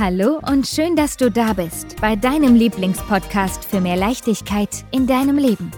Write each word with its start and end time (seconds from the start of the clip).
Hallo 0.00 0.40
und 0.48 0.64
schön, 0.64 0.94
dass 0.94 1.16
du 1.16 1.28
da 1.28 1.54
bist 1.54 2.00
bei 2.00 2.14
deinem 2.14 2.54
Lieblingspodcast 2.54 3.64
für 3.64 3.80
mehr 3.80 3.96
Leichtigkeit 3.96 4.84
in 4.92 5.08
deinem 5.08 5.38
Leben. 5.38 5.72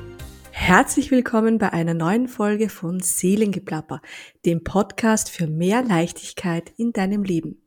Herzlich 0.50 1.10
willkommen 1.10 1.56
bei 1.56 1.72
einer 1.72 1.94
neuen 1.94 2.28
Folge 2.28 2.68
von 2.68 3.00
Seelengeplapper, 3.00 4.02
dem 4.44 4.62
Podcast 4.62 5.30
für 5.30 5.46
mehr 5.46 5.82
Leichtigkeit 5.82 6.70
in 6.76 6.92
deinem 6.92 7.22
Leben. 7.22 7.62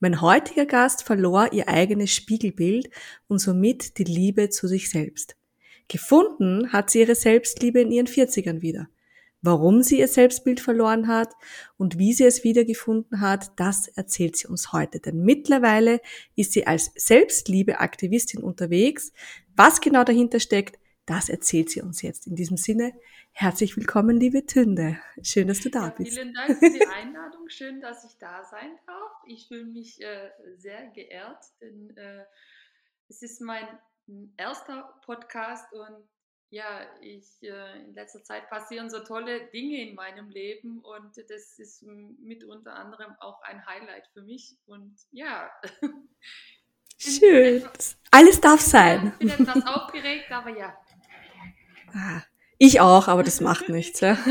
Mein 0.00 0.20
heutiger 0.20 0.66
Gast 0.66 1.04
verlor 1.04 1.52
ihr 1.52 1.68
eigenes 1.68 2.12
Spiegelbild 2.12 2.90
und 3.28 3.38
somit 3.38 3.96
die 3.98 4.02
Liebe 4.02 4.48
zu 4.48 4.66
sich 4.66 4.90
selbst. 4.90 5.36
Gefunden 5.86 6.72
hat 6.72 6.90
sie 6.90 6.98
ihre 6.98 7.14
Selbstliebe 7.14 7.80
in 7.80 7.92
ihren 7.92 8.08
40ern 8.08 8.60
wieder. 8.60 8.88
Warum 9.44 9.82
sie 9.82 9.98
ihr 9.98 10.06
Selbstbild 10.06 10.60
verloren 10.60 11.08
hat 11.08 11.34
und 11.76 11.98
wie 11.98 12.12
sie 12.12 12.24
es 12.24 12.44
wiedergefunden 12.44 13.20
hat, 13.20 13.50
das 13.58 13.88
erzählt 13.88 14.36
sie 14.36 14.46
uns 14.46 14.72
heute. 14.72 15.00
Denn 15.00 15.24
mittlerweile 15.24 16.00
ist 16.36 16.52
sie 16.52 16.68
als 16.68 16.92
Selbstliebeaktivistin 16.94 18.42
unterwegs. 18.42 19.12
Was 19.56 19.80
genau 19.80 20.04
dahinter 20.04 20.38
steckt, 20.38 20.78
das 21.06 21.28
erzählt 21.28 21.70
sie 21.70 21.82
uns 21.82 22.02
jetzt. 22.02 22.28
In 22.28 22.36
diesem 22.36 22.56
Sinne, 22.56 22.92
herzlich 23.32 23.76
willkommen, 23.76 24.16
liebe 24.16 24.46
Tünde. 24.46 24.98
Schön, 25.22 25.48
dass 25.48 25.58
du 25.58 25.70
da 25.70 25.86
ja, 25.86 25.90
bist. 25.90 26.12
Vielen 26.12 26.34
Dank 26.34 26.58
für 26.60 26.70
die 26.70 26.86
Einladung. 26.86 27.48
Schön, 27.48 27.80
dass 27.80 28.04
ich 28.04 28.16
da 28.18 28.44
sein 28.44 28.78
darf. 28.86 29.10
Ich 29.26 29.48
fühle 29.48 29.64
mich 29.64 30.00
äh, 30.00 30.30
sehr 30.56 30.86
geehrt, 30.90 31.44
denn 31.60 31.96
äh, 31.96 32.24
es 33.08 33.22
ist 33.22 33.40
mein 33.40 33.66
erster 34.36 34.94
Podcast 35.04 35.72
und 35.72 36.08
ja, 36.52 36.82
ich, 37.00 37.42
äh, 37.42 37.82
in 37.84 37.94
letzter 37.94 38.22
Zeit 38.22 38.48
passieren 38.48 38.90
so 38.90 39.00
tolle 39.00 39.46
Dinge 39.48 39.88
in 39.88 39.94
meinem 39.94 40.28
Leben 40.28 40.80
und 40.80 41.16
das 41.16 41.58
ist 41.58 41.82
mit 41.82 42.44
unter 42.44 42.74
anderem 42.74 43.14
auch 43.20 43.42
ein 43.42 43.66
Highlight 43.66 44.06
für 44.12 44.22
mich. 44.22 44.56
Und 44.66 44.94
ja. 45.10 45.50
Schön. 46.98 47.64
Etwas, 47.64 47.96
Alles 48.10 48.40
darf 48.40 48.60
sein. 48.60 49.12
Ich 49.18 49.34
bin 49.34 49.48
etwas 49.48 49.66
aufgeregt, 49.66 50.30
aber 50.30 50.50
ja. 50.50 50.76
Ah, 51.94 52.22
ich 52.58 52.80
auch, 52.80 53.08
aber 53.08 53.22
das 53.22 53.40
macht 53.40 53.68
nichts. 53.68 54.00
Ja. 54.00 54.16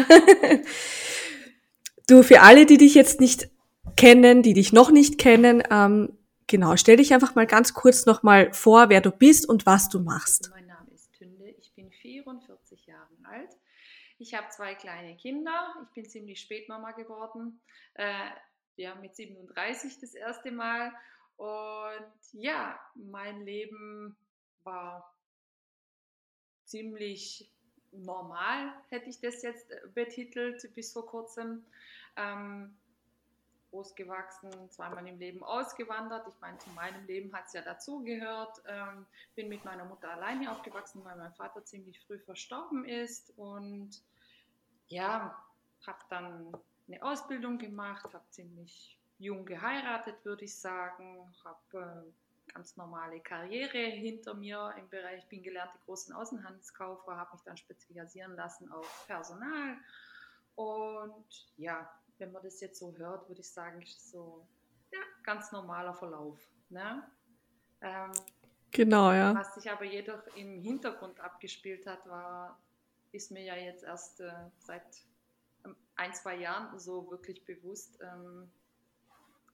Du, 2.08 2.24
für 2.24 2.42
alle, 2.42 2.66
die 2.66 2.78
dich 2.78 2.94
jetzt 2.94 3.22
nicht 3.22 3.50
kennen, 3.96 4.44
die 4.44 4.54
dich 4.54 4.74
noch 4.74 4.92
nicht 4.92 5.18
kennen, 5.18 5.64
ähm, 5.72 6.18
genau, 6.48 6.76
stell 6.76 6.98
dich 6.98 7.14
einfach 7.14 7.36
mal 7.36 7.48
ganz 7.48 7.74
kurz 7.74 8.06
nochmal 8.06 8.52
vor, 8.54 8.90
wer 8.90 9.00
du 9.00 9.12
bist 9.12 9.48
und 9.48 9.66
was 9.66 9.88
du 9.88 10.00
machst. 10.00 10.50
Mein 10.54 10.68
Name 10.68 10.92
ist 10.94 11.14
Tünde, 11.14 11.48
ich 11.58 11.74
bin 11.74 11.90
44 11.90 12.86
Jahre 12.86 13.08
alt. 13.24 13.50
Ich 14.22 14.36
habe 14.36 14.48
zwei 14.50 14.76
kleine 14.76 15.18
Kinder. 15.18 15.74
Ich 15.84 15.94
bin 15.96 16.06
ziemlich 16.06 16.40
spät 16.40 16.70
Mama 16.70 16.92
geworden. 16.92 17.60
Äh, 17.96 18.30
ja, 18.76 18.94
mit 18.94 19.16
37 19.16 20.00
das 20.00 20.14
erste 20.14 20.52
Mal. 20.52 20.94
Und 21.38 22.22
ja, 22.34 22.80
mein 22.94 23.42
Leben 23.42 24.16
war 24.64 25.12
ziemlich 26.66 27.52
normal, 27.92 28.72
hätte 28.90 29.10
ich 29.10 29.20
das 29.20 29.42
jetzt 29.42 29.74
betitelt 29.96 30.72
bis 30.76 30.94
vor 30.94 31.08
kurzem. 31.08 31.66
Ähm, 32.16 32.78
großgewachsen, 33.72 34.70
zweimal 34.70 35.08
im 35.08 35.18
Leben 35.18 35.44
ausgewandert. 35.44 36.28
Ich 36.28 36.40
meine, 36.42 36.60
zu 36.60 36.70
meinem 36.72 37.08
Leben 37.08 37.34
hat 37.34 37.48
es 37.48 37.54
ja 37.54 37.62
dazugehört. 37.62 38.62
Ähm, 38.68 39.08
bin 39.34 39.50
mit 39.50 39.66
meiner 39.66 39.86
Mutter 39.86 40.12
alleine 40.12 40.52
aufgewachsen, 40.52 41.04
weil 41.06 41.16
mein 41.18 41.34
Vater 41.34 41.66
ziemlich 41.66 42.00
früh 42.02 42.20
verstorben 42.20 42.86
ist. 42.86 43.34
Und 43.38 44.04
ja, 44.92 45.44
habe 45.86 46.00
dann 46.10 46.54
eine 46.88 47.04
Ausbildung 47.04 47.58
gemacht, 47.58 48.14
habe 48.14 48.30
ziemlich 48.30 48.98
jung 49.18 49.46
geheiratet, 49.46 50.24
würde 50.24 50.46
ich 50.46 50.58
sagen, 50.58 51.34
habe 51.44 52.06
äh, 52.08 52.52
ganz 52.54 52.76
normale 52.76 53.20
Karriere 53.20 53.78
hinter 53.78 54.34
mir 54.34 54.74
im 54.78 54.90
Bereich, 54.90 55.28
bin 55.28 55.44
gelernte 55.44 55.78
Großen 55.86 56.14
Außenhandelskauffrau, 56.14 57.14
habe 57.14 57.34
mich 57.34 57.44
dann 57.44 57.58
spezialisieren 57.58 58.36
lassen 58.36 58.72
auf 58.72 59.06
Personal 59.08 59.78
und 60.56 61.54
ja, 61.58 61.90
wenn 62.18 62.32
man 62.32 62.44
das 62.44 62.60
jetzt 62.62 62.80
so 62.80 62.94
hört, 62.98 63.28
würde 63.28 63.42
ich 63.42 63.50
sagen, 63.50 63.82
ist 63.82 64.12
so 64.12 64.46
ja, 64.92 65.00
ganz 65.24 65.52
normaler 65.52 65.94
Verlauf. 65.94 66.40
Ne? 66.70 67.04
Ähm, 67.82 68.12
genau, 68.72 69.12
ja. 69.12 69.34
Was 69.34 69.56
sich 69.56 69.72
aber 69.72 69.86
jedoch 69.86 70.22
im 70.36 70.60
Hintergrund 70.62 71.20
abgespielt 71.20 71.88
hat, 71.88 72.08
war, 72.08 72.60
ist 73.12 73.32
mir 73.32 73.44
ja 73.44 73.56
jetzt 73.56 73.84
erst 73.84 74.22
äh, 74.22 74.32
seit 74.60 74.86
ähm, 75.66 75.76
ein, 75.96 76.14
zwei 76.14 76.36
Jahren 76.38 76.80
so 76.80 77.10
wirklich 77.10 77.46
bewusst, 77.46 78.00
ähm, 78.02 78.52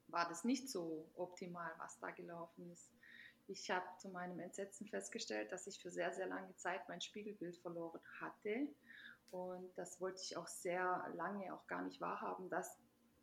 war 0.08 0.28
das 0.30 0.44
nicht 0.44 0.70
so 0.70 1.10
optimal, 1.16 1.72
was 1.80 2.00
da 2.00 2.12
gelaufen 2.12 2.72
ist. 2.72 2.90
Ich 3.48 3.70
habe 3.70 3.86
zu 3.98 4.10
meinem 4.10 4.40
Entsetzen 4.40 4.88
festgestellt, 4.88 5.52
dass 5.52 5.68
ich 5.68 5.80
für 5.82 5.92
sehr, 5.92 6.14
sehr 6.14 6.28
lange 6.28 6.56
Zeit 6.56 6.88
mein 6.90 7.02
Spiegelbild 7.02 7.58
verloren 7.58 8.02
hatte 8.20 8.68
und 9.32 9.78
das 9.78 10.00
wollte 10.00 10.22
ich 10.24 10.38
auch 10.38 10.48
sehr 10.48 11.06
lange 11.16 11.54
auch 11.54 11.66
gar 11.68 11.82
nicht 11.82 12.00
wahrhaben, 12.00 12.50
dass 12.50 12.78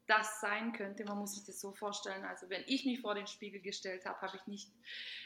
das 0.07 0.41
sein 0.41 0.73
könnte. 0.73 1.05
Man 1.05 1.19
muss 1.19 1.35
sich 1.35 1.45
das 1.45 1.61
so 1.61 1.73
vorstellen. 1.73 2.25
Also 2.25 2.51
wenn 2.51 2.63
ich 2.67 2.85
mich 2.85 3.01
vor 3.01 3.15
den 3.15 3.27
Spiegel 3.27 3.61
gestellt 3.61 4.05
habe, 4.05 4.21
habe 4.21 4.37
ich 4.37 4.47
nicht, 4.47 4.71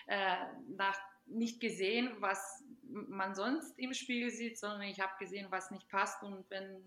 äh, 0.06 0.36
nach, 0.76 0.98
nicht 1.26 1.60
gesehen, 1.60 2.14
was 2.20 2.62
man 2.88 3.34
sonst 3.34 3.78
im 3.78 3.92
Spiegel 3.94 4.30
sieht, 4.30 4.58
sondern 4.58 4.82
ich 4.82 5.00
habe 5.00 5.12
gesehen, 5.18 5.46
was 5.50 5.70
nicht 5.70 5.88
passt. 5.88 6.22
Und 6.22 6.48
wenn 6.50 6.82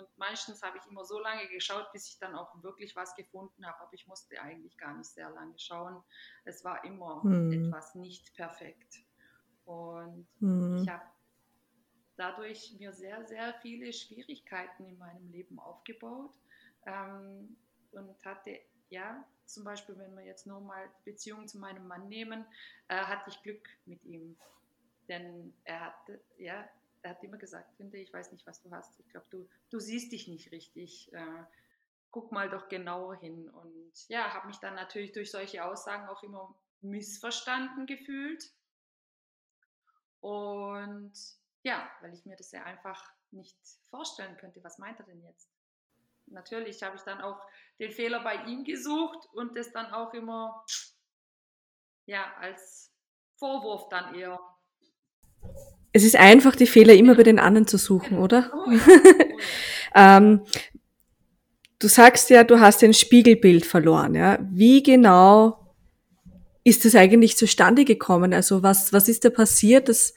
und 0.00 0.18
meistens 0.18 0.62
habe 0.62 0.78
ich 0.78 0.86
immer 0.90 1.04
so 1.04 1.18
lange 1.18 1.46
geschaut, 1.48 1.92
bis 1.92 2.08
ich 2.08 2.18
dann 2.18 2.34
auch 2.34 2.62
wirklich 2.62 2.96
was 2.96 3.14
gefunden 3.16 3.66
habe. 3.66 3.80
Aber 3.80 3.92
ich 3.92 4.06
musste 4.06 4.40
eigentlich 4.40 4.76
gar 4.78 4.96
nicht 4.96 5.10
sehr 5.10 5.30
lange 5.30 5.58
schauen. 5.58 6.02
Es 6.44 6.64
war 6.64 6.84
immer 6.84 7.22
hm. 7.22 7.52
etwas 7.52 7.94
nicht 7.94 8.34
perfekt. 8.34 9.04
Und 9.64 10.26
hm. 10.38 10.82
ich 10.82 10.88
habe 10.88 11.04
dadurch 12.16 12.74
mir 12.78 12.92
sehr, 12.92 13.26
sehr 13.26 13.54
viele 13.60 13.92
Schwierigkeiten 13.92 14.86
in 14.86 14.98
meinem 14.98 15.30
Leben 15.30 15.58
aufgebaut 15.58 16.34
ähm, 16.86 17.56
und 17.92 18.24
hatte, 18.24 18.58
ja, 18.88 19.24
zum 19.46 19.64
Beispiel, 19.64 19.98
wenn 19.98 20.14
wir 20.14 20.24
jetzt 20.24 20.46
nur 20.46 20.60
mal 20.60 20.88
Beziehung 21.04 21.46
zu 21.48 21.58
meinem 21.58 21.86
Mann 21.86 22.08
nehmen, 22.08 22.46
äh, 22.88 22.96
hatte 22.96 23.30
ich 23.30 23.42
Glück 23.42 23.68
mit 23.84 24.04
ihm. 24.04 24.36
Denn 25.10 25.52
er 25.64 25.80
hatte, 25.80 26.22
ja, 26.38 26.66
er 27.02 27.10
hat 27.10 27.24
immer 27.24 27.36
gesagt, 27.36 27.74
finde 27.76 27.98
ich 27.98 28.12
weiß 28.12 28.30
nicht, 28.30 28.46
was 28.46 28.62
du 28.62 28.70
hast. 28.70 28.98
Ich 29.00 29.08
glaube, 29.08 29.26
du, 29.28 29.48
du 29.68 29.80
siehst 29.80 30.12
dich 30.12 30.28
nicht 30.28 30.52
richtig. 30.52 31.12
Äh, 31.12 31.44
guck 32.12 32.30
mal 32.30 32.48
doch 32.48 32.68
genauer 32.68 33.16
hin. 33.16 33.50
Und 33.50 33.92
ja, 34.08 34.32
habe 34.32 34.46
mich 34.46 34.58
dann 34.58 34.76
natürlich 34.76 35.10
durch 35.10 35.32
solche 35.32 35.64
Aussagen 35.64 36.08
auch 36.08 36.22
immer 36.22 36.54
missverstanden 36.80 37.86
gefühlt. 37.86 38.52
Und 40.20 41.12
ja, 41.64 41.90
weil 42.02 42.14
ich 42.14 42.24
mir 42.24 42.36
das 42.36 42.52
ja 42.52 42.62
einfach 42.62 43.12
nicht 43.32 43.58
vorstellen 43.90 44.36
könnte. 44.36 44.62
Was 44.62 44.78
meint 44.78 45.00
er 45.00 45.06
denn 45.06 45.22
jetzt? 45.24 45.50
Natürlich 46.26 46.84
habe 46.84 46.94
ich 46.94 47.02
dann 47.02 47.20
auch 47.20 47.40
den 47.80 47.90
Fehler 47.90 48.22
bei 48.22 48.44
ihm 48.44 48.62
gesucht 48.62 49.26
und 49.32 49.56
das 49.56 49.72
dann 49.72 49.92
auch 49.92 50.14
immer 50.14 50.64
ja, 52.06 52.32
als 52.36 52.92
Vorwurf 53.36 53.88
dann 53.88 54.14
eher. 54.14 54.38
Es 55.92 56.04
ist 56.04 56.16
einfach, 56.16 56.54
die 56.54 56.66
Fehler 56.66 56.94
immer 56.94 57.16
bei 57.16 57.24
den 57.24 57.38
anderen 57.38 57.66
zu 57.66 57.78
suchen, 57.78 58.18
oder? 58.18 58.52
Ähm, 59.94 60.42
du 61.78 61.88
sagst 61.88 62.30
ja, 62.30 62.44
du 62.44 62.60
hast 62.60 62.82
ein 62.84 62.94
Spiegelbild 62.94 63.66
verloren. 63.66 64.14
Ja? 64.14 64.38
Wie 64.50 64.82
genau 64.82 65.74
ist 66.64 66.84
das 66.84 66.94
eigentlich 66.94 67.36
zustande 67.36 67.84
gekommen? 67.84 68.34
Also 68.34 68.62
was, 68.62 68.92
was 68.92 69.08
ist 69.08 69.24
da 69.24 69.30
passiert, 69.30 69.88
dass, 69.88 70.14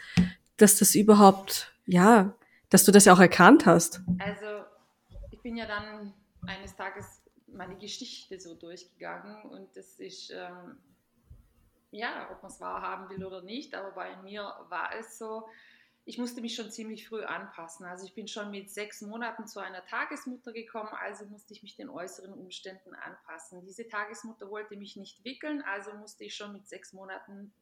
dass 0.58 0.78
das 0.78 0.96
überhaupt, 0.96 1.74
ja, 1.86 2.36
dass 2.70 2.84
du 2.84 2.92
das 2.92 3.08
auch 3.08 3.20
erkannt 3.20 3.66
hast? 3.66 4.02
Also 4.20 4.66
ich 5.32 5.42
bin 5.42 5.58
ja 5.58 5.66
dann 5.66 6.14
eines 6.46 6.76
Tages 6.76 7.22
meine 7.48 7.78
Geschichte 7.78 8.40
so 8.40 8.56
durchgegangen 8.56 9.44
und 9.44 9.68
das 9.76 10.00
ist, 10.00 10.32
ähm, 10.32 10.78
ja, 11.94 12.30
ob 12.32 12.42
man 12.42 12.52
es 12.52 12.60
wahrhaben 12.60 13.10
will 13.10 13.24
oder 13.24 13.42
nicht, 13.42 13.76
aber 13.76 13.92
bei 13.92 14.16
mir 14.18 14.44
war 14.70 14.94
es 14.96 15.18
so, 15.18 15.48
ich 16.06 16.18
musste 16.18 16.42
mich 16.42 16.56
schon 16.56 16.70
ziemlich 16.70 17.08
früh 17.08 17.24
anpassen. 17.24 17.86
Also 17.86 18.06
ich 18.06 18.14
bin 18.14 18.28
schon 18.28 18.52
mit 18.52 18.70
sechs 18.70 19.02
Monaten 19.02 19.48
zu 19.48 19.60
einer 19.62 19.86
Tagesmutter 19.86 20.52
gekommen, 20.52 20.90
also 21.00 21.26
musste 21.26 21.54
ich 21.54 21.64
mich 21.64 21.76
den 21.76 21.90
äußeren 21.90 22.34
Umständen 22.34 22.94
anpassen. 22.94 23.64
Diese 23.66 23.88
Tagesmutter 23.88 24.50
wollte 24.50 24.76
mich 24.76 24.98
nicht 24.98 25.24
wickeln, 25.24 25.62
also 25.62 25.94
musste 25.94 26.26
ich 26.26 26.36
schon 26.36 26.52
mit 26.52 26.68
sechs 26.68 26.92
Monaten 26.92 27.54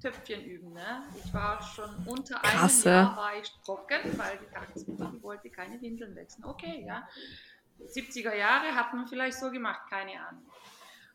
Töpfchen 0.00 0.44
üben. 0.44 0.72
Ne? 0.72 1.02
Ich 1.24 1.34
war 1.34 1.60
schon 1.62 1.90
unter 2.06 2.42
einem 2.44 2.82
Jahr 2.84 3.16
war 3.16 3.36
ich 3.36 3.50
trocken, 3.64 4.16
weil 4.16 4.38
die 4.38 4.54
Tagesmutter 4.54 5.12
wollte 5.22 5.50
keine 5.50 5.80
Windeln 5.80 6.14
wechseln. 6.14 6.44
Okay, 6.44 6.84
ja. 6.86 7.08
70er 7.80 8.34
Jahre 8.34 8.74
hat 8.74 8.94
man 8.94 9.06
vielleicht 9.06 9.38
so 9.38 9.50
gemacht, 9.50 9.80
keine 9.88 10.12
Ahnung. 10.26 10.46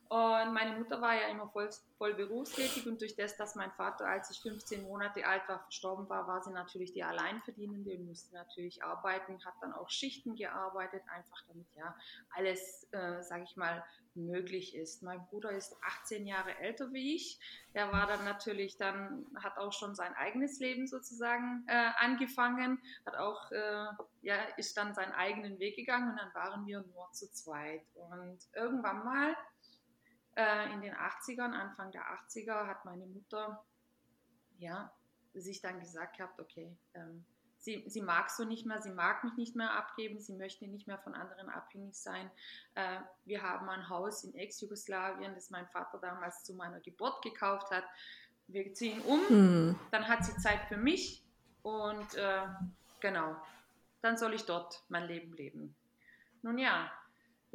Und 0.08 0.54
meine 0.54 0.78
Mutter 0.78 1.02
war 1.02 1.16
ja 1.16 1.30
immer 1.30 1.48
voll, 1.50 1.70
voll 1.98 2.14
berufstätig 2.14 2.86
und 2.88 3.02
durch 3.02 3.16
das, 3.16 3.36
dass 3.38 3.56
mein 3.56 3.72
Vater, 3.72 4.08
als 4.08 4.30
ich 4.30 4.40
15 4.42 4.84
Monate 4.84 5.26
alt 5.26 5.48
war, 5.48 5.60
verstorben 5.60 6.08
war, 6.10 6.28
war 6.28 6.44
sie 6.44 6.52
natürlich 6.52 6.94
die 6.94 7.04
Alleinverdienende 7.04 7.98
und 7.98 8.08
musste 8.08 8.36
natürlich 8.36 8.84
arbeiten, 8.84 9.44
hat 9.44 9.56
dann 9.62 9.74
auch 9.74 9.90
Schichten 9.90 10.36
gearbeitet, 10.36 11.02
einfach 11.08 11.42
damit 11.48 11.68
ja 11.76 11.96
alles, 12.36 12.88
äh, 12.92 13.24
sage 13.24 13.46
ich 13.46 13.56
mal, 13.56 13.84
möglich 14.16 14.76
ist. 14.76 15.04
Mein 15.04 15.26
Bruder 15.26 15.52
ist 15.52 15.76
18 15.84 16.26
Jahre 16.26 16.58
älter 16.60 16.94
wie 16.94 17.16
ich. 17.16 17.40
Der 17.74 17.92
war 17.92 18.08
dann 18.08 18.24
natürlich 18.24 18.78
dann, 18.78 19.26
hat 19.42 19.58
auch 19.58 19.74
schon 19.74 19.96
sein 19.96 20.14
eigenes 20.14 20.60
Leben 20.60 20.88
sozusagen 20.88 21.66
äh, 21.68 21.92
angefangen, 21.98 22.82
hat 23.06 23.16
auch, 23.16 23.52
äh, 23.52 23.88
ja, 24.22 24.36
ist 24.58 24.78
dann 24.78 24.94
seinen 24.94 25.12
eigenen 25.14 25.60
Weg 25.60 25.76
gegangen 25.76 26.12
und 26.12 26.18
dann 26.18 26.34
waren 26.34 26.66
wir 26.66 26.82
nur 26.82 27.12
zu 27.12 27.32
zweit. 27.32 27.84
Und 27.96 28.40
irgendwann 28.54 29.04
mal 29.04 29.36
äh, 30.36 30.74
in 30.74 30.82
den 30.82 30.94
80ern, 30.94 31.54
Anfang 31.54 31.92
der 31.92 32.04
80er, 32.04 32.68
hat 32.68 32.86
meine 32.86 33.06
Mutter 33.06 33.64
ja, 34.58 34.92
sich 35.34 35.62
dann 35.62 35.80
gesagt 35.80 36.18
gehabt, 36.18 36.40
okay, 36.40 36.76
ähm, 36.94 37.26
sie, 37.58 37.84
sie 37.88 38.02
mag 38.02 38.30
so 38.30 38.44
nicht 38.44 38.66
mehr, 38.66 38.82
sie 38.82 38.92
mag 38.92 39.24
mich 39.24 39.36
nicht 39.36 39.56
mehr 39.56 39.72
abgeben, 39.72 40.20
sie 40.20 40.34
möchte 40.34 40.68
nicht 40.68 40.88
mehr 40.88 41.00
von 41.00 41.14
anderen 41.14 41.50
abhängig 41.50 41.96
sein. 41.96 42.30
Äh, 42.76 43.00
wir 43.26 43.42
haben 43.42 43.68
ein 43.70 43.90
Haus 43.90 44.24
in 44.24 44.36
Ex-Jugoslawien, 44.36 45.34
das 45.36 45.50
mein 45.50 45.68
Vater 45.68 45.98
damals 45.98 46.44
zu 46.44 46.54
meiner 46.54 46.80
Geburt 46.80 47.22
gekauft 47.22 47.72
hat. 47.72 47.84
Wir 48.48 48.74
ziehen 48.74 49.02
um, 49.02 49.20
mhm. 49.30 49.80
dann 49.92 50.08
hat 50.08 50.24
sie 50.24 50.38
Zeit 50.38 50.62
für 50.68 50.78
mich 50.78 51.26
und 51.64 52.14
äh, 52.16 52.44
genau, 53.00 53.36
dann 54.02 54.18
soll 54.18 54.36
ich 54.36 54.46
dort 54.46 54.84
mein 54.88 55.06
Leben 55.06 55.34
leben. 55.34 55.76
Nun 56.44 56.60
ja, 56.60 56.92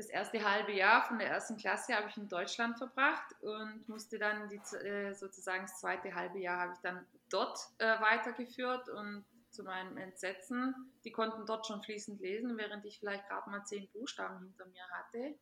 das 0.00 0.08
erste 0.08 0.42
halbe 0.42 0.72
Jahr 0.72 1.02
von 1.02 1.18
der 1.18 1.28
ersten 1.28 1.58
Klasse 1.58 1.94
habe 1.94 2.08
ich 2.08 2.16
in 2.16 2.26
Deutschland 2.26 2.78
verbracht 2.78 3.34
und 3.42 3.86
musste 3.86 4.18
dann 4.18 4.48
die, 4.48 4.56
äh, 4.76 5.12
sozusagen 5.12 5.62
das 5.62 5.78
zweite 5.78 6.14
halbe 6.14 6.38
Jahr 6.38 6.58
habe 6.58 6.72
ich 6.72 6.78
dann 6.80 7.06
dort 7.28 7.58
äh, 7.78 8.00
weitergeführt 8.00 8.88
und 8.88 9.26
zu 9.50 9.62
meinem 9.62 9.98
Entsetzen, 9.98 10.74
die 11.04 11.12
konnten 11.12 11.44
dort 11.44 11.66
schon 11.66 11.82
fließend 11.82 12.18
lesen, 12.20 12.56
während 12.56 12.84
ich 12.86 12.98
vielleicht 12.98 13.28
gerade 13.28 13.50
mal 13.50 13.62
zehn 13.64 13.90
Buchstaben 13.92 14.38
hinter 14.38 14.64
mir 14.66 14.84
hatte. 14.92 15.34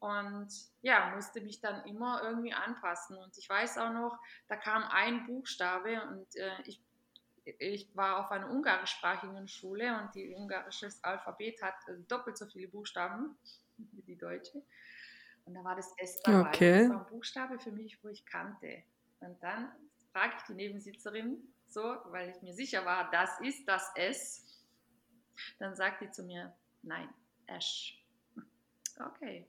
Und 0.00 0.52
ja, 0.82 1.14
musste 1.14 1.40
mich 1.40 1.60
dann 1.60 1.82
immer 1.86 2.20
irgendwie 2.24 2.52
anpassen. 2.52 3.16
Und 3.16 3.38
ich 3.38 3.48
weiß 3.48 3.78
auch 3.78 3.92
noch, 3.92 4.18
da 4.48 4.56
kam 4.56 4.82
ein 4.82 5.24
Buchstabe 5.24 6.02
und 6.08 6.36
äh, 6.36 6.50
ich, 6.66 6.82
ich 7.44 7.96
war 7.96 8.18
auf 8.18 8.30
einer 8.30 8.50
ungarischsprachigen 8.50 9.48
Schule 9.48 9.98
und 9.98 10.14
die 10.14 10.34
ungarische 10.34 10.90
Alphabet 11.00 11.62
hat 11.62 11.76
doppelt 12.08 12.36
so 12.36 12.46
viele 12.46 12.68
Buchstaben 12.68 13.38
die 13.78 14.16
deutsche. 14.16 14.62
Und 15.44 15.54
da 15.54 15.64
war 15.64 15.76
das 15.76 15.92
S 15.98 16.22
dabei. 16.22 16.48
Okay. 16.48 16.78
Das 16.82 16.90
war 16.90 17.00
ein 17.00 17.06
Buchstabe 17.06 17.58
für 17.58 17.72
mich, 17.72 18.02
wo 18.02 18.08
ich 18.08 18.24
kannte. 18.24 18.82
Und 19.20 19.42
dann 19.42 19.72
frage 20.12 20.34
ich 20.36 20.42
die 20.44 20.54
Nebensitzerin 20.54 21.38
so, 21.68 21.82
weil 22.06 22.30
ich 22.30 22.40
mir 22.42 22.54
sicher 22.54 22.84
war, 22.84 23.10
das 23.10 23.40
ist 23.40 23.66
das 23.66 23.90
S. 23.96 24.62
Dann 25.58 25.74
sagt 25.74 26.02
die 26.02 26.10
zu 26.10 26.22
mir, 26.22 26.54
nein, 26.82 27.08
Ash. 27.46 28.00
Okay. 28.98 29.46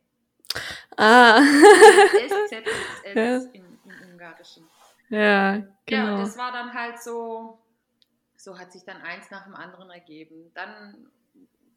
Ah. 0.98 1.40
SZ 1.42 2.52
ist 2.52 3.06
S 3.06 3.16
ja. 3.16 3.38
im, 3.52 3.80
im 3.84 4.12
Ungarischen. 4.12 4.68
Ja, 5.10 5.58
genau. 5.86 6.06
Ja, 6.06 6.14
und 6.16 6.22
das 6.22 6.38
war 6.38 6.52
dann 6.52 6.74
halt 6.74 7.02
so, 7.02 7.60
so 8.36 8.58
hat 8.58 8.72
sich 8.72 8.84
dann 8.84 9.02
eins 9.02 9.30
nach 9.30 9.44
dem 9.44 9.56
anderen 9.56 9.90
ergeben. 9.92 10.52
Dann 10.56 11.12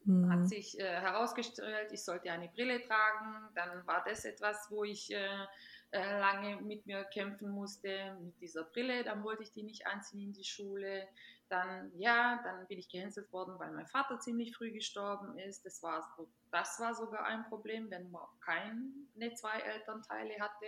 mhm. 0.09 0.31
hat 0.31 0.47
sich 0.47 0.79
äh, 0.79 0.83
herausgestellt, 0.83 1.91
ich 1.91 2.03
sollte 2.03 2.31
eine 2.31 2.49
Brille 2.49 2.81
tragen. 2.81 3.49
Dann 3.55 3.85
war 3.87 4.03
das 4.05 4.25
etwas, 4.25 4.67
wo 4.69 4.83
ich 4.83 5.11
äh, 5.13 5.45
äh, 5.91 6.19
lange 6.19 6.61
mit 6.61 6.85
mir 6.85 7.03
kämpfen 7.05 7.49
musste, 7.49 8.15
mit 8.21 8.39
dieser 8.41 8.63
Brille. 8.63 9.03
Dann 9.03 9.23
wollte 9.23 9.43
ich 9.43 9.51
die 9.51 9.63
nicht 9.63 9.87
anziehen 9.87 10.19
in 10.19 10.33
die 10.33 10.43
Schule. 10.43 11.07
Dann, 11.49 11.91
ja, 11.97 12.39
dann 12.43 12.67
bin 12.67 12.77
ich 12.77 12.89
gehänselt 12.89 13.31
worden, 13.33 13.55
weil 13.57 13.71
mein 13.71 13.87
Vater 13.87 14.19
ziemlich 14.19 14.55
früh 14.55 14.71
gestorben 14.71 15.37
ist. 15.39 15.65
Das 15.65 15.81
war, 15.81 16.15
das 16.51 16.79
war 16.79 16.93
sogar 16.93 17.25
ein 17.25 17.43
Problem, 17.49 17.89
wenn 17.89 18.11
man 18.11 18.21
keine 18.45 19.33
zwei 19.33 19.59
Elternteile 19.59 20.39
hatte. 20.39 20.65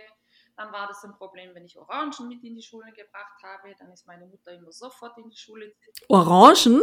Dann 0.56 0.72
war 0.72 0.88
das 0.88 1.04
ein 1.04 1.14
Problem, 1.14 1.54
wenn 1.54 1.64
ich 1.64 1.78
Orangen 1.78 2.28
mit 2.28 2.42
in 2.42 2.56
die 2.56 2.62
Schule 2.62 2.92
gebracht 2.92 3.42
habe. 3.44 3.74
Dann 3.78 3.92
ist 3.92 4.08
meine 4.08 4.26
Mutter 4.26 4.52
immer 4.52 4.72
sofort 4.72 5.16
in 5.18 5.30
die 5.30 5.36
Schule. 5.36 5.72
Orangen? 6.08 6.82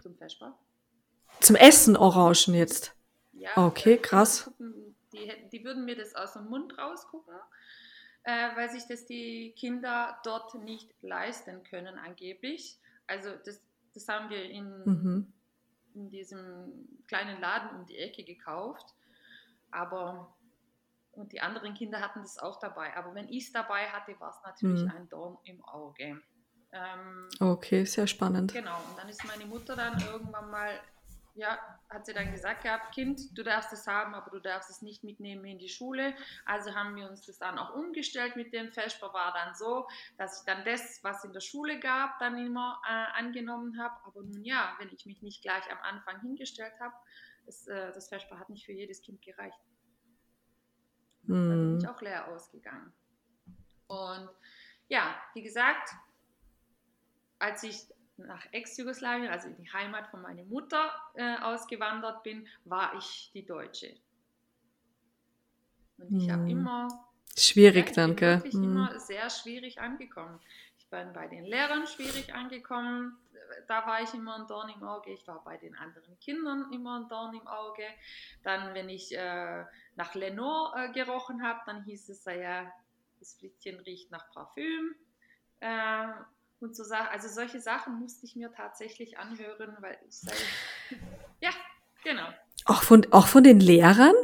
Zum 0.00 0.16
Vesper. 0.16 0.56
Zum 1.40 1.56
Essen 1.56 1.96
Orangen 1.96 2.54
jetzt. 2.54 2.94
Ja, 3.32 3.50
okay, 3.56 3.98
krass. 3.98 4.50
Die, 5.12 5.32
die 5.50 5.64
würden 5.64 5.84
mir 5.84 5.96
das 5.96 6.14
aus 6.14 6.34
dem 6.34 6.46
Mund 6.46 6.76
rausgucken, 6.78 7.34
äh, 8.24 8.54
weil 8.54 8.70
sich 8.70 8.86
das 8.86 9.06
die 9.06 9.52
Kinder 9.56 10.18
dort 10.24 10.54
nicht 10.54 10.90
leisten 11.02 11.62
können, 11.64 11.98
angeblich. 11.98 12.78
Also 13.06 13.30
das, 13.44 13.60
das 13.94 14.06
haben 14.08 14.30
wir 14.30 14.42
in, 14.42 14.84
mhm. 14.84 15.32
in 15.94 16.10
diesem 16.10 16.88
kleinen 17.08 17.40
Laden 17.40 17.80
um 17.80 17.86
die 17.86 17.96
Ecke 17.96 18.22
gekauft. 18.22 18.94
Aber 19.70 20.34
und 21.12 21.32
die 21.32 21.40
anderen 21.40 21.74
Kinder 21.74 22.00
hatten 22.00 22.20
das 22.20 22.38
auch 22.38 22.58
dabei. 22.60 22.96
Aber 22.96 23.14
wenn 23.14 23.28
ich 23.28 23.46
es 23.46 23.52
dabei 23.52 23.88
hatte, 23.88 24.18
war 24.20 24.30
es 24.30 24.42
natürlich 24.44 24.82
mhm. 24.82 24.90
ein 24.90 25.08
Dorn 25.08 25.38
im 25.44 25.64
Auge. 25.64 26.20
Ähm, 26.72 27.28
okay, 27.40 27.84
sehr 27.84 28.06
spannend. 28.06 28.52
Genau, 28.52 28.76
und 28.88 28.96
dann 28.96 29.08
ist 29.08 29.24
meine 29.24 29.44
Mutter 29.44 29.74
dann 29.74 30.00
irgendwann 30.00 30.50
mal 30.50 30.70
ja, 31.34 31.58
hat 31.88 32.06
sie 32.06 32.12
dann 32.12 32.32
gesagt 32.32 32.62
gehabt, 32.62 32.94
Kind, 32.94 33.36
du 33.36 33.42
darfst 33.42 33.72
es 33.72 33.86
haben, 33.86 34.14
aber 34.14 34.30
du 34.30 34.40
darfst 34.40 34.70
es 34.70 34.82
nicht 34.82 35.04
mitnehmen 35.04 35.44
in 35.44 35.58
die 35.58 35.68
Schule. 35.68 36.14
Also 36.44 36.74
haben 36.74 36.96
wir 36.96 37.08
uns 37.08 37.26
das 37.26 37.38
dann 37.38 37.58
auch 37.58 37.74
umgestellt 37.74 38.36
mit 38.36 38.52
dem 38.52 38.72
Vesper. 38.72 39.12
War 39.12 39.32
dann 39.32 39.54
so, 39.54 39.88
dass 40.18 40.40
ich 40.40 40.46
dann 40.46 40.64
das, 40.64 41.02
was 41.02 41.24
in 41.24 41.32
der 41.32 41.40
Schule 41.40 41.78
gab, 41.80 42.18
dann 42.18 42.38
immer 42.38 42.80
äh, 42.88 43.18
angenommen 43.18 43.80
habe. 43.80 43.94
Aber 44.04 44.22
nun 44.22 44.44
ja, 44.44 44.74
wenn 44.78 44.90
ich 44.92 45.06
mich 45.06 45.22
nicht 45.22 45.42
gleich 45.42 45.70
am 45.70 45.78
Anfang 45.82 46.20
hingestellt 46.20 46.74
habe, 46.80 46.94
das, 47.46 47.66
äh, 47.66 47.92
das 47.92 48.08
Vesper 48.08 48.38
hat 48.38 48.50
nicht 48.50 48.66
für 48.66 48.72
jedes 48.72 49.02
Kind 49.02 49.22
gereicht. 49.22 49.58
Hm. 51.26 51.48
Da 51.48 51.54
bin 51.54 51.78
ich 51.78 51.86
hm. 51.86 51.94
auch 51.94 52.00
leer 52.00 52.28
ausgegangen. 52.28 52.92
Und 53.86 54.28
ja, 54.88 55.14
wie 55.34 55.42
gesagt, 55.42 55.90
als 57.38 57.62
ich 57.62 57.88
nach 58.26 58.46
Ex-Jugoslawien, 58.52 59.30
also 59.30 59.48
in 59.48 59.56
die 59.56 59.72
Heimat 59.72 60.08
von 60.08 60.22
meiner 60.22 60.44
Mutter 60.44 60.90
äh, 61.14 61.36
ausgewandert 61.38 62.22
bin, 62.22 62.46
war 62.64 62.94
ich 62.96 63.30
die 63.34 63.44
Deutsche. 63.44 63.94
Und 65.98 66.22
ich 66.22 66.30
habe 66.30 66.42
hm. 66.42 66.50
immer. 66.50 67.06
Schwierig 67.36 67.88
ja, 67.88 67.94
dann, 67.94 68.16
gell? 68.16 68.42
Ich 68.44 68.52
bin 68.52 68.64
hm. 68.64 68.72
immer 68.72 68.98
sehr 68.98 69.30
schwierig 69.30 69.80
angekommen. 69.80 70.40
Ich 70.78 70.86
bin 70.88 71.12
bei 71.12 71.28
den 71.28 71.44
Lehrern 71.44 71.86
schwierig 71.86 72.34
angekommen. 72.34 73.16
Da 73.66 73.86
war 73.86 74.02
ich 74.02 74.12
immer 74.14 74.36
ein 74.36 74.46
Dorn 74.46 74.68
im 74.68 74.82
Auge. 74.82 75.12
Ich 75.12 75.26
war 75.26 75.42
bei 75.44 75.56
den 75.56 75.76
anderen 75.76 76.18
Kindern 76.20 76.72
immer 76.72 77.00
ein 77.00 77.08
Dorn 77.08 77.34
im 77.34 77.46
Auge. 77.46 77.84
Dann, 78.42 78.74
wenn 78.74 78.88
ich 78.88 79.16
äh, 79.16 79.64
nach 79.96 80.14
Lenore 80.14 80.86
äh, 80.86 80.92
gerochen 80.92 81.42
habe, 81.42 81.60
dann 81.66 81.84
hieß 81.84 82.08
es 82.08 82.24
ja, 82.24 82.72
das 83.18 83.34
Flittchen 83.34 83.78
riecht 83.80 84.10
nach 84.10 84.30
Parfüm. 84.32 84.94
Äh, 85.60 86.08
und 86.60 86.76
so 86.76 86.84
Sachen. 86.84 87.08
Also 87.08 87.28
solche 87.28 87.60
Sachen 87.60 87.98
musste 87.98 88.26
ich 88.26 88.36
mir 88.36 88.52
tatsächlich 88.52 89.18
anhören, 89.18 89.76
weil 89.80 89.98
ich 90.08 90.20
sage, 90.20 90.36
ja, 91.40 91.50
genau. 92.04 92.28
Auch 92.66 92.82
von, 92.82 93.06
auch 93.12 93.26
von 93.26 93.44
den 93.44 93.60
Lehrern? 93.60 94.14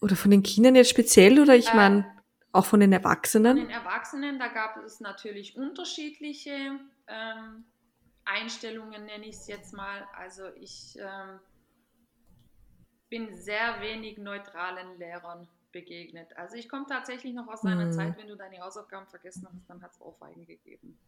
Oder 0.00 0.16
von 0.16 0.30
den 0.30 0.42
Kindern 0.42 0.74
jetzt 0.74 0.90
speziell? 0.90 1.40
Oder 1.40 1.56
ich 1.56 1.68
äh, 1.68 1.76
meine, 1.76 2.22
auch 2.52 2.64
von 2.64 2.80
den 2.80 2.92
Erwachsenen? 2.92 3.58
Von 3.58 3.68
den 3.68 3.74
Erwachsenen, 3.74 4.38
da 4.38 4.48
gab 4.48 4.76
es 4.78 5.00
natürlich 5.00 5.56
unterschiedliche 5.56 6.80
ähm, 7.06 7.64
Einstellungen, 8.24 9.04
nenne 9.04 9.26
ich 9.26 9.36
es 9.36 9.46
jetzt 9.46 9.74
mal. 9.74 10.08
Also 10.16 10.48
ich 10.56 10.96
ähm, 10.98 11.38
bin 13.10 13.34
sehr 13.36 13.80
wenig 13.80 14.18
neutralen 14.18 14.98
Lehrern 14.98 15.48
begegnet. 15.72 16.36
Also 16.36 16.56
ich 16.56 16.68
komme 16.68 16.86
tatsächlich 16.88 17.34
noch 17.34 17.48
aus 17.48 17.64
einer 17.64 17.84
hm. 17.84 17.92
Zeit, 17.92 18.16
wenn 18.16 18.28
du 18.28 18.36
deine 18.36 18.60
Hausaufgaben 18.60 19.06
vergessen 19.06 19.46
hast, 19.52 19.68
dann 19.68 19.82
hat 19.82 19.92
es 19.92 20.00
Ohrfeigen 20.00 20.46
gegeben. 20.46 20.98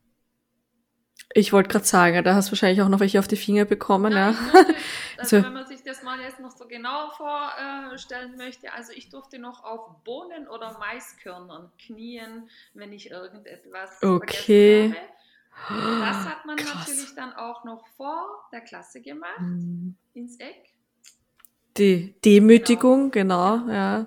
Ich 1.35 1.53
wollte 1.53 1.71
gerade 1.71 1.85
sagen, 1.85 2.23
da 2.25 2.35
hast 2.35 2.49
du 2.49 2.53
wahrscheinlich 2.53 2.83
auch 2.83 2.89
noch 2.89 3.01
welche 3.01 3.19
auf 3.19 3.29
die 3.29 3.37
Finger 3.37 3.65
bekommen. 3.65 4.13
Ja, 4.13 4.31
ja. 4.31 4.37
also 5.19 5.39
so. 5.39 5.45
wenn 5.45 5.55
man 5.55 5.67
sich 5.67 5.83
das 5.83 6.03
mal 6.03 6.21
jetzt 6.21 6.41
noch 6.41 6.51
so 6.51 6.67
genau 6.67 7.11
vorstellen 7.11 8.37
möchte, 8.37 8.73
also 8.73 8.93
ich 8.93 9.09
durfte 9.09 9.39
noch 9.39 9.65
auf 9.65 10.03
Bohnen 10.05 10.47
oder 10.49 10.79
Maiskörnern 10.79 11.71
knien, 11.79 12.49
wenn 12.75 12.93
ich 12.93 13.11
irgendetwas 13.11 14.03
okay. 14.03 14.91
vergessen 14.91 15.09
habe. 15.53 16.01
Das 16.01 16.17
hat 16.27 16.45
man 16.45 16.57
Krass. 16.57 16.89
natürlich 16.89 17.15
dann 17.15 17.33
auch 17.33 17.65
noch 17.65 17.87
vor 17.97 18.49
der 18.53 18.61
Klasse 18.61 19.01
gemacht, 19.01 19.41
mhm. 19.41 19.97
ins 20.15 20.39
Eck. 20.39 20.73
Die 21.79 22.15
Demütigung, 22.23 23.11
genau, 23.11 23.59
genau 23.59 23.73
ja. 23.73 24.07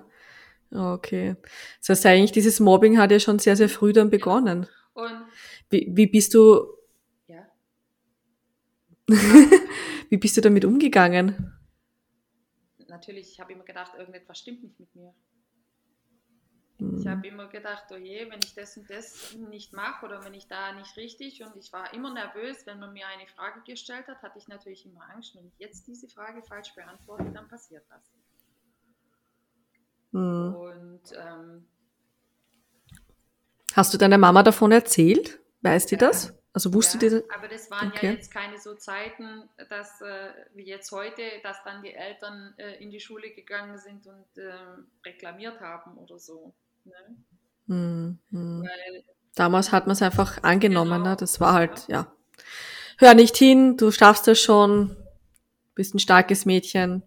Okay. 0.72 1.36
Das 1.80 1.88
heißt 1.90 2.06
eigentlich, 2.06 2.32
dieses 2.32 2.60
Mobbing 2.60 2.98
hat 2.98 3.10
ja 3.10 3.20
schon 3.20 3.38
sehr, 3.38 3.56
sehr 3.56 3.68
früh 3.68 3.92
dann 3.92 4.10
begonnen. 4.10 4.66
Und 4.94 5.24
wie, 5.70 5.90
wie 5.92 6.06
bist 6.06 6.34
du 6.34 6.75
Wie 10.08 10.16
bist 10.16 10.36
du 10.36 10.40
damit 10.40 10.64
umgegangen? 10.64 11.52
Natürlich, 12.88 13.32
ich 13.32 13.40
habe 13.40 13.52
immer 13.52 13.64
gedacht, 13.64 13.92
irgendetwas 13.96 14.38
stimmt 14.38 14.62
nicht 14.62 14.78
mit 14.80 14.94
mir. 14.94 15.14
Mhm. 16.78 17.00
Ich 17.00 17.06
habe 17.06 17.26
immer 17.26 17.46
gedacht, 17.48 17.84
oh 17.90 17.96
je, 17.96 18.30
wenn 18.30 18.40
ich 18.44 18.54
das 18.54 18.76
und 18.76 18.90
das 18.90 19.34
nicht 19.34 19.72
mache 19.72 20.04
oder 20.04 20.24
wenn 20.24 20.34
ich 20.34 20.46
da 20.46 20.72
nicht 20.72 20.96
richtig 20.96 21.42
und 21.42 21.56
ich 21.56 21.72
war 21.72 21.94
immer 21.94 22.12
nervös, 22.12 22.66
wenn 22.66 22.78
man 22.78 22.92
mir 22.92 23.06
eine 23.06 23.26
Frage 23.28 23.62
gestellt 23.66 24.06
hat, 24.08 24.22
hatte 24.22 24.38
ich 24.38 24.48
natürlich 24.48 24.84
immer 24.84 25.08
Angst, 25.10 25.34
wenn 25.36 25.46
ich 25.46 25.58
jetzt 25.58 25.86
diese 25.86 26.08
Frage 26.08 26.42
falsch 26.42 26.74
beantworte, 26.74 27.30
dann 27.32 27.48
passiert 27.48 27.84
das. 27.88 28.12
Mhm. 30.12 30.54
Und 30.54 31.02
ähm, 31.16 31.66
hast 33.74 33.94
du 33.94 33.98
deiner 33.98 34.18
Mama 34.18 34.42
davon 34.42 34.72
erzählt? 34.72 35.40
Weißt 35.62 35.90
du 35.92 35.96
das? 35.96 36.34
Also 36.56 36.72
wusste 36.72 36.94
ja, 36.94 37.00
diese. 37.00 37.24
Aber 37.28 37.48
das 37.48 37.70
waren 37.70 37.88
okay. 37.88 38.06
ja 38.06 38.12
jetzt 38.12 38.30
keine 38.30 38.58
so 38.58 38.72
Zeiten, 38.72 39.42
dass 39.68 40.00
äh, 40.00 40.30
wie 40.54 40.64
jetzt 40.64 40.90
heute, 40.90 41.20
dass 41.42 41.62
dann 41.64 41.82
die 41.82 41.92
Eltern 41.92 42.54
äh, 42.56 42.82
in 42.82 42.90
die 42.90 42.98
Schule 42.98 43.28
gegangen 43.28 43.76
sind 43.76 44.06
und 44.06 44.38
äh, 44.38 44.54
reklamiert 45.04 45.60
haben 45.60 45.98
oder 45.98 46.18
so. 46.18 46.54
Ne? 46.86 46.94
Hm, 47.66 48.18
hm. 48.30 48.62
Weil, 48.62 49.04
Damals 49.34 49.70
hat 49.70 49.86
man 49.86 49.92
es 49.92 50.00
einfach 50.00 50.42
angenommen, 50.44 50.92
genau, 50.92 51.10
ne? 51.10 51.16
Das 51.18 51.40
war 51.40 51.52
halt, 51.52 51.86
ja. 51.88 52.10
Hör 52.96 53.12
nicht 53.12 53.36
hin, 53.36 53.76
du 53.76 53.90
schaffst 53.90 54.26
das 54.26 54.40
schon, 54.40 54.96
bist 55.74 55.94
ein 55.94 55.98
starkes 55.98 56.46
Mädchen. 56.46 57.02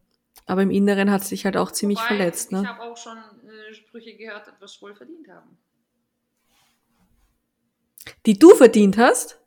Aber 0.45 0.61
im 0.61 0.69
Inneren 0.69 1.09
hat 1.09 1.23
es 1.23 1.29
dich 1.29 1.45
halt 1.45 1.57
auch 1.57 1.71
ziemlich 1.71 1.97
Wobei, 1.97 2.07
verletzt, 2.09 2.51
ne? 2.51 2.61
Ich 2.61 2.67
habe 2.67 2.83
auch 2.83 2.97
schon 2.97 3.17
äh, 3.17 3.73
Sprüche 3.73 4.15
gehört, 4.15 4.47
etwas 4.47 4.79
wohl 4.79 4.93
verdient 4.93 5.27
haben. 5.27 5.57
Die 8.27 8.37
du 8.37 8.53
verdient 8.53 8.99
hast? 8.99 9.38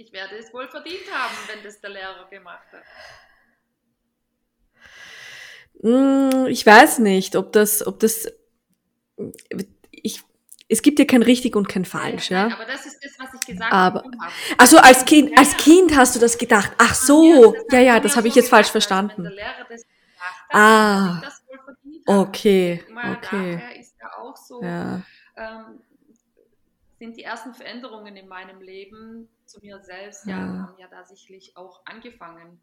Ich 0.00 0.14
werde 0.14 0.38
es 0.38 0.50
wohl 0.54 0.66
verdient 0.66 1.12
haben, 1.12 1.34
wenn 1.46 1.62
das 1.62 1.78
der 1.78 1.90
Lehrer 1.90 2.26
gemacht 2.30 2.66
hat. 2.72 2.84
Hm, 5.82 6.46
ich 6.46 6.64
weiß 6.64 7.00
nicht, 7.00 7.36
ob 7.36 7.52
das, 7.52 7.86
ob 7.86 8.00
das, 8.00 8.26
ich, 9.90 10.22
es 10.68 10.80
gibt 10.80 10.98
ja 11.00 11.04
kein 11.04 11.22
richtig 11.22 11.54
und 11.54 11.68
kein 11.68 11.84
falsch, 11.84 12.30
ja. 12.30 12.48
ja. 12.48 12.54
Aber 12.54 12.64
das 12.64 12.86
ist 12.86 13.04
das, 13.04 13.12
was 13.18 13.34
ich 13.34 13.46
gesagt 13.46 13.70
aber, 13.70 14.00
habe. 14.00 14.10
Also 14.56 14.78
als 14.78 15.04
Kind, 15.04 15.36
als 15.36 15.54
Kind 15.58 15.94
hast 15.94 16.16
du 16.16 16.18
das 16.18 16.38
gedacht. 16.38 16.72
Ach 16.78 16.94
so, 16.94 17.54
ja, 17.70 17.80
ja, 17.80 18.00
das 18.00 18.16
habe 18.16 18.28
ich 18.28 18.34
jetzt 18.34 18.48
falsch 18.48 18.70
verstanden. 18.70 19.24
Wenn 19.24 19.24
der 19.24 19.32
Lehrer 19.32 19.66
das 19.68 19.82
gemacht 19.82 20.48
hat, 20.48 20.56
ah, 20.56 21.20
das 21.22 21.42
okay, 22.06 22.82
okay. 23.12 23.78
ist 23.78 23.96
ja 24.00 24.16
auch 24.16 24.34
so. 24.34 24.62
Ja. 24.62 25.02
Ähm, 25.36 25.82
sind 27.00 27.16
die 27.16 27.22
ersten 27.22 27.54
Veränderungen 27.54 28.14
in 28.14 28.28
meinem 28.28 28.60
Leben 28.60 29.26
zu 29.46 29.58
mir 29.60 29.80
selbst, 29.80 30.26
ja, 30.26 30.36
ja 30.36 30.66
haben 30.66 30.78
ja 30.78 30.86
da 30.86 31.02
sicherlich 31.02 31.56
auch 31.56 31.80
angefangen. 31.86 32.60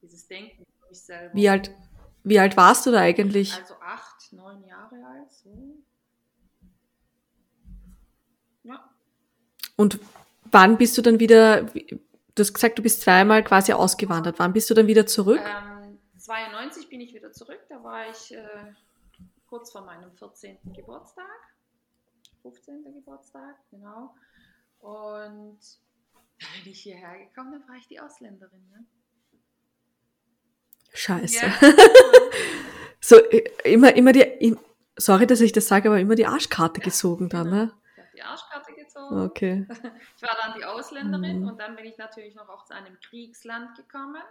Dieses 0.00 0.28
Denken 0.28 0.64
für 0.78 0.88
mich 0.88 1.02
selber. 1.02 1.34
Wie 1.34 1.48
alt, 1.48 1.72
wie 2.22 2.38
alt 2.38 2.56
warst 2.56 2.86
du 2.86 2.92
da 2.92 3.00
eigentlich? 3.00 3.52
Also 3.56 3.74
acht, 3.80 4.32
neun 4.32 4.64
Jahre 4.64 4.94
alt, 5.04 5.32
so. 5.32 5.76
Ja. 8.62 8.88
Und 9.76 9.98
wann 10.44 10.78
bist 10.78 10.96
du 10.96 11.02
dann 11.02 11.18
wieder, 11.18 11.64
du 11.64 11.98
hast 12.38 12.54
gesagt, 12.54 12.78
du 12.78 12.82
bist 12.82 13.00
zweimal 13.00 13.42
quasi 13.42 13.72
ausgewandert. 13.72 14.38
Wann 14.38 14.52
bist 14.52 14.70
du 14.70 14.74
dann 14.74 14.86
wieder 14.86 15.04
zurück? 15.04 15.40
Ähm, 15.44 15.98
92 16.16 16.88
bin 16.88 17.00
ich 17.00 17.12
wieder 17.12 17.32
zurück. 17.32 17.60
Da 17.68 17.82
war 17.82 18.08
ich 18.08 18.32
äh, 18.32 18.72
kurz 19.48 19.72
vor 19.72 19.84
meinem 19.84 20.12
14. 20.12 20.58
Geburtstag. 20.76 21.26
15. 22.42 22.84
Geburtstag, 22.94 23.56
genau. 23.70 24.14
Und 24.78 25.58
bin 26.64 26.72
ich 26.72 26.80
hierher 26.80 27.18
gekommen, 27.18 27.52
dann 27.52 27.68
war 27.68 27.76
ich 27.76 27.86
die 27.86 28.00
Ausländerin. 28.00 28.68
Ne? 28.70 28.84
Scheiße. 30.92 31.46
Ja. 31.46 31.52
so, 33.00 33.16
äh, 33.16 33.44
immer, 33.64 33.94
immer 33.94 34.12
die, 34.12 34.56
sorry, 34.96 35.26
dass 35.26 35.40
ich 35.40 35.52
das 35.52 35.68
sage, 35.68 35.88
aber 35.88 36.00
immer 36.00 36.14
die 36.14 36.26
Arschkarte 36.26 36.80
ja, 36.80 36.84
gezogen 36.84 37.28
dann, 37.28 37.44
genau. 37.44 37.56
ne? 37.56 37.72
Ich 37.94 37.98
habe 37.98 38.08
die 38.14 38.22
Arschkarte 38.22 38.72
gezogen. 38.74 39.20
Okay. 39.22 39.66
Ich 40.16 40.22
war 40.28 40.36
dann 40.42 40.58
die 40.58 40.64
Ausländerin 40.66 41.40
mhm. 41.40 41.48
und 41.48 41.58
dann 41.58 41.76
bin 41.76 41.86
ich 41.86 41.96
natürlich 41.96 42.34
noch 42.34 42.48
auch 42.50 42.66
zu 42.66 42.74
einem 42.74 42.98
Kriegsland 43.00 43.74
gekommen. 43.74 44.22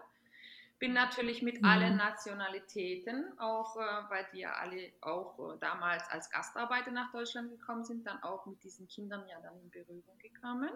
Bin 0.80 0.94
natürlich 0.94 1.42
mit 1.42 1.62
mhm. 1.62 1.68
allen 1.68 1.98
Nationalitäten, 1.98 3.38
auch 3.38 3.76
äh, 3.76 4.10
weil 4.10 4.26
die 4.34 4.40
ja 4.40 4.54
alle 4.54 4.94
auch 5.02 5.38
äh, 5.38 5.58
damals 5.60 6.04
als 6.10 6.30
Gastarbeiter 6.30 6.92
nach 6.92 7.12
Deutschland 7.12 7.52
gekommen 7.52 7.84
sind, 7.84 8.08
dann 8.08 8.24
auch 8.24 8.46
mit 8.46 8.64
diesen 8.64 8.88
Kindern 8.88 9.28
ja 9.28 9.42
dann 9.42 9.60
in 9.60 9.70
Berührung 9.70 10.18
gekommen, 10.20 10.70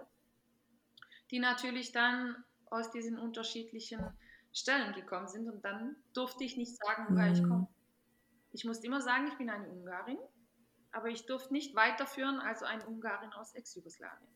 die 1.31 1.39
natürlich 1.39 1.93
dann 1.93 2.43
aus 2.65 2.91
diesen 2.91 3.17
unterschiedlichen 3.17 4.01
Stellen 4.51 4.93
gekommen 4.93 5.27
sind 5.27 5.49
und 5.49 5.63
dann 5.63 5.95
durfte 6.13 6.43
ich 6.43 6.57
nicht 6.57 6.75
sagen, 6.77 7.07
woher 7.09 7.29
mhm. 7.29 7.33
ich 7.33 7.43
komme. 7.43 7.67
Ich 8.51 8.65
musste 8.65 8.85
immer 8.85 9.01
sagen, 9.01 9.27
ich 9.27 9.37
bin 9.37 9.49
eine 9.49 9.69
Ungarin, 9.69 10.19
aber 10.91 11.07
ich 11.07 11.25
durfte 11.25 11.53
nicht 11.53 11.75
weiterführen 11.75 12.39
als 12.39 12.61
eine 12.61 12.85
Ungarin 12.85 13.31
aus 13.33 13.53
Ex-Jugoslawien. 13.55 14.27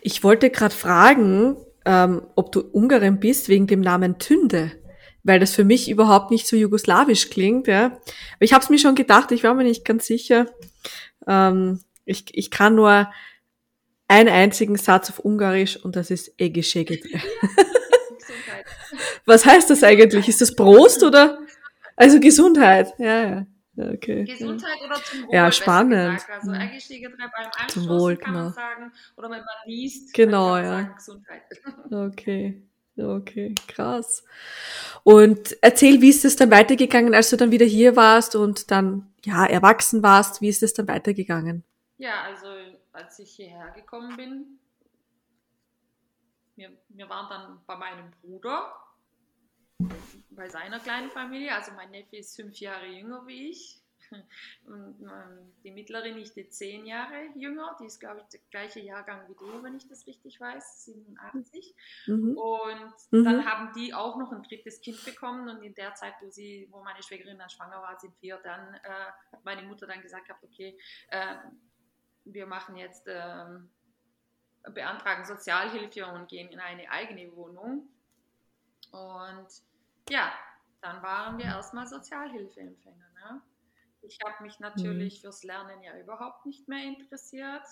Ich 0.00 0.24
wollte 0.24 0.50
gerade 0.50 0.74
fragen, 0.74 1.56
ähm, 1.84 2.22
ob 2.36 2.52
du 2.52 2.60
Ungarin 2.60 3.20
bist 3.20 3.48
wegen 3.48 3.66
dem 3.66 3.80
Namen 3.80 4.18
Tünde, 4.18 4.72
weil 5.22 5.40
das 5.40 5.54
für 5.54 5.64
mich 5.64 5.90
überhaupt 5.90 6.30
nicht 6.30 6.46
so 6.46 6.56
jugoslawisch 6.56 7.30
klingt. 7.30 7.66
Ja. 7.66 7.86
Aber 7.86 8.00
ich 8.40 8.52
habe 8.52 8.62
es 8.62 8.70
mir 8.70 8.78
schon 8.78 8.94
gedacht, 8.94 9.32
ich 9.32 9.44
war 9.44 9.54
mir 9.54 9.64
nicht 9.64 9.84
ganz 9.84 10.06
sicher. 10.06 10.46
Ähm, 11.26 11.80
ich, 12.04 12.26
ich 12.32 12.50
kann 12.50 12.74
nur 12.74 13.10
einen 14.08 14.28
einzigen 14.28 14.76
Satz 14.76 15.10
auf 15.10 15.20
Ungarisch 15.20 15.76
und 15.76 15.96
das 15.96 16.10
ist 16.10 16.32
Egeseget. 16.38 17.04
Was 19.24 19.46
heißt 19.46 19.70
das 19.70 19.82
eigentlich? 19.82 20.28
Ist 20.28 20.40
das 20.40 20.54
Prost 20.54 21.02
oder? 21.02 21.38
Also 21.96 22.20
Gesundheit, 22.20 22.92
ja, 22.98 23.22
ja. 23.22 23.46
Okay. 23.76 24.24
Gesundheit 24.24 24.82
oder 24.84 24.96
zum 24.96 25.26
Wohl. 25.26 25.34
Ja, 25.34 25.50
spannend. 25.50 26.20
Also 26.28 26.50
mhm. 26.50 26.56
eigentlich 26.56 27.02
beim 27.18 27.68
zum 27.68 27.88
Wohl, 27.88 28.16
kann 28.16 28.34
man 28.34 28.42
genau. 28.44 28.54
sagen, 28.54 28.92
oder 29.16 29.30
wenn 29.30 29.38
man 29.38 29.56
liest, 29.64 30.12
genau, 30.12 30.56
ja. 30.56 30.64
Sagen, 30.64 30.94
Gesundheit. 30.94 31.42
Okay. 31.90 32.62
Okay, 32.98 33.54
krass. 33.68 34.22
Und 35.02 35.56
erzähl, 35.62 36.02
wie 36.02 36.10
ist 36.10 36.26
es 36.26 36.36
dann 36.36 36.50
weitergegangen, 36.50 37.14
als 37.14 37.30
du 37.30 37.36
dann 37.36 37.50
wieder 37.50 37.64
hier 37.64 37.96
warst 37.96 38.36
und 38.36 38.70
dann 38.70 39.10
ja 39.24 39.46
erwachsen 39.46 40.02
warst? 40.02 40.42
Wie 40.42 40.48
ist 40.48 40.62
es 40.62 40.74
dann 40.74 40.88
weitergegangen? 40.88 41.64
Ja, 41.96 42.22
also 42.24 42.48
als 42.92 43.18
ich 43.18 43.30
hierher 43.30 43.70
gekommen 43.70 44.14
bin, 44.16 44.58
wir, 46.56 46.70
wir 46.90 47.08
waren 47.08 47.28
dann 47.30 47.60
bei 47.66 47.76
meinem 47.76 48.10
Bruder 48.20 48.74
bei 50.30 50.48
seiner 50.48 50.80
kleinen 50.80 51.10
Familie. 51.10 51.54
Also 51.54 51.72
mein 51.72 51.90
Neffe 51.90 52.16
ist 52.16 52.36
fünf 52.36 52.58
Jahre 52.58 52.86
jünger 52.86 53.26
wie 53.26 53.50
ich. 53.50 53.78
Und 54.66 55.00
ähm, 55.00 55.52
die 55.64 55.70
mittlere 55.70 56.12
Nichte 56.12 56.48
zehn 56.48 56.84
Jahre 56.86 57.28
jünger, 57.34 57.76
die 57.80 57.86
ist, 57.86 57.98
glaube 57.98 58.20
ich, 58.20 58.26
der 58.26 58.40
gleiche 58.50 58.80
Jahrgang 58.80 59.28
wie 59.28 59.34
du, 59.34 59.62
wenn 59.62 59.74
ich 59.74 59.88
das 59.88 60.06
richtig 60.06 60.40
weiß, 60.40 60.84
87. 60.84 61.74
Mhm. 62.06 62.36
Und 62.36 62.92
mhm. 63.10 63.24
dann 63.24 63.46
haben 63.46 63.72
die 63.74 63.94
auch 63.94 64.18
noch 64.18 64.32
ein 64.32 64.42
drittes 64.42 64.80
Kind 64.80 65.02
bekommen 65.04 65.48
und 65.48 65.62
in 65.62 65.74
der 65.74 65.94
Zeit, 65.94 66.14
wo 66.20 66.30
sie, 66.30 66.68
wo 66.70 66.82
meine 66.82 67.02
Schwägerin 67.02 67.38
dann 67.38 67.50
schwanger 67.50 67.80
war, 67.80 67.98
sind 67.98 68.14
wir 68.20 68.38
dann, 68.38 68.74
äh, 68.74 69.32
hat 69.32 69.44
meine 69.44 69.62
Mutter 69.62 69.86
dann 69.86 70.02
gesagt 70.02 70.26
gehabt, 70.26 70.44
okay, 70.44 70.78
äh, 71.08 71.36
wir 72.24 72.46
machen 72.46 72.76
jetzt, 72.76 73.06
äh, 73.08 73.44
beantragen 74.70 75.24
Sozialhilfe 75.24 76.06
und 76.06 76.28
gehen 76.28 76.48
in 76.48 76.60
eine 76.60 76.88
eigene 76.90 77.34
Wohnung. 77.34 77.88
Und 78.92 79.48
ja, 80.08 80.32
dann 80.80 81.02
waren 81.02 81.38
wir 81.38 81.46
erstmal 81.46 81.86
Sozialhilfeempfänger. 81.86 83.10
Ne? 83.14 83.42
Ich 84.02 84.18
habe 84.24 84.42
mich 84.42 84.58
natürlich 84.60 85.18
mhm. 85.18 85.20
fürs 85.22 85.42
Lernen 85.44 85.82
ja 85.82 85.98
überhaupt 85.98 86.46
nicht 86.46 86.68
mehr 86.68 86.84
interessiert. 86.84 87.64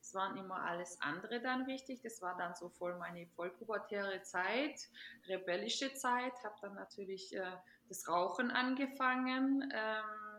Es 0.00 0.14
waren 0.14 0.36
immer 0.36 0.62
alles 0.62 1.00
andere 1.00 1.40
dann 1.40 1.66
wichtig. 1.66 2.00
Das 2.02 2.22
war 2.22 2.36
dann 2.36 2.54
so 2.54 2.68
voll 2.70 2.96
meine 2.98 3.26
vollpubertäre 3.26 4.22
Zeit, 4.22 4.88
rebellische 5.28 5.92
Zeit. 5.94 6.32
Habe 6.42 6.56
dann 6.62 6.74
natürlich 6.74 7.34
äh, 7.36 7.56
das 7.88 8.08
Rauchen 8.08 8.50
angefangen. 8.50 9.70
Ähm, 9.74 10.29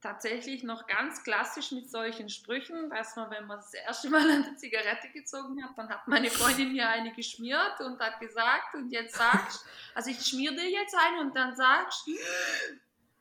tatsächlich 0.00 0.62
noch 0.62 0.86
ganz 0.86 1.22
klassisch 1.24 1.72
mit 1.72 1.90
solchen 1.90 2.28
Sprüchen, 2.28 2.90
dass 2.90 3.16
man, 3.16 3.30
wenn 3.30 3.46
man 3.46 3.58
das 3.58 3.74
erste 3.74 4.08
Mal 4.10 4.30
eine 4.30 4.54
Zigarette 4.56 5.08
gezogen 5.12 5.62
hat, 5.64 5.76
dann 5.76 5.88
hat 5.88 6.06
meine 6.06 6.30
Freundin 6.30 6.72
mir 6.72 6.88
eine 6.88 7.12
geschmiert 7.12 7.80
und 7.80 7.98
hat 8.00 8.20
gesagt, 8.20 8.74
und 8.74 8.90
jetzt 8.90 9.16
sagst, 9.16 9.64
also 9.94 10.10
ich 10.10 10.24
schmier 10.24 10.52
dir 10.52 10.68
jetzt 10.68 10.94
eine 10.94 11.20
und 11.20 11.34
dann 11.34 11.56
sagst, 11.56 12.08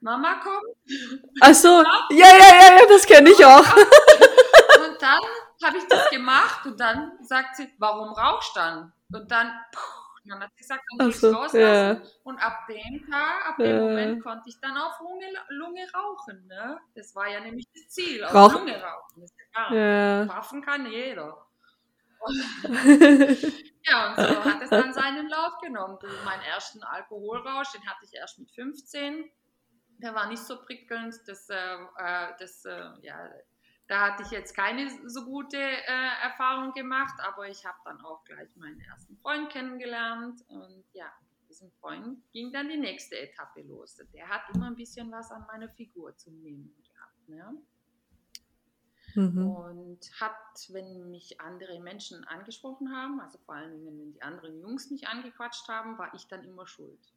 Mama 0.01 0.36
kommt. 0.36 0.77
Ach 1.41 1.53
so, 1.53 1.82
ja, 1.82 2.08
ja, 2.12 2.38
ja, 2.38 2.79
ja, 2.79 2.86
das 2.88 3.05
kenne 3.05 3.32
ich 3.32 3.44
auch. 3.44 3.65
Und 3.65 5.01
dann 5.01 5.22
habe 5.63 5.77
ich 5.77 5.88
das 5.88 6.10
gemacht 6.10 6.65
und 6.65 6.79
dann 6.79 7.13
sagt 7.22 7.55
sie, 7.55 7.74
warum 7.79 8.10
rauchst 8.13 8.55
du 8.55 8.60
dann? 8.60 8.94
Und 9.12 9.32
dann, 9.32 9.51
puh, 9.72 9.79
man 10.25 10.41
hat 10.41 10.55
gesagt, 10.58 10.84
dann 10.98 11.12
so, 11.12 11.32
rauslassen. 11.32 11.60
Ja. 11.60 12.01
Und 12.24 12.38
ab 12.39 12.67
dem 12.67 13.10
Tag, 13.10 13.50
ab 13.50 13.58
dem 13.58 13.75
ja. 13.75 13.82
Moment 13.82 14.24
konnte 14.24 14.50
ich 14.50 14.60
dann 14.60 14.75
auf 14.77 15.00
Lunge, 15.00 15.27
Lunge 15.50 15.88
rauchen. 15.94 16.46
Ne? 16.48 16.79
Das 16.96 17.15
war 17.15 17.27
ja 17.29 17.39
nämlich 17.39 17.67
das 17.74 17.88
Ziel, 17.89 18.24
auf 18.24 18.34
Rauch. 18.34 18.53
Lunge 18.53 18.82
rauchen. 18.82 19.22
Das 19.22 19.32
ist 19.32 19.51
klar. 19.51 19.74
Ja. 19.74 20.27
Waffen 20.27 20.62
kann 20.62 20.86
jeder. 20.91 21.46
ja, 22.27 24.10
und 24.10 24.15
so 24.15 24.46
hat 24.46 24.62
es 24.62 24.70
dann 24.70 24.94
seinen 24.94 25.29
Lauf 25.29 25.60
genommen. 25.62 26.00
Meinen 26.24 26.41
ersten 26.41 26.82
Alkoholrausch, 26.82 27.72
den 27.74 27.86
hatte 27.86 28.05
ich 28.05 28.13
erst 28.15 28.39
mit 28.39 28.50
15. 28.51 29.29
der 30.00 30.15
war 30.15 30.27
nicht 30.27 30.41
so 30.41 30.60
prickelnd. 30.62 31.15
Das, 31.27 31.50
äh, 31.50 31.75
äh, 31.98 32.34
das, 32.39 32.65
äh, 32.65 32.89
ja, 33.01 33.29
da 33.88 34.01
hatte 34.01 34.24
ich 34.24 34.32
jetzt 34.32 34.56
keine 34.56 34.89
so 35.08 35.25
gute 35.25 35.58
äh, 35.58 36.24
Erfahrung 36.24 36.74
gemacht, 36.74 37.13
aber 37.20 37.48
ich 37.48 37.65
habe 37.65 37.77
dann 37.86 38.01
auch 38.01 38.24
gleich 38.24 38.56
meinen 38.56 38.80
ersten 38.82 39.18
Freund 39.18 39.50
kennengelernt 39.51 40.42
und 40.48 40.84
ja, 40.94 41.12
mit 41.30 41.50
diesem 41.50 41.72
Freund 41.80 42.20
ging 42.32 42.51
dann 42.51 42.68
die 42.70 42.77
nächste 42.77 43.20
Etappe 43.20 43.62
los. 43.62 43.98
Der 44.13 44.27
hat 44.27 44.42
immer 44.54 44.68
ein 44.68 44.75
bisschen 44.75 45.12
was 45.12 45.30
an 45.32 45.46
meiner 45.48 45.70
Figur 45.70 46.15
zu 46.18 46.32
nehmen 46.32 46.75
gehabt. 46.75 47.30
Ne? 47.30 47.62
Mhm. 49.15 49.48
Und 49.48 50.12
hat, 50.20 50.68
wenn 50.70 51.12
mich 51.12 51.39
andere 51.39 51.80
Menschen 51.80 52.24
angesprochen 52.24 52.92
haben, 52.92 53.22
also 53.22 53.38
vor 53.46 53.56
allem 53.56 53.86
wenn 53.86 54.13
die 54.13 54.22
anderen 54.22 54.60
Jungs 54.60 54.89
mich 54.89 55.08
angequatscht 55.08 55.68
haben, 55.68 55.98
war 56.00 56.13
ich 56.15 56.27
dann 56.27 56.44
immer 56.44 56.65
schuld. 56.65 57.13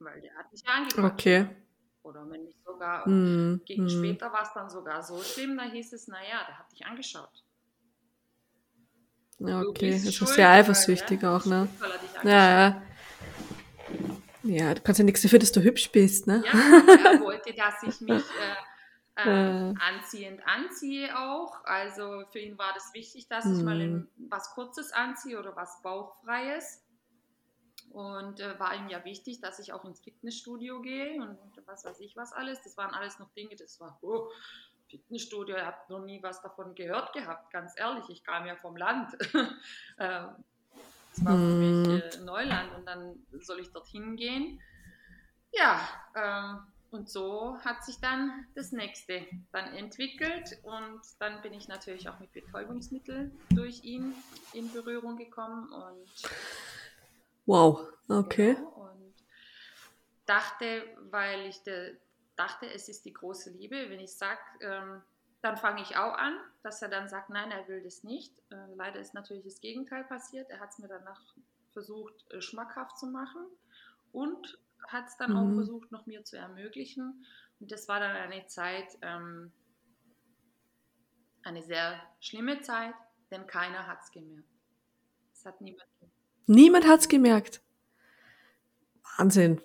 Weil 0.00 0.20
der 0.20 0.34
hat 0.34 0.50
mich 0.50 0.66
angequatscht. 0.66 1.12
Okay. 1.12 1.56
Oder 2.06 2.30
wenn 2.30 2.44
nicht 2.44 2.62
sogar, 2.64 3.08
mhm. 3.08 3.62
gegen 3.64 3.82
mhm. 3.82 3.88
später 3.88 4.32
war 4.32 4.42
es 4.42 4.52
dann 4.54 4.70
sogar 4.70 5.02
so 5.02 5.20
schlimm, 5.20 5.56
da 5.56 5.64
hieß 5.64 5.92
es, 5.92 6.06
naja, 6.06 6.44
der 6.46 6.56
hat 6.56 6.70
dich 6.70 6.86
angeschaut. 6.86 7.42
Ja, 9.40 9.60
okay, 9.62 9.90
das 9.90 10.04
ist 10.04 10.34
sehr 10.34 10.48
eifersüchtig 10.48 11.22
weil, 11.22 11.30
auch, 11.30 11.44
ne? 11.46 11.68
Ja, 12.22 12.60
ja. 12.60 12.82
Ja, 14.44 14.74
du 14.74 14.80
kannst 14.82 15.00
ja 15.00 15.04
nichts 15.04 15.22
dafür, 15.22 15.40
dass 15.40 15.50
du 15.50 15.60
hübsch 15.60 15.90
bist, 15.90 16.28
ne? 16.28 16.44
Ja, 16.46 17.12
er 17.12 17.20
wollte, 17.20 17.52
dass 17.52 17.82
ich 17.82 18.00
mich 18.00 18.22
äh, 19.16 19.28
äh, 19.28 19.74
anziehend 19.80 20.40
anziehe 20.46 21.18
auch. 21.18 21.64
Also 21.64 22.22
für 22.30 22.38
ihn 22.38 22.56
war 22.56 22.72
das 22.72 22.94
wichtig, 22.94 23.26
dass 23.26 23.46
ich 23.46 23.64
mal 23.64 23.80
in, 23.80 23.94
mhm. 23.94 24.08
was 24.30 24.52
Kurzes 24.52 24.92
anziehe 24.92 25.40
oder 25.40 25.56
was 25.56 25.82
Bauchfreies. 25.82 26.85
Und 27.90 28.40
äh, 28.40 28.58
war 28.58 28.74
ihm 28.74 28.88
ja 28.88 29.04
wichtig, 29.04 29.40
dass 29.40 29.58
ich 29.58 29.72
auch 29.72 29.84
ins 29.84 30.00
Fitnessstudio 30.00 30.80
gehe 30.82 31.20
und, 31.20 31.38
was 31.66 31.84
weiß 31.84 32.00
ich 32.00 32.16
was 32.16 32.32
alles. 32.32 32.62
Das 32.62 32.76
waren 32.76 32.94
alles 32.94 33.18
noch 33.18 33.30
Dinge, 33.30 33.56
das 33.56 33.80
war, 33.80 33.98
oh, 34.02 34.30
Fitnessstudio, 34.88 35.56
ich 35.56 35.62
habe 35.62 35.78
noch 35.88 36.04
nie 36.04 36.22
was 36.22 36.42
davon 36.42 36.74
gehört 36.74 37.12
gehabt, 37.12 37.50
ganz 37.52 37.72
ehrlich. 37.76 38.04
Ich 38.08 38.22
kam 38.22 38.46
ja 38.46 38.56
vom 38.56 38.76
Land. 38.76 39.16
Ähm, 39.98 40.44
das 41.14 41.24
war 41.24 41.32
für 41.32 41.38
mich 41.38 41.86
mhm. 41.86 42.02
äh, 42.02 42.24
Neuland 42.24 42.74
und 42.74 42.84
dann 42.84 43.26
soll 43.40 43.60
ich 43.60 43.72
dorthin 43.72 44.16
gehen. 44.16 44.60
Ja, 45.52 45.80
ähm, 46.14 46.60
und 46.90 47.08
so 47.08 47.58
hat 47.64 47.84
sich 47.84 47.98
dann 48.00 48.46
das 48.54 48.72
nächste 48.72 49.26
dann 49.52 49.72
entwickelt 49.74 50.58
und 50.62 51.00
dann 51.18 51.40
bin 51.42 51.54
ich 51.54 51.68
natürlich 51.68 52.08
auch 52.08 52.20
mit 52.20 52.32
Betäubungsmitteln 52.32 53.38
durch 53.50 53.82
ihn 53.84 54.14
in 54.52 54.70
Berührung 54.72 55.16
gekommen 55.16 55.72
und 55.72 56.30
Wow, 57.46 57.88
okay. 58.08 58.54
Genau, 58.54 58.90
und 58.92 59.14
dachte, 60.26 60.82
weil 61.10 61.46
ich 61.46 61.62
de, 61.62 61.96
dachte, 62.34 62.66
es 62.72 62.88
ist 62.88 63.04
die 63.04 63.12
große 63.12 63.50
Liebe, 63.50 63.88
wenn 63.88 64.00
ich 64.00 64.12
sage, 64.12 64.40
ähm, 64.60 65.02
dann 65.42 65.56
fange 65.56 65.82
ich 65.82 65.96
auch 65.96 66.14
an, 66.14 66.36
dass 66.62 66.82
er 66.82 66.88
dann 66.88 67.08
sagt, 67.08 67.30
nein, 67.30 67.50
er 67.50 67.68
will 67.68 67.82
das 67.82 68.02
nicht. 68.02 68.34
Äh, 68.50 68.74
leider 68.74 68.98
ist 68.98 69.14
natürlich 69.14 69.44
das 69.44 69.60
Gegenteil 69.60 70.04
passiert. 70.04 70.50
Er 70.50 70.60
hat 70.60 70.70
es 70.70 70.78
mir 70.78 70.88
danach 70.88 71.20
versucht, 71.72 72.14
äh, 72.32 72.40
schmackhaft 72.40 72.98
zu 72.98 73.06
machen 73.06 73.46
und 74.12 74.58
hat 74.88 75.06
es 75.06 75.16
dann 75.16 75.32
mhm. 75.32 75.36
auch 75.36 75.54
versucht, 75.54 75.92
noch 75.92 76.06
mir 76.06 76.24
zu 76.24 76.36
ermöglichen. 76.36 77.24
Und 77.60 77.70
das 77.70 77.86
war 77.86 78.00
dann 78.00 78.16
eine 78.16 78.46
Zeit, 78.46 78.98
ähm, 79.02 79.52
eine 81.42 81.62
sehr 81.62 82.00
schlimme 82.20 82.60
Zeit, 82.60 82.94
denn 83.30 83.46
keiner 83.46 83.86
hat 83.86 84.02
es 84.02 84.10
gemerkt. 84.10 84.48
Es 85.32 85.44
hat 85.44 85.60
niemand 85.60 85.88
gemerkt. 86.00 86.15
Niemand 86.46 86.86
hat's 86.86 87.08
gemerkt. 87.08 87.60
Wahnsinn. 89.18 89.60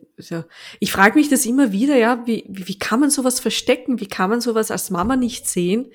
Ich 0.80 0.92
frage 0.92 1.18
mich 1.18 1.30
das 1.30 1.46
immer 1.46 1.72
wieder, 1.72 1.96
ja, 1.96 2.26
wie, 2.26 2.46
wie, 2.48 2.68
wie 2.68 2.80
kann 2.80 3.00
man 3.00 3.10
sowas 3.10 3.40
verstecken? 3.40 4.00
Wie 4.00 4.08
kann 4.08 4.30
man 4.30 4.42
sowas 4.42 4.72
als 4.72 4.90
Mama 4.90 5.16
nicht 5.16 5.48
sehen, 5.48 5.92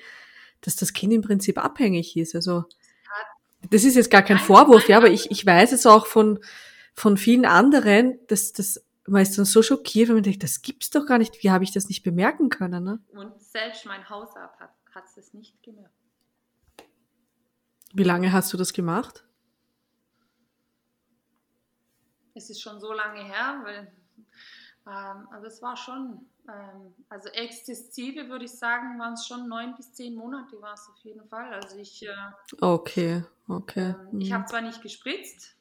dass 0.61 0.75
das 0.75 0.93
Kind 0.93 1.13
im 1.13 1.21
Prinzip 1.21 1.57
abhängig 1.57 2.15
ist? 2.17 2.35
Also, 2.35 2.65
das 3.69 3.83
ist 3.83 3.95
jetzt 3.95 4.11
gar 4.11 4.21
kein 4.21 4.37
Vorwurf, 4.37 4.87
ja, 4.87 4.97
aber 4.97 5.09
ich, 5.09 5.31
ich 5.31 5.45
weiß 5.45 5.71
es 5.71 5.85
auch 5.85 6.05
von, 6.05 6.39
von 6.93 7.17
vielen 7.17 7.45
anderen, 7.45 8.19
dass 8.27 8.53
das 8.53 8.83
man 9.07 9.21
ist 9.21 9.37
dann 9.37 9.45
so 9.45 9.63
schockiert, 9.63 10.09
wenn 10.09 10.15
man 10.15 10.23
denkt, 10.23 10.43
das 10.43 10.61
gibt's 10.61 10.89
doch 10.89 11.05
gar 11.05 11.17
nicht. 11.17 11.41
Wie 11.41 11.49
habe 11.49 11.63
ich 11.63 11.71
das 11.71 11.87
nicht 11.87 12.03
bemerken 12.03 12.49
können? 12.49 12.83
Ne? 12.83 12.99
Und 13.13 13.41
selbst 13.41 13.85
mein 13.85 14.07
Hausarzt 14.09 14.59
hat 14.59 15.05
es 15.15 15.33
nicht 15.33 15.63
gemerkt. 15.63 15.93
Wie 17.93 18.03
lange 18.03 18.33
hast 18.33 18.51
du 18.51 18.57
das 18.57 18.73
gemacht? 18.73 19.23
Es 22.37 22.49
ist 22.49 22.61
schon 22.61 22.79
so 22.79 22.93
lange 22.93 23.23
her, 23.23 23.61
weil 23.63 23.91
ähm, 24.87 25.27
also 25.31 25.47
es 25.47 25.61
war 25.61 25.75
schon, 25.75 26.25
ähm, 26.47 26.93
also 27.09 27.29
exzessive 27.29 28.29
würde 28.29 28.45
ich 28.45 28.51
sagen, 28.51 28.97
waren 28.99 29.13
es 29.13 29.27
schon 29.27 29.49
neun 29.49 29.75
bis 29.75 29.93
zehn 29.93 30.15
Monate 30.15 30.61
war 30.61 30.73
es 30.73 30.87
auf 30.89 30.99
jeden 31.03 31.27
Fall. 31.27 31.53
Also 31.53 31.77
ich, 31.77 32.03
äh, 32.03 32.15
okay, 32.61 33.23
okay. 33.47 33.95
Ähm, 34.11 34.21
ich 34.21 34.31
habe 34.31 34.43
mhm. 34.43 34.47
zwar 34.47 34.61
nicht 34.61 34.81
gespritzt, 34.81 35.55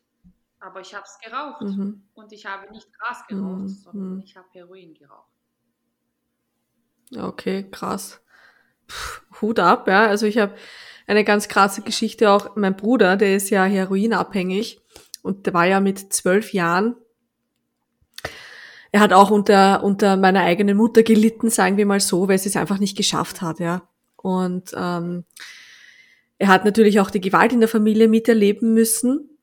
aber 0.61 0.81
ich 0.81 0.95
habe 0.95 1.05
es 1.05 1.19
geraucht 1.19 1.63
mhm. 1.63 2.05
und 2.15 2.33
ich 2.33 2.47
habe 2.47 2.71
nicht 2.71 2.89
Gras 2.93 3.27
geraucht, 3.27 3.63
mhm. 3.63 3.69
sondern 3.69 4.15
mhm. 4.15 4.23
ich 4.23 4.37
habe 4.37 4.47
Heroin 4.53 4.95
geraucht. 4.95 5.31
Okay, 7.17 7.69
krass. 7.71 8.21
Puh, 8.87 9.41
Hut 9.41 9.59
ab, 9.59 9.89
ja. 9.89 10.07
Also 10.07 10.27
ich 10.27 10.39
habe 10.39 10.55
eine 11.07 11.25
ganz 11.25 11.49
krasse 11.49 11.83
Geschichte 11.83 12.31
auch. 12.31 12.57
Mein 12.57 12.77
Bruder, 12.77 13.17
der 13.17 13.37
ist 13.37 13.51
ja 13.51 13.65
heroinabhängig 13.65 14.81
und 15.27 15.47
der 15.47 15.55
war 15.55 15.67
ja 15.67 15.81
mit 15.81 16.13
zwölf 16.13 16.53
Jahren. 16.53 16.97
Er 18.93 19.01
hat 19.01 19.13
auch 19.13 19.31
unter, 19.31 19.85
unter 19.85 20.17
meiner 20.17 20.41
eigenen 20.41 20.77
Mutter 20.77 21.03
gelitten, 21.03 21.51
sagen 21.51 21.77
wir 21.77 21.85
mal 21.85 22.01
so, 22.01 22.29
weil 22.29 22.39
sie 22.39 22.49
es 22.49 22.57
einfach 22.57 22.79
nicht 22.79 22.97
geschafft 22.97 23.43
hat, 23.43 23.61
ja. 23.61 23.83
Und 24.17 24.73
ähm, 24.75 25.25
er 26.39 26.49
hat 26.49 26.65
natürlich 26.65 27.01
auch 27.01 27.11
die 27.11 27.21
Gewalt 27.21 27.53
in 27.53 27.61
der 27.61 27.69
Familie 27.69 28.09
miterleben 28.09 28.73
müssen. 28.75 29.39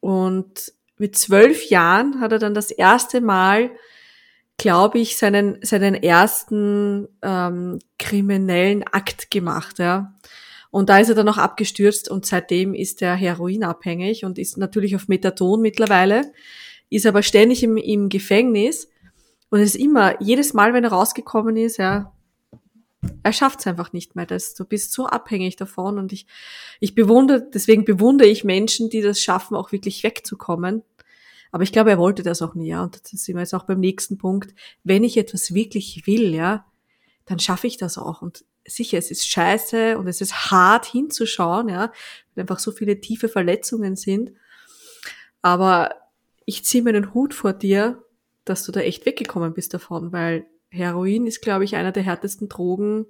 Und 0.00 0.72
mit 0.96 1.16
zwölf 1.16 1.70
Jahren 1.70 2.20
hat 2.20 2.32
er 2.32 2.38
dann 2.38 2.54
das 2.54 2.70
erste 2.70 3.20
Mal, 3.20 3.70
glaube 4.56 4.98
ich, 4.98 5.16
seinen, 5.16 5.58
seinen 5.62 5.94
ersten 5.94 7.08
ähm, 7.22 7.78
kriminellen 7.98 8.84
Akt 8.86 9.30
gemacht, 9.30 9.78
ja. 9.78 10.14
Und 10.70 10.88
da 10.88 10.98
ist 10.98 11.08
er 11.08 11.14
dann 11.14 11.28
auch 11.28 11.38
abgestürzt 11.38 12.08
und 12.08 12.26
seitdem 12.26 12.74
ist 12.74 13.02
er 13.02 13.14
heroinabhängig 13.16 14.24
und 14.24 14.38
ist 14.38 14.56
natürlich 14.56 14.94
auf 14.94 15.08
Methadon 15.08 15.60
mittlerweile, 15.60 16.32
ist 16.90 17.06
aber 17.06 17.22
ständig 17.22 17.62
im, 17.62 17.76
im 17.76 18.08
Gefängnis 18.08 18.88
und 19.50 19.60
ist 19.60 19.74
immer, 19.74 20.20
jedes 20.22 20.54
Mal, 20.54 20.72
wenn 20.72 20.84
er 20.84 20.92
rausgekommen 20.92 21.56
ist, 21.56 21.78
ja, 21.78 22.12
er 23.22 23.32
schafft 23.32 23.60
es 23.60 23.66
einfach 23.66 23.92
nicht 23.92 24.14
mehr. 24.14 24.26
Das, 24.26 24.54
du 24.54 24.64
bist 24.64 24.92
so 24.92 25.06
abhängig 25.06 25.56
davon 25.56 25.98
und 25.98 26.12
ich, 26.12 26.26
ich 26.78 26.94
bewundere, 26.94 27.48
deswegen 27.52 27.84
bewundere 27.84 28.28
ich 28.28 28.44
Menschen, 28.44 28.90
die 28.90 29.00
das 29.00 29.20
schaffen, 29.20 29.56
auch 29.56 29.72
wirklich 29.72 30.02
wegzukommen. 30.04 30.82
Aber 31.52 31.64
ich 31.64 31.72
glaube, 31.72 31.90
er 31.90 31.98
wollte 31.98 32.22
das 32.22 32.42
auch 32.42 32.54
nie, 32.54 32.68
ja. 32.68 32.82
Und 32.82 32.94
das 32.94 33.10
sind 33.10 33.34
wir 33.34 33.40
jetzt 33.40 33.54
auch 33.54 33.64
beim 33.64 33.80
nächsten 33.80 34.18
Punkt. 34.18 34.54
Wenn 34.84 35.02
ich 35.02 35.16
etwas 35.16 35.52
wirklich 35.52 36.06
will, 36.06 36.32
ja, 36.34 36.64
dann 37.24 37.40
schaffe 37.40 37.66
ich 37.66 37.76
das 37.76 37.98
auch. 37.98 38.22
Und 38.22 38.44
sicher, 38.70 38.98
es 38.98 39.10
ist 39.10 39.28
scheiße 39.28 39.98
und 39.98 40.06
es 40.06 40.20
ist 40.20 40.50
hart 40.50 40.86
hinzuschauen, 40.86 41.68
ja, 41.68 41.92
weil 42.34 42.42
einfach 42.42 42.58
so 42.58 42.72
viele 42.72 43.00
tiefe 43.00 43.28
Verletzungen 43.28 43.96
sind. 43.96 44.32
Aber 45.42 45.94
ich 46.44 46.64
ziehe 46.64 46.82
meinen 46.82 47.14
Hut 47.14 47.34
vor 47.34 47.52
dir, 47.52 48.02
dass 48.44 48.64
du 48.64 48.72
da 48.72 48.80
echt 48.80 49.06
weggekommen 49.06 49.54
bist 49.54 49.74
davon, 49.74 50.12
weil 50.12 50.46
Heroin 50.70 51.26
ist, 51.26 51.42
glaube 51.42 51.64
ich, 51.64 51.76
einer 51.76 51.92
der 51.92 52.02
härtesten 52.02 52.48
Drogen. 52.48 53.06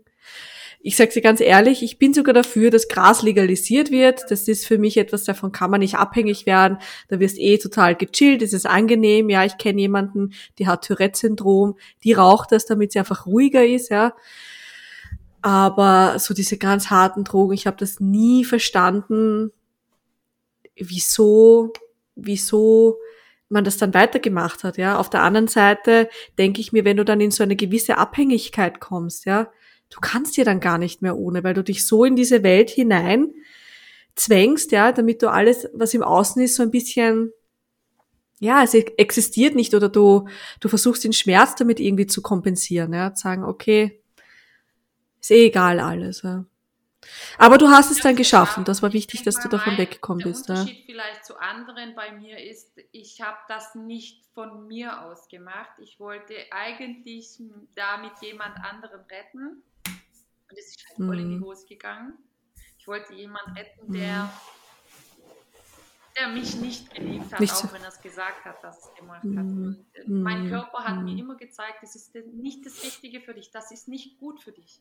Ich 0.83 0.97
sage 0.97 1.13
dir 1.13 1.21
ganz 1.21 1.41
ehrlich, 1.41 1.83
ich 1.83 1.99
bin 1.99 2.15
sogar 2.15 2.33
dafür, 2.33 2.71
dass 2.71 2.89
Gras 2.89 3.23
legalisiert 3.23 3.91
wird. 3.91 4.23
Das 4.31 4.49
ist 4.49 4.67
für 4.67 4.79
mich 4.79 4.97
etwas, 4.97 5.25
davon 5.25 5.53
kann 5.53 5.71
man 5.71 5.81
nicht 5.81 5.97
abhängig 5.97 6.47
werden. 6.47 6.79
Da 7.09 7.21
wirst 7.21 7.39
eh 7.39 7.59
total 7.59 7.97
gechillt, 7.97 8.41
es 8.41 8.55
ist 8.55 8.67
angenehm. 8.67 9.29
Ja, 9.29 9.45
ich 9.45 9.59
kenne 9.59 9.81
jemanden, 9.81 10.33
die 10.59 10.67
hat 10.67 10.87
Tourette-Syndrom, 10.87 11.77
die 12.03 12.15
raucht 12.15 12.53
das, 12.53 12.65
damit 12.65 12.93
sie 12.93 12.99
einfach 12.99 13.27
ruhiger 13.27 13.65
ist, 13.65 13.91
ja. 13.91 14.15
Aber 15.43 16.19
so 16.19 16.35
diese 16.35 16.59
ganz 16.59 16.91
harten 16.91 17.25
Drogen, 17.25 17.55
ich 17.55 17.67
habe 17.67 17.77
das 17.79 18.01
nie 18.01 18.45
verstanden, 18.45 19.53
wieso, 20.77 21.73
wieso 22.15 22.99
man 23.49 23.65
das 23.65 23.79
dann 23.79 23.95
weitergemacht 23.95 24.65
hat, 24.65 24.77
ja. 24.77 24.99
Auf 24.99 25.11
der 25.11 25.23
anderen 25.23 25.49
Seite 25.49 26.09
denke 26.39 26.61
ich 26.61 26.73
mir, 26.73 26.85
wenn 26.85 26.97
du 26.97 27.05
dann 27.05 27.21
in 27.21 27.31
so 27.31 27.43
eine 27.43 27.57
gewisse 27.57 27.99
Abhängigkeit 27.99 28.81
kommst, 28.81 29.25
ja, 29.27 29.51
du 29.91 29.99
kannst 30.01 30.37
dir 30.37 30.45
dann 30.45 30.61
gar 30.61 30.79
nicht 30.79 31.03
mehr 31.03 31.17
ohne, 31.17 31.43
weil 31.43 31.55
du 31.55 31.65
dich 31.65 31.87
so 31.87 32.05
in 32.05 32.17
diese 32.17 32.43
Welt 32.43 32.71
hinein 32.71 33.33
zwängst, 34.15 34.73
ja, 34.73 34.93
damit 34.93 35.23
du 35.23 35.31
alles, 35.31 35.69
was 35.73 35.95
im 35.95 36.03
Außen 36.03 36.43
ist, 36.43 36.57
so 36.57 36.63
ein 36.63 36.71
bisschen, 36.71 37.33
ja, 38.39 38.63
es 38.63 38.75
existiert 38.75 39.55
nicht 39.55 39.75
oder 39.75 39.89
du, 39.89 40.29
du 40.61 40.69
versuchst 40.69 41.05
den 41.05 41.13
Schmerz 41.13 41.57
damit 41.57 41.81
irgendwie 41.81 42.07
zu 42.07 42.23
kompensieren, 42.23 42.93
ja, 42.93 43.15
sagen, 43.17 43.45
okay, 43.45 44.00
ist 45.21 45.31
eh 45.31 45.47
egal 45.47 45.81
alles. 45.81 46.23
Ja. 46.23 46.45
Aber 47.39 47.59
du 47.59 47.69
hast 47.69 47.91
es 47.91 48.01
dann 48.01 48.17
geschaffen. 48.17 48.65
Das 48.65 48.83
war 48.83 48.93
wichtig, 48.93 49.23
dass 49.23 49.41
du 49.41 49.49
davon 49.49 49.79
weggekommen 49.79 50.23
bist. 50.23 50.49
Der 50.49 50.57
Unterschied 50.57 50.81
ja. 50.81 50.85
vielleicht 50.87 51.25
zu 51.25 51.39
anderen 51.39 51.95
bei 51.95 52.13
mir 52.13 52.39
ist, 52.39 52.79
ich 52.93 53.21
habe 53.21 53.39
das 53.49 53.75
nicht 53.75 54.27
von 54.35 54.67
mir 54.67 55.03
aus 55.03 55.29
gemacht. 55.29 55.71
Ich 55.79 55.99
wollte 55.99 56.35
eigentlich 56.51 57.41
damit 57.75 58.13
jemand 58.21 58.57
anderen 58.59 59.01
retten. 59.03 59.63
Und 60.51 60.59
es 60.59 60.69
ist 60.69 60.85
halt 60.89 60.97
voll 60.97 61.21
in 61.21 61.31
die 61.31 61.37
mhm. 61.37 61.45
Hose 61.45 61.67
gegangen. 61.67 62.15
Ich 62.79 62.87
wollte 62.87 63.15
jemanden 63.15 63.53
retten, 63.53 63.93
der, 63.93 64.25
mhm. 64.25 64.31
der 66.19 66.29
mich 66.29 66.57
nicht 66.57 66.95
geliebt 66.95 67.33
hat, 67.33 67.41
nicht 67.41 67.53
auch 67.53 67.73
wenn 67.73 67.83
er 67.83 67.89
es 67.89 68.01
gesagt 68.01 68.45
hat, 68.45 68.63
dass 68.65 68.85
es 68.85 68.95
gemacht 68.95 69.23
hat. 69.23 69.25
Und 69.25 69.87
äh, 69.95 70.09
mein 70.09 70.49
Körper 70.49 70.79
hat 70.85 71.03
mir 71.03 71.17
immer 71.17 71.37
gezeigt, 71.37 71.83
das 71.83 71.95
ist 71.95 72.15
nicht 72.15 72.67
das 72.67 72.83
Richtige 72.83 73.21
für 73.21 73.35
dich, 73.35 73.51
das 73.51 73.71
ist 73.71 73.87
nicht 73.87 74.19
gut 74.19 74.41
für 74.41 74.53
dich. 74.53 74.81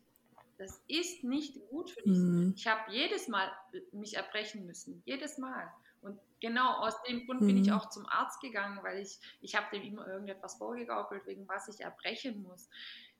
Das 0.59 0.83
ist 0.87 1.23
nicht 1.23 1.55
gut 1.69 1.89
für 1.89 2.01
dich. 2.01 2.17
Mhm. 2.17 2.53
Ich 2.55 2.67
habe 2.67 2.91
jedes 2.91 3.29
Mal 3.29 3.49
mich 3.93 4.17
erbrechen 4.17 4.65
müssen. 4.65 5.01
Jedes 5.05 5.37
Mal. 5.37 5.71
Und 6.01 6.19
genau 6.41 6.79
aus 6.79 7.01
dem 7.03 7.25
Grund 7.25 7.41
mhm. 7.41 7.47
bin 7.47 7.57
ich 7.57 7.69
mhm. 7.69 7.75
auch 7.75 7.89
zum 7.89 8.05
Arzt 8.05 8.41
gegangen, 8.41 8.79
weil 8.83 8.99
ich, 8.99 9.19
ich 9.39 9.55
habe 9.55 9.67
dem 9.71 9.83
immer 9.83 10.05
irgendetwas 10.05 10.55
vorgegaukelt, 10.57 11.25
wegen 11.27 11.47
was 11.47 11.69
ich 11.69 11.79
erbrechen 11.79 12.43
muss. 12.43 12.69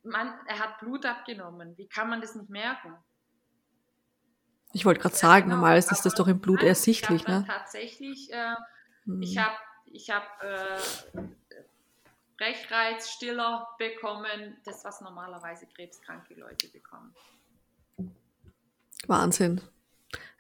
Man, 0.04 0.34
er 0.48 0.60
hat 0.60 0.80
Blut 0.80 1.06
abgenommen. 1.06 1.78
Wie 1.78 1.88
kann 1.88 2.10
man 2.10 2.20
das 2.20 2.36
nicht 2.36 2.50
merken? 2.50 2.94
Ich 4.74 4.86
wollte 4.86 5.00
gerade 5.00 5.16
sagen, 5.16 5.46
genau, 5.46 5.56
normalerweise 5.56 5.94
ist 5.94 6.06
das 6.06 6.16
doch 6.16 6.28
im 6.28 6.42
Blut 6.42 6.62
ersichtlich. 6.62 7.22
Ich 7.22 7.28
ne? 7.28 7.46
Tatsächlich, 7.48 8.34
äh, 8.34 8.56
mhm. 9.06 9.22
ich 9.22 9.38
habe 9.38 9.56
ich 9.86 10.10
hab, 10.10 10.44
äh, 10.44 11.22
Brechreizstiller 12.40 13.68
bekommen, 13.78 14.58
das, 14.64 14.86
was 14.86 15.02
normalerweise 15.02 15.68
krebskranke 15.68 16.36
Leute 16.36 16.70
bekommen. 16.70 17.14
Wahnsinn. 19.08 19.62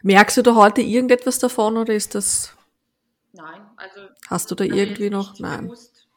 Merkst 0.01 0.38
du 0.38 0.41
da 0.41 0.55
heute 0.55 0.81
irgendetwas 0.81 1.39
davon 1.39 1.75
oder 1.75 1.93
ist 1.93 2.15
das. 2.15 2.53
Nein, 3.33 3.69
also. 3.75 3.99
Hast 4.29 4.49
du 4.49 4.55
da 4.55 4.63
irgendwie 4.63 5.09
noch? 5.09 5.38
Nein. 5.39 5.65
Bewusst. 5.65 6.07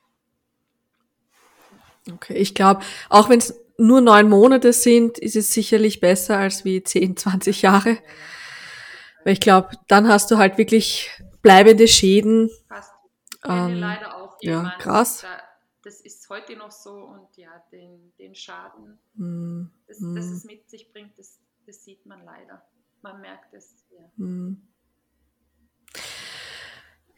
Okay, 2.10 2.34
ich 2.34 2.54
glaube, 2.54 2.82
auch 3.08 3.28
wenn 3.28 3.38
es 3.38 3.60
nur 3.76 4.00
neun 4.00 4.28
Monate 4.28 4.72
sind, 4.72 5.18
ist 5.18 5.34
es 5.34 5.52
sicherlich 5.52 6.00
besser 6.00 6.38
als 6.38 6.64
wie 6.64 6.82
zehn, 6.84 7.16
20 7.16 7.62
Jahre. 7.62 7.98
Weil 9.24 9.32
ich 9.32 9.40
glaube, 9.40 9.70
dann 9.88 10.06
hast 10.06 10.30
du 10.30 10.38
halt 10.38 10.58
wirklich 10.58 11.10
bleibende 11.42 11.88
Schäden. 11.88 12.50
Fast. 12.68 12.92
Ähm, 13.44 13.80
leider 13.80 14.16
auch 14.16 14.36
ja, 14.40 14.74
krass. 14.78 15.22
Da 15.22 15.51
das 15.82 16.00
ist 16.00 16.28
heute 16.28 16.56
noch 16.56 16.70
so 16.70 16.92
und 16.92 17.36
ja, 17.36 17.50
den, 17.72 18.12
den 18.18 18.34
Schaden, 18.34 18.98
mm. 19.14 19.64
das, 19.88 20.00
mm. 20.00 20.14
das 20.14 20.26
es 20.26 20.44
mit 20.44 20.68
sich 20.70 20.92
bringt, 20.92 21.18
das, 21.18 21.38
das 21.66 21.84
sieht 21.84 22.06
man 22.06 22.24
leider. 22.24 22.62
Man 23.02 23.20
merkt 23.20 23.52
es. 23.52 23.84
Ja. 23.90 24.24
Mm. 24.24 24.62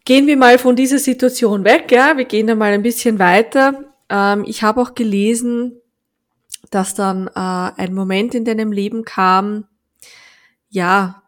Gehen 0.05 0.27
wir 0.27 0.37
mal 0.37 0.59
von 0.59 0.77
dieser 0.77 0.99
Situation 0.99 1.65
weg, 1.65 1.91
ja. 1.91 2.17
Wir 2.17 2.25
gehen 2.25 2.47
da 2.47 2.55
mal 2.55 2.73
ein 2.73 2.83
bisschen 2.83 3.19
weiter. 3.19 3.85
Ähm, 4.09 4.45
ich 4.47 4.63
habe 4.63 4.81
auch 4.81 4.95
gelesen, 4.95 5.81
dass 6.71 6.95
dann 6.95 7.29
äh, 7.29 7.31
ein 7.35 7.95
Moment 7.95 8.35
in 8.35 8.45
deinem 8.45 8.73
Leben 8.73 9.05
kam, 9.05 9.67
ja, 10.69 11.23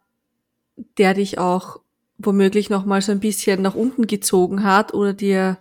der 0.99 1.14
dich 1.14 1.38
auch 1.38 1.81
womöglich 2.18 2.70
noch 2.70 2.85
mal 2.85 3.03
so 3.03 3.12
ein 3.12 3.20
bisschen 3.20 3.62
nach 3.62 3.75
unten 3.75 4.07
gezogen 4.07 4.64
hat 4.64 4.94
oder 4.94 5.12
dir 5.12 5.59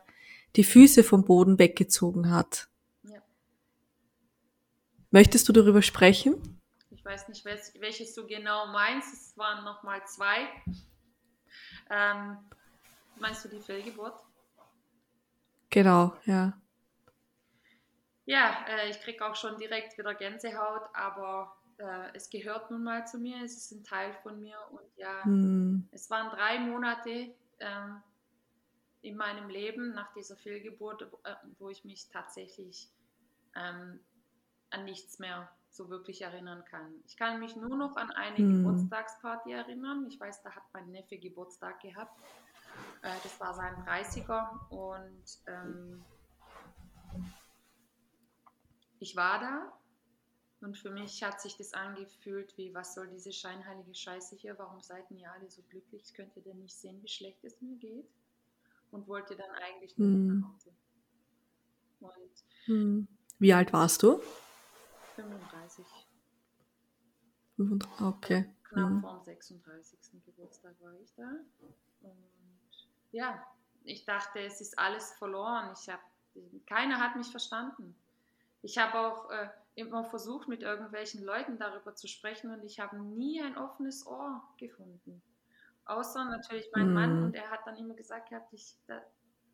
die 0.56 0.64
Füße 0.64 1.04
vom 1.04 1.26
Boden 1.26 1.60
weggezogen 1.60 2.32
hat. 2.32 2.68
Ja. 3.04 3.22
Möchtest 5.12 5.48
du 5.50 5.54
darüber 5.54 5.82
sprechen? 5.82 6.62
Ich 6.92 7.04
weiß 7.04 7.28
nicht, 7.28 7.46
welches 7.46 8.16
du 8.16 8.26
genau 8.26 8.68
meinst. 8.68 9.14
Es 9.14 9.38
waren 9.38 9.64
nochmal 9.64 10.02
zwei. 10.08 10.48
Ähm, 11.90 12.38
meinst 13.20 13.46
du 13.46 13.50
die 13.50 13.60
Fehlgeburt? 13.60 14.16
Genau, 15.70 16.16
ja. 16.26 16.54
Ja, 18.26 18.66
äh, 18.68 18.90
ich 18.90 19.00
kriege 19.02 19.24
auch 19.24 19.36
schon 19.36 19.58
direkt 19.60 19.98
wieder 19.98 20.16
Gänsehaut, 20.16 20.82
aber 20.94 21.56
äh, 21.78 22.16
es 22.16 22.30
gehört 22.30 22.72
nun 22.72 22.84
mal 22.84 23.06
zu 23.06 23.20
mir, 23.20 23.44
es 23.44 23.56
ist 23.58 23.72
ein 23.72 23.84
Teil 23.84 24.14
von 24.24 24.40
mir 24.40 24.58
und 24.72 24.88
ja, 24.98 25.24
hm. 25.24 25.88
es 25.92 26.10
waren 26.10 26.30
drei 26.32 26.60
Monate, 26.60 27.36
ähm, 27.60 28.02
in 29.06 29.18
meinem 29.18 29.50
Leben 29.50 29.94
nach 29.94 30.12
dieser 30.14 30.36
Fehlgeburt, 30.36 31.04
äh, 31.24 31.36
wo 31.60 31.70
ich 31.70 31.86
mich 31.86 32.10
tatsächlich 32.10 32.90
ähm, 33.56 34.00
an 34.72 34.84
nichts 34.84 35.20
mehr 35.20 35.50
so 35.70 35.90
wirklich 35.90 36.24
erinnern 36.24 36.66
kann. 36.66 36.92
Ich 37.06 37.16
kann 37.16 37.40
mich 37.40 37.56
nur 37.56 37.78
noch 37.78 37.96
an 37.98 38.10
eine 38.12 38.38
hm. 38.38 38.64
Geburtstagsparty 38.64 39.52
erinnern. 39.52 40.08
Ich 40.10 40.20
weiß, 40.20 40.42
da 40.42 40.56
hat 40.56 40.64
mein 40.74 40.90
Neffe 40.90 41.18
Geburtstag 41.18 41.82
gehabt. 41.82 42.20
Äh, 43.04 43.14
das 43.22 43.40
war 43.40 43.54
sein 43.54 43.76
30er 43.86 44.70
und 44.70 45.24
ähm, 45.48 46.04
ich 49.00 49.16
war 49.16 49.40
da 49.40 49.74
und 50.62 50.78
für 50.78 50.90
mich 50.90 51.22
hat 51.22 51.42
sich 51.42 51.58
das 51.58 51.74
angefühlt 51.74 52.58
wie, 52.58 52.74
was 52.74 52.96
soll 52.96 53.08
diese 53.08 53.32
scheinheilige 53.32 53.94
Scheiße 53.94 54.36
hier? 54.36 54.58
Warum 54.58 54.82
seid 54.82 55.12
ihr 55.12 55.32
alle 55.32 55.48
so 55.48 55.62
glücklich? 55.70 56.12
Könnt 56.16 56.36
ihr 56.38 56.42
denn 56.42 56.58
nicht 56.60 56.76
sehen, 56.76 57.04
wie 57.04 57.08
schlecht 57.08 57.44
es 57.44 57.62
mir 57.62 57.76
geht? 57.76 58.10
Und 58.96 59.08
wollte 59.08 59.36
dann 59.36 59.52
eigentlich 59.52 59.98
nur 59.98 60.08
hm. 60.08 60.40
nach 60.40 60.54
Hause. 60.54 60.72
Und 62.00 62.14
hm. 62.66 63.08
Wie 63.38 63.54
alt 63.54 63.74
warst 63.74 64.02
du? 64.02 64.22
35. 65.18 65.86
Okay. 68.02 68.50
Knapp 68.64 68.90
hm. 68.90 69.02
vor 69.02 69.18
dem 69.18 69.24
36. 69.24 70.00
Geburtstag 70.26 70.74
war 70.82 70.94
ich 71.02 71.14
da. 71.16 71.30
Und 72.02 72.16
ja, 73.12 73.46
ich 73.84 74.06
dachte, 74.06 74.40
es 74.40 74.62
ist 74.62 74.80
alles 74.80 75.12
verloren. 75.14 75.74
Ich 75.78 75.90
hab, 75.90 76.00
keiner 76.66 77.00
hat 77.00 77.18
mich 77.18 77.28
verstanden. 77.28 77.96
Ich 78.62 78.78
habe 78.78 78.98
auch 78.98 79.30
äh, 79.30 79.50
immer 79.76 80.06
versucht, 80.06 80.48
mit 80.48 80.64
irgendwelchen 80.64 81.24
Leuten 81.24 81.60
darüber 81.60 81.96
zu 81.96 82.08
sprechen 82.08 82.50
und 82.52 82.64
ich 82.64 82.80
habe 82.80 82.98
nie 82.98 83.42
ein 83.42 83.58
offenes 83.58 84.08
Ohr 84.08 84.42
gefunden. 84.58 85.22
Außer 85.86 86.26
natürlich 86.26 86.70
mein 86.74 86.92
mm. 86.92 86.94
Mann 86.94 87.24
und 87.24 87.36
er 87.36 87.50
hat 87.52 87.62
dann 87.66 87.78
immer 87.78 87.94
gesagt 87.94 88.30
gehabt, 88.30 88.52
ich, 88.54 88.76
da, 88.88 89.02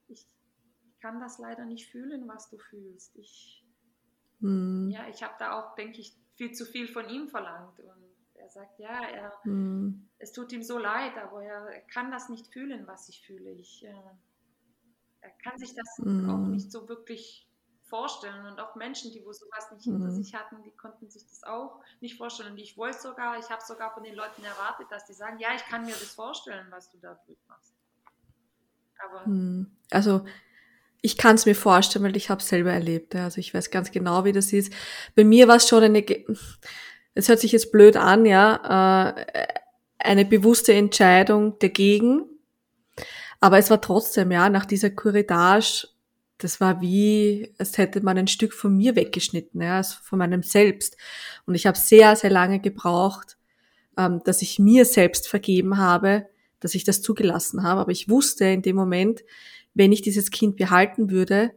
ich 0.08 0.26
kann 1.02 1.20
das 1.20 1.40
leider 1.40 1.66
nicht 1.66 1.92
fühlen, 1.92 2.28
was 2.28 2.50
du 2.50 2.58
fühlst. 2.58 3.16
Ich, 3.18 3.66
mm. 4.40 4.90
ja, 4.90 5.08
ich 5.10 5.24
habe 5.24 5.34
da 5.40 5.60
auch, 5.60 5.76
denke 5.76 6.00
ich, 6.00 6.16
viel 6.36 6.54
zu 6.54 6.66
viel 6.66 6.88
von 6.88 7.10
ihm 7.10 7.28
verlangt. 7.28 7.80
Und 7.80 8.16
er 8.36 8.50
sagt, 8.50 8.80
ja, 8.80 9.02
er, 9.10 9.34
mm. 9.44 10.08
es 10.20 10.32
tut 10.32 10.54
ihm 10.54 10.64
so 10.64 10.78
leid, 10.78 11.18
aber 11.18 11.44
er, 11.44 11.68
er, 11.68 11.82
kann 11.82 12.12
das 12.12 12.30
nicht 12.30 12.48
fühlen, 12.48 12.88
was 12.88 13.10
ich 13.10 13.26
fühle. 13.26 13.52
Ich, 13.52 13.84
äh, 13.84 13.94
er 15.20 15.32
kann 15.44 15.58
sich 15.58 15.76
das 15.76 16.00
auch 16.00 16.48
nicht 16.48 16.72
so 16.72 16.88
wirklich 16.88 17.51
vorstellen. 17.92 18.46
Und 18.48 18.60
auch 18.60 18.76
Menschen, 18.76 19.12
die 19.12 19.24
wo 19.24 19.34
sowas 19.34 19.70
nicht 19.72 19.86
mhm. 19.86 19.98
hinter 19.98 20.12
sich 20.12 20.34
hatten, 20.34 20.64
die 20.64 20.72
konnten 20.72 21.10
sich 21.10 21.28
das 21.28 21.44
auch 21.44 21.82
nicht 22.00 22.18
vorstellen. 22.18 22.54
Und 22.54 22.58
ich 22.58 22.78
wollte 22.78 23.00
sogar, 23.00 23.38
ich 23.38 23.50
habe 23.50 23.62
sogar 23.68 23.94
von 23.94 24.04
den 24.04 24.16
Leuten 24.16 24.44
erwartet, 24.44 24.88
dass 24.90 25.06
die 25.06 25.14
sagen, 25.14 25.38
ja, 25.40 25.50
ich 25.56 25.66
kann 25.66 25.86
mir 25.86 25.92
das 25.92 26.16
vorstellen, 26.16 26.66
was 26.72 26.90
du 26.90 26.98
da 26.98 27.20
machst. 27.48 27.74
Aber 28.98 29.28
mhm. 29.28 29.78
also 29.92 30.26
ich 31.02 31.18
kann 31.18 31.36
es 31.36 31.46
mir 31.46 31.56
vorstellen, 31.56 32.06
weil 32.06 32.16
ich 32.16 32.30
habe 32.30 32.42
es 32.42 32.48
selber 32.48 32.72
erlebt. 32.72 33.16
Also 33.16 33.40
ich 33.40 33.54
weiß 33.54 33.72
ganz 33.72 33.92
genau, 33.92 34.24
wie 34.24 34.32
das 34.32 34.54
ist. 34.54 34.72
Bei 35.16 35.24
mir 35.24 35.48
war 35.48 35.58
es 35.58 35.68
schon 35.68 35.84
eine, 35.84 36.06
es 37.14 37.28
hört 37.28 37.40
sich 37.40 37.52
jetzt 37.52 37.72
blöd 37.72 37.98
an, 37.98 38.26
ja, 38.26 39.16
äh, 39.16 39.48
eine 39.98 40.26
bewusste 40.26 40.74
Entscheidung 40.74 41.60
dagegen. 41.60 42.24
Aber 43.40 43.58
es 43.58 43.70
war 43.70 43.82
trotzdem, 43.82 44.32
ja, 44.32 44.50
nach 44.50 44.66
dieser 44.66 44.92
Courage 44.92 45.88
das 46.42 46.60
war 46.60 46.82
wie, 46.82 47.54
als 47.58 47.78
hätte 47.78 48.02
man 48.02 48.18
ein 48.18 48.28
Stück 48.28 48.54
von 48.54 48.76
mir 48.76 48.96
weggeschnitten, 48.96 49.62
ja, 49.62 49.78
also 49.78 49.96
von 50.02 50.20
meinem 50.20 50.44
Selbst. 50.44 50.98
Und 51.46 51.56
ich 51.56 51.68
habe 51.68 51.78
sehr, 51.78 52.16
sehr 52.16 52.32
lange 52.32 52.60
gebraucht, 52.60 53.38
ähm, 53.98 54.22
dass 54.26 54.42
ich 54.42 54.58
mir 54.58 54.86
selbst 54.86 55.28
vergeben 55.28 55.78
habe, 55.78 56.28
dass 56.60 56.76
ich 56.76 56.84
das 56.84 57.02
zugelassen 57.02 57.64
habe. 57.64 57.82
Aber 57.82 57.92
ich 57.92 58.10
wusste 58.10 58.46
in 58.46 58.62
dem 58.62 58.76
Moment, 58.76 59.24
wenn 59.74 59.92
ich 59.92 60.02
dieses 60.02 60.32
Kind 60.32 60.58
behalten 60.58 61.12
würde, 61.12 61.52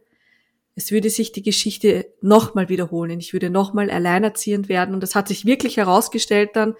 es 0.75 0.91
würde 0.91 1.09
sich 1.09 1.31
die 1.31 1.41
Geschichte 1.41 2.13
nochmal 2.21 2.69
wiederholen. 2.69 3.19
Ich 3.19 3.33
würde 3.33 3.49
nochmal 3.49 3.89
alleinerziehend 3.89 4.69
werden. 4.69 4.93
Und 4.93 5.01
das 5.01 5.15
hat 5.15 5.27
sich 5.27 5.45
wirklich 5.45 5.77
herausgestellt 5.77 6.51
dann, 6.53 6.75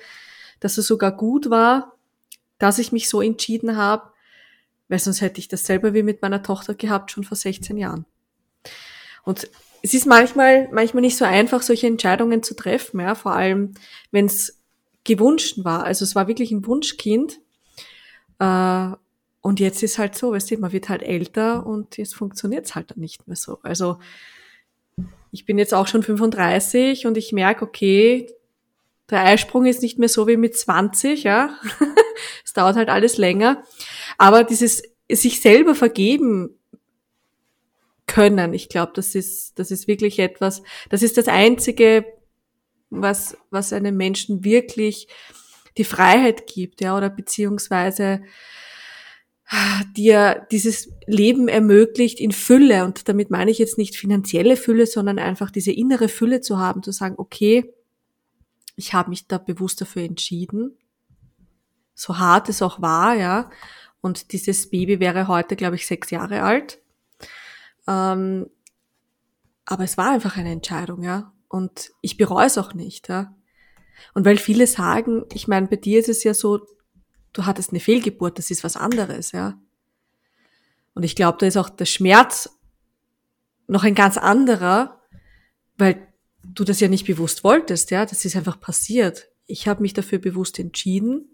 dass 0.60 0.78
es 0.78 0.86
sogar 0.86 1.15
gut 1.15 1.50
war, 1.50 1.98
dass 2.58 2.78
ich 2.78 2.91
mich 2.91 3.10
so 3.10 3.22
entschieden 3.22 3.78
habe, 3.78 4.12
weil 4.88 5.00
sonst 5.00 5.21
hätte 5.21 5.39
ich 5.39 5.48
das 5.48 5.65
selber 5.65 5.93
wie 5.93 6.04
mit 6.04 6.21
meiner 6.21 6.43
Tochter 6.43 6.76
gehabt, 6.76 7.12
schon 7.12 7.24
vor 7.24 7.38
16 7.38 7.78
Jahren. 7.78 8.06
Und 9.24 9.50
es 9.82 9.93
ist 9.93 10.06
manchmal, 10.06 10.69
manchmal 10.71 11.02
nicht 11.02 11.17
so 11.17 11.26
einfach, 11.26 11.62
solche 11.62 11.88
Entscheidungen 11.88 12.43
zu 12.43 12.56
treffen, 12.56 13.00
ja, 13.00 13.15
vor 13.15 13.34
allem, 13.34 13.74
wenn 14.12 14.26
es 14.26 14.62
gewünscht 15.04 15.63
war. 15.63 15.84
Also 15.84 16.04
es 16.04 16.15
war 16.15 16.28
wirklich 16.28 16.52
ein 16.52 16.65
Wunschkind. 16.65 17.39
Äh, 18.39 18.89
und 19.41 19.60
jetzt 19.60 19.84
ist 19.84 20.00
halt 20.00 20.15
so, 20.15 20.32
weißt 20.32 20.50
du, 20.50 20.58
man 20.58 20.71
wird 20.71 20.89
halt 20.89 21.04
älter 21.04 21.65
und 21.65 21.98
jetzt 21.98 22.15
funktioniert 22.15 22.65
es 22.65 22.74
halt 22.74 22.91
dann 22.91 23.00
nicht 23.00 23.28
mehr 23.28 23.36
so. 23.36 23.60
Also 23.62 24.00
ich 25.32 25.45
bin 25.45 25.60
jetzt 25.60 25.74
auch 25.74 25.88
schon 25.88 26.02
35 26.02 27.06
und 27.06 27.17
ich 27.17 27.32
merke, 27.32 27.63
okay, 27.63 28.28
Der 29.10 29.24
Eisprung 29.24 29.65
ist 29.65 29.82
nicht 29.82 30.00
mehr 30.00 30.10
so 30.10 30.28
wie 30.28 30.38
mit 30.38 30.58
20, 30.58 31.24
ja. 31.24 31.58
es 32.46 32.54
dauert 32.54 32.76
halt 32.76 32.89
alles 32.89 33.18
länger. 33.18 33.63
Aber 34.18 34.44
dieses 34.44 34.84
sich 35.12 35.41
selber 35.41 35.76
vergeben 35.76 36.58
können, 38.08 38.54
ich 38.54 38.70
glaube, 38.70 38.94
das 38.96 39.13
ist, 39.13 39.60
das 39.60 39.72
ist 39.72 39.88
wirklich 39.88 40.20
etwas, 40.20 40.63
das 40.89 41.04
ist 41.04 41.18
das 41.18 41.28
einzige, 41.28 42.06
was, 42.89 43.38
was 43.52 43.74
einem 43.74 43.98
Menschen 43.98 44.44
wirklich 44.44 45.08
die 45.78 45.84
Freiheit 45.84 46.48
gibt, 46.48 46.82
ja, 46.82 46.98
oder 46.98 47.10
beziehungsweise 47.10 48.22
dir 49.96 50.48
dieses 50.52 50.89
Leben 51.06 51.48
ermöglicht 51.48 52.20
in 52.20 52.32
Fülle. 52.32 52.84
Und 52.84 53.08
damit 53.08 53.30
meine 53.30 53.52
ich 53.52 53.60
jetzt 53.60 53.78
nicht 53.78 53.96
finanzielle 53.96 54.58
Fülle, 54.58 54.88
sondern 54.88 55.20
einfach 55.20 55.52
diese 55.52 55.72
innere 55.72 56.10
Fülle 56.10 56.41
zu 56.41 56.58
haben, 56.58 56.82
zu 56.82 56.91
sagen, 56.91 57.15
okay, 57.18 57.75
ich 58.76 58.94
habe 58.94 59.10
mich 59.10 59.28
da 59.28 59.38
bewusst 59.38 59.82
dafür 59.82 60.04
entschieden, 60.04 60.78
so 61.94 62.20
hart 62.20 62.50
es 62.50 62.62
auch 62.62 62.82
war, 62.82 63.16
ja. 63.16 63.50
Und 64.02 64.34
dieses 64.34 64.70
Baby 64.70 65.00
wäre 65.00 65.28
heute, 65.28 65.56
glaube 65.56 65.76
ich, 65.76 65.88
sechs 65.88 66.12
Jahre 66.12 66.44
alt. 66.44 66.80
Ähm, 67.88 68.50
aber 69.66 69.84
es 69.84 69.98
war 69.98 70.12
einfach 70.12 70.38
eine 70.38 70.52
Entscheidung, 70.52 71.04
ja. 71.04 71.34
Und 71.48 71.92
ich 72.02 72.18
bereue 72.18 72.48
es 72.48 72.58
auch 72.58 72.74
nicht, 72.74 73.10
ja. 73.10 73.34
Und 74.14 74.26
weil 74.26 74.38
viele 74.38 74.68
sagen, 74.68 75.24
ich 75.34 75.48
meine, 75.48 75.68
bei 75.68 75.78
dir 75.78 76.00
ist 76.00 76.10
es 76.10 76.24
ja 76.24 76.34
so, 76.34 76.68
du 77.34 77.46
hattest 77.46 77.72
eine 77.72 77.80
Fehlgeburt, 77.80 78.38
das 78.38 78.52
ist 78.52 78.64
was 78.64 78.76
anderes, 78.76 79.32
ja. 79.32 79.60
Und 80.94 81.04
ich 81.04 81.16
glaube, 81.16 81.38
da 81.40 81.46
ist 81.46 81.58
auch 81.58 81.70
der 81.70 81.86
Schmerz 81.86 82.50
noch 83.68 83.84
ein 83.84 83.96
ganz 83.96 84.18
anderer, 84.18 85.02
weil 85.78 86.08
du 86.53 86.63
das 86.63 86.79
ja 86.79 86.88
nicht 86.88 87.05
bewusst 87.05 87.43
wolltest, 87.43 87.91
ja. 87.91 88.05
Das 88.05 88.25
ist 88.25 88.36
einfach 88.36 88.60
passiert. 88.60 89.29
Ich 89.45 89.67
habe 89.67 89.81
mich 89.81 89.93
dafür 89.93 90.19
bewusst 90.19 90.60
entschieden, 90.60 91.27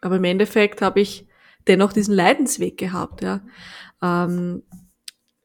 aber 0.00 0.16
im 0.16 0.24
Endeffekt 0.24 0.82
habe 0.82 1.00
ich 1.00 1.26
dennoch 1.66 1.92
diesen 1.92 2.14
Leidensweg 2.14 2.76
gehabt, 2.76 3.22
ja. 3.22 3.44
Ähm, 4.02 4.62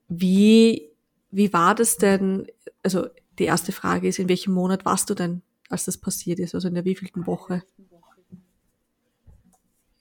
wie, 0.08 0.90
wie 1.32 1.54
war 1.54 1.76
das 1.76 1.98
denn? 1.98 2.48
Also 2.84 3.08
die 3.38 3.46
erste 3.46 3.72
Frage 3.72 4.08
ist, 4.08 4.20
in 4.20 4.30
welchem 4.30 4.54
Monat 4.54 4.86
warst 4.86 5.10
du 5.10 5.14
denn, 5.14 5.42
als 5.70 5.86
das 5.86 5.98
passiert 5.98 6.40
ist? 6.40 6.56
Also 6.56 6.68
in 6.68 6.74
der 6.74 6.86
wievielten 6.86 7.28
Woche? 7.28 7.64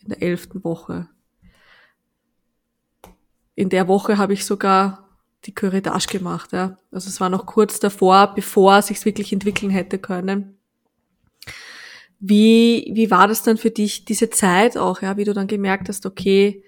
in 0.09 0.15
der 0.15 0.23
elften 0.23 0.65
Woche. 0.65 1.09
In 3.55 3.69
der 3.69 3.89
Woche 3.89 4.17
habe 4.17 4.33
ich 4.33 4.47
sogar 4.47 5.08
die 5.45 5.55
Curettage 5.55 6.07
gemacht. 6.09 6.53
Ja. 6.53 6.79
Also 6.91 7.09
es 7.09 7.21
war 7.21 7.29
noch 7.29 7.47
kurz 7.47 7.81
davor, 7.81 8.35
bevor 8.35 8.83
sich's 8.83 9.05
wirklich 9.05 9.33
entwickeln 9.33 9.71
hätte 9.71 9.99
können. 9.99 10.59
Wie, 12.21 12.91
wie 12.95 13.11
war 13.11 13.29
das 13.29 13.45
dann 13.45 13.59
für 13.59 13.71
dich, 13.71 14.05
diese 14.05 14.29
Zeit 14.31 14.77
auch, 14.77 15.03
ja, 15.03 15.17
wie 15.17 15.25
du 15.25 15.33
dann 15.33 15.47
gemerkt 15.47 15.89
hast, 15.89 16.05
okay, 16.05 16.65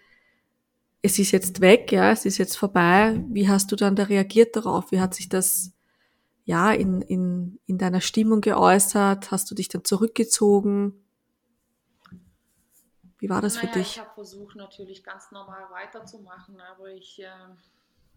es 1.03 1.19
ist 1.19 1.33
jetzt 1.33 1.61
weg, 1.61 1.91
ja, 1.93 2.13
es 2.13 2.25
ist 2.25 2.39
jetzt 2.39 2.57
vorbei. 2.57 3.25
Wie 3.29 3.49
hast 3.49 3.73
du 3.73 3.77
dann 3.77 3.97
da 3.97 4.05
reagiert 4.05 4.55
darauf? 4.55 4.93
Wie 4.93 5.01
hat 5.01 5.15
sich 5.15 5.29
das 5.29 5.73
ja 6.45 6.73
in, 6.73 7.03
in, 7.03 7.59
in 7.67 7.79
deiner 7.79 8.01
Stimmung 8.01 8.41
geäußert? 8.43 9.31
Hast 9.31 9.51
du 9.51 9.55
dich 9.55 9.69
dann 9.69 9.85
zurückgezogen? 9.85 11.05
Wie 13.19 13.29
war 13.29 13.43
das 13.43 13.57
naja, 13.57 13.69
für 13.69 13.79
dich? 13.79 13.93
Ich 13.93 14.01
habe 14.01 14.15
versucht 14.15 14.57
natürlich 14.57 15.03
ganz 15.03 15.31
normal 15.31 15.71
weiterzumachen, 15.71 16.61
aber 16.61 16.91
ich, 16.91 17.21
äh, 17.21 17.27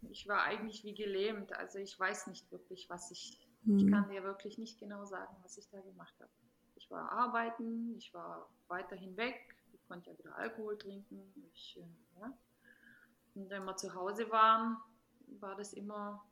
ich 0.10 0.28
war 0.28 0.44
eigentlich 0.44 0.84
wie 0.84 0.94
gelähmt. 0.94 1.54
Also 1.54 1.80
ich 1.80 2.00
weiß 2.00 2.28
nicht 2.28 2.52
wirklich, 2.52 2.90
was 2.90 3.12
ich, 3.12 3.40
hm. 3.64 3.78
ich 3.78 3.92
kann 3.92 4.10
dir 4.10 4.24
wirklich 4.24 4.58
nicht 4.58 4.80
genau 4.80 5.06
sagen, 5.06 5.36
was 5.42 5.58
ich 5.58 5.70
da 5.70 5.80
gemacht 5.82 6.14
habe. 6.20 6.32
Ich 6.76 6.90
war 6.90 7.12
arbeiten, 7.12 7.96
ich 7.98 8.14
war 8.14 8.50
weiterhin 8.68 9.16
weg, 9.16 9.56
ich 9.72 9.88
konnte 9.88 10.10
ja 10.10 10.18
wieder 10.18 10.36
Alkohol 10.38 10.78
trinken. 10.78 11.34
Ich, 11.54 11.78
äh, 11.78 12.20
ja. 12.20 12.38
Und 13.36 13.50
wenn 13.50 13.66
wir 13.66 13.76
zu 13.76 13.94
Hause 13.94 14.30
waren, 14.32 14.78
war 15.40 15.56
das 15.56 15.74
immer, 15.74 16.24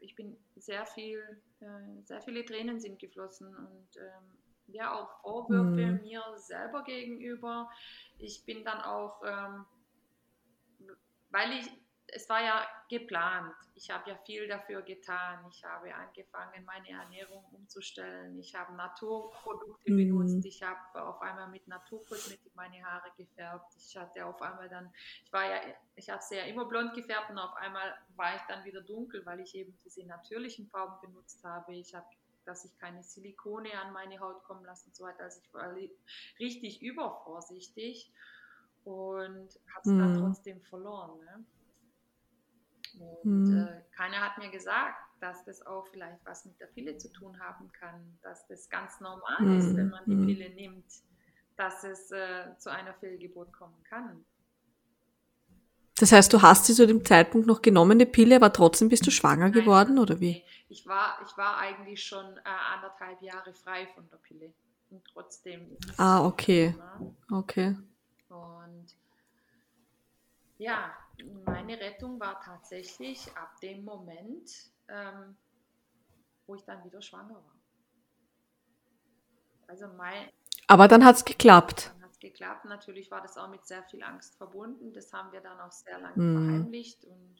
ich 0.00 0.14
bin 0.14 0.36
sehr 0.56 0.84
viel, 0.86 1.40
äh, 1.60 2.02
sehr 2.04 2.20
viele 2.20 2.44
Tränen 2.44 2.80
sind 2.80 2.98
geflossen 2.98 3.54
und 3.54 3.96
ähm, 3.96 4.38
ja 4.68 4.92
auch 4.92 5.20
Vorwürfe 5.22 5.86
mhm. 5.86 6.00
mir 6.02 6.22
selber 6.36 6.82
gegenüber. 6.84 7.70
Ich 8.18 8.44
bin 8.44 8.64
dann 8.64 8.80
auch, 8.80 9.22
ähm, 9.24 9.64
weil 11.30 11.52
ich, 11.52 11.70
es 12.08 12.28
war 12.28 12.42
ja 12.42 12.66
geplant. 12.88 13.54
Ich 13.74 13.90
habe 13.90 14.10
ja 14.10 14.16
viel 14.24 14.46
dafür 14.46 14.82
getan. 14.82 15.44
Ich 15.50 15.64
habe 15.64 15.94
angefangen, 15.94 16.64
meine 16.64 16.90
Ernährung 16.90 17.44
umzustellen. 17.52 18.38
Ich 18.38 18.54
habe 18.54 18.74
Naturprodukte 18.74 19.90
mhm. 19.90 19.96
benutzt. 19.96 20.44
Ich 20.46 20.62
habe 20.62 21.02
auf 21.02 21.20
einmal 21.20 21.48
mit 21.48 21.66
Naturkosmetik 21.66 22.54
meine 22.54 22.82
Haare 22.84 23.10
gefärbt. 23.16 23.74
Ich 23.76 23.96
hatte 23.96 24.24
auf 24.24 24.40
einmal 24.40 24.68
dann, 24.68 24.92
ich 25.24 25.32
war 25.32 25.44
ja, 25.44 25.60
ich 25.96 26.08
habe 26.08 26.22
sie 26.22 26.36
ja 26.36 26.44
immer 26.44 26.66
blond 26.66 26.94
gefärbt 26.94 27.30
und 27.30 27.38
auf 27.38 27.54
einmal 27.56 27.94
war 28.14 28.36
ich 28.36 28.42
dann 28.48 28.64
wieder 28.64 28.82
dunkel, 28.82 29.24
weil 29.26 29.40
ich 29.40 29.54
eben 29.54 29.76
diese 29.84 30.06
natürlichen 30.06 30.68
Farben 30.68 31.00
benutzt 31.00 31.42
habe. 31.44 31.74
Ich 31.74 31.94
habe 31.94 32.06
dass 32.44 32.64
ich 32.64 32.78
keine 32.78 33.02
Silikone 33.02 33.72
an 33.84 33.92
meine 33.92 34.20
Haut 34.20 34.44
kommen 34.44 34.64
lasse 34.64 34.86
und 34.86 34.94
so 34.94 35.02
weiter. 35.02 35.24
Also 35.24 35.40
ich 35.42 35.52
war 35.52 35.74
richtig 36.38 36.80
übervorsichtig 36.80 38.12
und 38.84 39.48
habe 39.74 39.80
es 39.82 39.90
hm. 39.90 39.98
dann 39.98 40.18
trotzdem 40.20 40.60
verloren. 40.62 41.18
Ne? 41.24 41.44
Und 42.98 43.46
hm. 43.46 43.66
äh, 43.66 43.82
keiner 43.96 44.20
hat 44.20 44.38
mir 44.38 44.50
gesagt, 44.50 44.98
dass 45.20 45.44
das 45.44 45.64
auch 45.66 45.86
vielleicht 45.88 46.24
was 46.24 46.44
mit 46.44 46.60
der 46.60 46.66
Pille 46.66 46.96
zu 46.96 47.10
tun 47.12 47.38
haben 47.40 47.70
kann, 47.72 48.18
dass 48.22 48.46
das 48.48 48.68
ganz 48.68 49.00
normal 49.00 49.38
hm. 49.38 49.58
ist, 49.58 49.76
wenn 49.76 49.88
man 49.88 50.04
die 50.06 50.12
hm. 50.12 50.26
Pille 50.26 50.50
nimmt, 50.54 50.86
dass 51.56 51.84
es 51.84 52.10
äh, 52.10 52.56
zu 52.58 52.70
einer 52.70 52.94
Fehlgeburt 52.94 53.52
kommen 53.52 53.82
kann. 53.88 54.24
Das 55.98 56.12
heißt, 56.12 56.30
du 56.32 56.42
hast 56.42 56.66
sie 56.66 56.74
zu 56.74 56.86
dem 56.86 57.04
Zeitpunkt 57.04 57.46
noch 57.46 57.62
genommen, 57.62 57.98
die 57.98 58.04
Pille, 58.04 58.36
aber 58.36 58.52
trotzdem 58.52 58.90
bist 58.90 59.06
du 59.06 59.10
schwanger 59.10 59.48
Nein, 59.48 59.52
geworden, 59.52 59.98
oder 59.98 60.20
wie? 60.20 60.44
Ich 60.68 60.86
war, 60.86 61.18
ich 61.24 61.36
war 61.38 61.56
eigentlich 61.56 62.04
schon 62.04 62.36
äh, 62.36 62.74
anderthalb 62.74 63.22
Jahre 63.22 63.54
frei 63.54 63.86
von 63.94 64.06
der 64.10 64.18
Pille. 64.18 64.52
Und 64.90 65.02
trotzdem. 65.12 65.76
Ah, 65.96 66.24
okay. 66.24 66.74
Okay. 67.32 67.76
Und 68.28 68.86
ja, 70.58 70.94
meine 71.44 71.78
Rettung 71.78 72.18
war 72.20 72.40
tatsächlich 72.40 73.26
ab 73.36 73.60
dem 73.60 73.84
Moment, 73.84 74.70
ähm, 74.88 75.36
wo 76.46 76.54
ich 76.54 76.64
dann 76.64 76.84
wieder 76.84 77.02
schwanger 77.02 77.34
war. 77.34 77.56
Also 79.68 79.88
mein. 79.88 80.28
Aber 80.68 80.88
dann 80.88 81.04
hat 81.04 81.16
es 81.16 81.24
geklappt 81.24 81.92
geklappt. 82.26 82.64
Natürlich 82.64 83.10
war 83.10 83.20
das 83.20 83.36
auch 83.36 83.48
mit 83.48 83.66
sehr 83.66 83.82
viel 83.84 84.02
Angst 84.02 84.36
verbunden. 84.36 84.92
Das 84.92 85.12
haben 85.12 85.32
wir 85.32 85.40
dann 85.40 85.60
auch 85.60 85.72
sehr 85.72 85.98
lange 85.98 86.22
mhm. 86.22 86.48
verheimlicht. 86.48 87.04
Und 87.04 87.36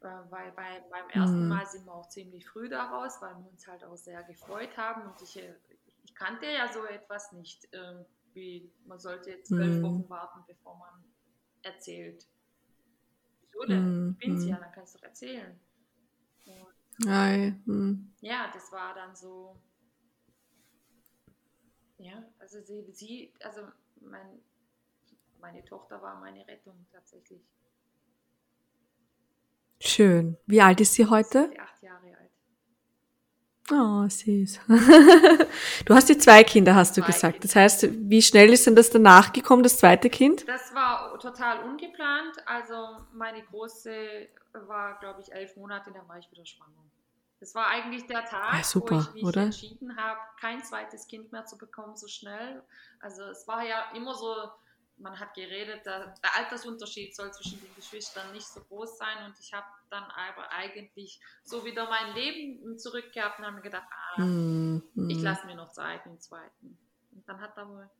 äh, 0.00 0.30
weil 0.30 0.52
bei, 0.52 0.82
beim 0.90 1.08
ersten 1.10 1.44
mhm. 1.44 1.48
Mal 1.48 1.66
sind 1.66 1.86
wir 1.86 1.94
auch 1.94 2.08
ziemlich 2.08 2.46
früh 2.48 2.68
daraus, 2.68 3.20
weil 3.20 3.34
wir 3.36 3.50
uns 3.50 3.66
halt 3.66 3.84
auch 3.84 3.96
sehr 3.96 4.22
gefreut 4.24 4.76
haben. 4.76 5.02
Und 5.02 5.20
ich, 5.22 5.36
äh, 5.36 5.54
ich 6.04 6.14
kannte 6.14 6.46
ja 6.46 6.72
so 6.72 6.84
etwas 6.84 7.32
nicht, 7.32 7.72
äh, 7.72 8.04
wie 8.34 8.70
man 8.86 8.98
sollte 8.98 9.30
jetzt 9.30 9.48
zwölf 9.48 9.76
mhm. 9.76 9.82
Wochen 9.82 10.08
warten, 10.08 10.44
bevor 10.46 10.76
man 10.78 11.04
erzählt. 11.62 12.26
Wieso 13.42 13.64
denn? 13.64 14.16
Ich 14.18 14.26
bin's 14.26 14.44
ja, 14.46 14.56
dann 14.58 14.72
kannst 14.72 14.94
du 14.94 14.98
doch 14.98 15.04
erzählen. 15.04 15.58
Und, 16.46 17.06
Nein. 17.06 18.14
Ja, 18.20 18.50
das 18.52 18.70
war 18.72 18.94
dann 18.94 19.14
so, 19.14 19.56
ja, 21.98 22.22
also 22.38 22.60
sie, 22.60 22.84
sie 22.92 23.32
also 23.40 23.62
mein, 24.00 24.40
meine 25.40 25.64
Tochter 25.64 26.02
war 26.02 26.18
meine 26.20 26.46
Rettung 26.46 26.86
tatsächlich. 26.92 27.42
Schön. 29.80 30.36
Wie 30.46 30.60
alt 30.60 30.80
ist 30.80 30.94
sie 30.94 31.06
heute? 31.06 31.48
Sie 31.50 31.58
acht 31.58 31.82
Jahre 31.82 32.16
alt. 32.16 32.31
Oh, 33.70 34.08
süß. 34.08 34.60
du 35.86 35.94
hast 35.94 36.08
die 36.08 36.18
zwei 36.18 36.42
Kinder, 36.42 36.74
hast 36.74 36.96
du 36.96 37.00
zwei 37.00 37.06
gesagt. 37.06 37.34
Kinder. 37.34 37.46
Das 37.46 37.56
heißt, 37.56 37.88
wie 38.10 38.20
schnell 38.20 38.52
ist 38.52 38.66
denn 38.66 38.74
das 38.74 38.90
danach 38.90 39.32
gekommen, 39.32 39.62
das 39.62 39.78
zweite 39.78 40.10
Kind? 40.10 40.46
Das 40.48 40.74
war 40.74 41.18
total 41.20 41.62
ungeplant. 41.64 42.36
Also 42.46 42.74
meine 43.12 43.42
große 43.42 44.28
war, 44.66 44.98
glaube 44.98 45.20
ich, 45.20 45.32
elf 45.32 45.56
Monate, 45.56 45.92
dann 45.92 46.08
war 46.08 46.18
ich 46.18 46.30
wieder 46.30 46.44
schwanger. 46.44 46.82
Das 47.38 47.54
war 47.54 47.66
eigentlich 47.66 48.06
der 48.06 48.24
Tag, 48.24 48.54
ja, 48.54 48.62
super, 48.62 48.96
wo 48.96 49.00
ich 49.00 49.14
mich 49.14 49.24
oder? 49.24 49.42
entschieden 49.42 49.96
habe, 49.96 50.20
kein 50.40 50.62
zweites 50.62 51.08
Kind 51.08 51.32
mehr 51.32 51.44
zu 51.44 51.58
bekommen 51.58 51.96
so 51.96 52.06
schnell. 52.06 52.62
Also 53.00 53.22
es 53.24 53.48
war 53.48 53.64
ja 53.64 53.90
immer 53.96 54.14
so, 54.14 54.32
man 54.98 55.18
hat 55.18 55.34
geredet, 55.34 55.84
der, 55.84 56.14
der 56.22 56.36
Altersunterschied 56.36 57.14
soll 57.14 57.32
zwischen 57.32 57.60
den 57.60 57.74
Geschwistern 57.74 58.32
nicht 58.32 58.46
so 58.46 58.60
groß 58.60 58.98
sein 58.98 59.24
und 59.26 59.34
ich 59.40 59.52
habe 59.52 59.66
dann 59.90 60.04
aber 60.04 60.50
eigentlich 60.52 61.20
so 61.42 61.64
wieder 61.64 61.88
mein 61.88 62.14
Leben 62.14 62.78
zurückgehabt 62.78 63.38
und 63.38 63.46
habe 63.46 63.56
mir 63.56 63.62
gedacht, 63.62 63.86
ah, 63.90 64.20
mm, 64.20 64.82
mm. 64.94 65.10
ich 65.10 65.20
lasse 65.20 65.46
mir 65.46 65.56
noch 65.56 65.70
Zeit 65.72 66.06
im 66.06 66.18
zweiten. 66.20 66.78
Und 67.12 67.28
dann 67.28 67.40
hat 67.40 67.56
da 67.56 67.68
wohl 67.68 67.90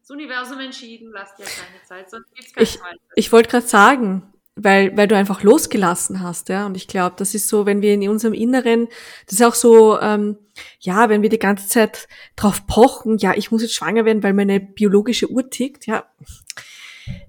das 0.00 0.10
Universum 0.10 0.60
entschieden, 0.60 1.10
lass 1.12 1.34
dir 1.36 1.46
keine 1.46 1.82
Zeit, 1.82 2.10
sonst 2.10 2.34
gibt 2.34 2.48
es 2.56 2.78
keine 2.78 2.96
ich, 2.96 3.00
Ich 3.14 3.32
wollte 3.32 3.48
gerade 3.48 3.66
sagen, 3.66 4.33
weil, 4.56 4.96
weil 4.96 5.08
du 5.08 5.16
einfach 5.16 5.42
losgelassen 5.42 6.22
hast, 6.22 6.48
ja. 6.48 6.66
Und 6.66 6.76
ich 6.76 6.86
glaube, 6.86 7.16
das 7.18 7.34
ist 7.34 7.48
so, 7.48 7.66
wenn 7.66 7.82
wir 7.82 7.92
in 7.94 8.08
unserem 8.08 8.34
Inneren, 8.34 8.88
das 9.26 9.34
ist 9.34 9.42
auch 9.42 9.54
so, 9.54 10.00
ähm, 10.00 10.38
ja, 10.78 11.08
wenn 11.08 11.22
wir 11.22 11.28
die 11.28 11.38
ganze 11.38 11.66
Zeit 11.66 12.06
drauf 12.36 12.66
pochen, 12.66 13.18
ja, 13.18 13.34
ich 13.34 13.50
muss 13.50 13.62
jetzt 13.62 13.74
schwanger 13.74 14.04
werden, 14.04 14.22
weil 14.22 14.32
meine 14.32 14.60
biologische 14.60 15.28
Uhr 15.28 15.50
tickt, 15.50 15.86
ja. 15.86 16.04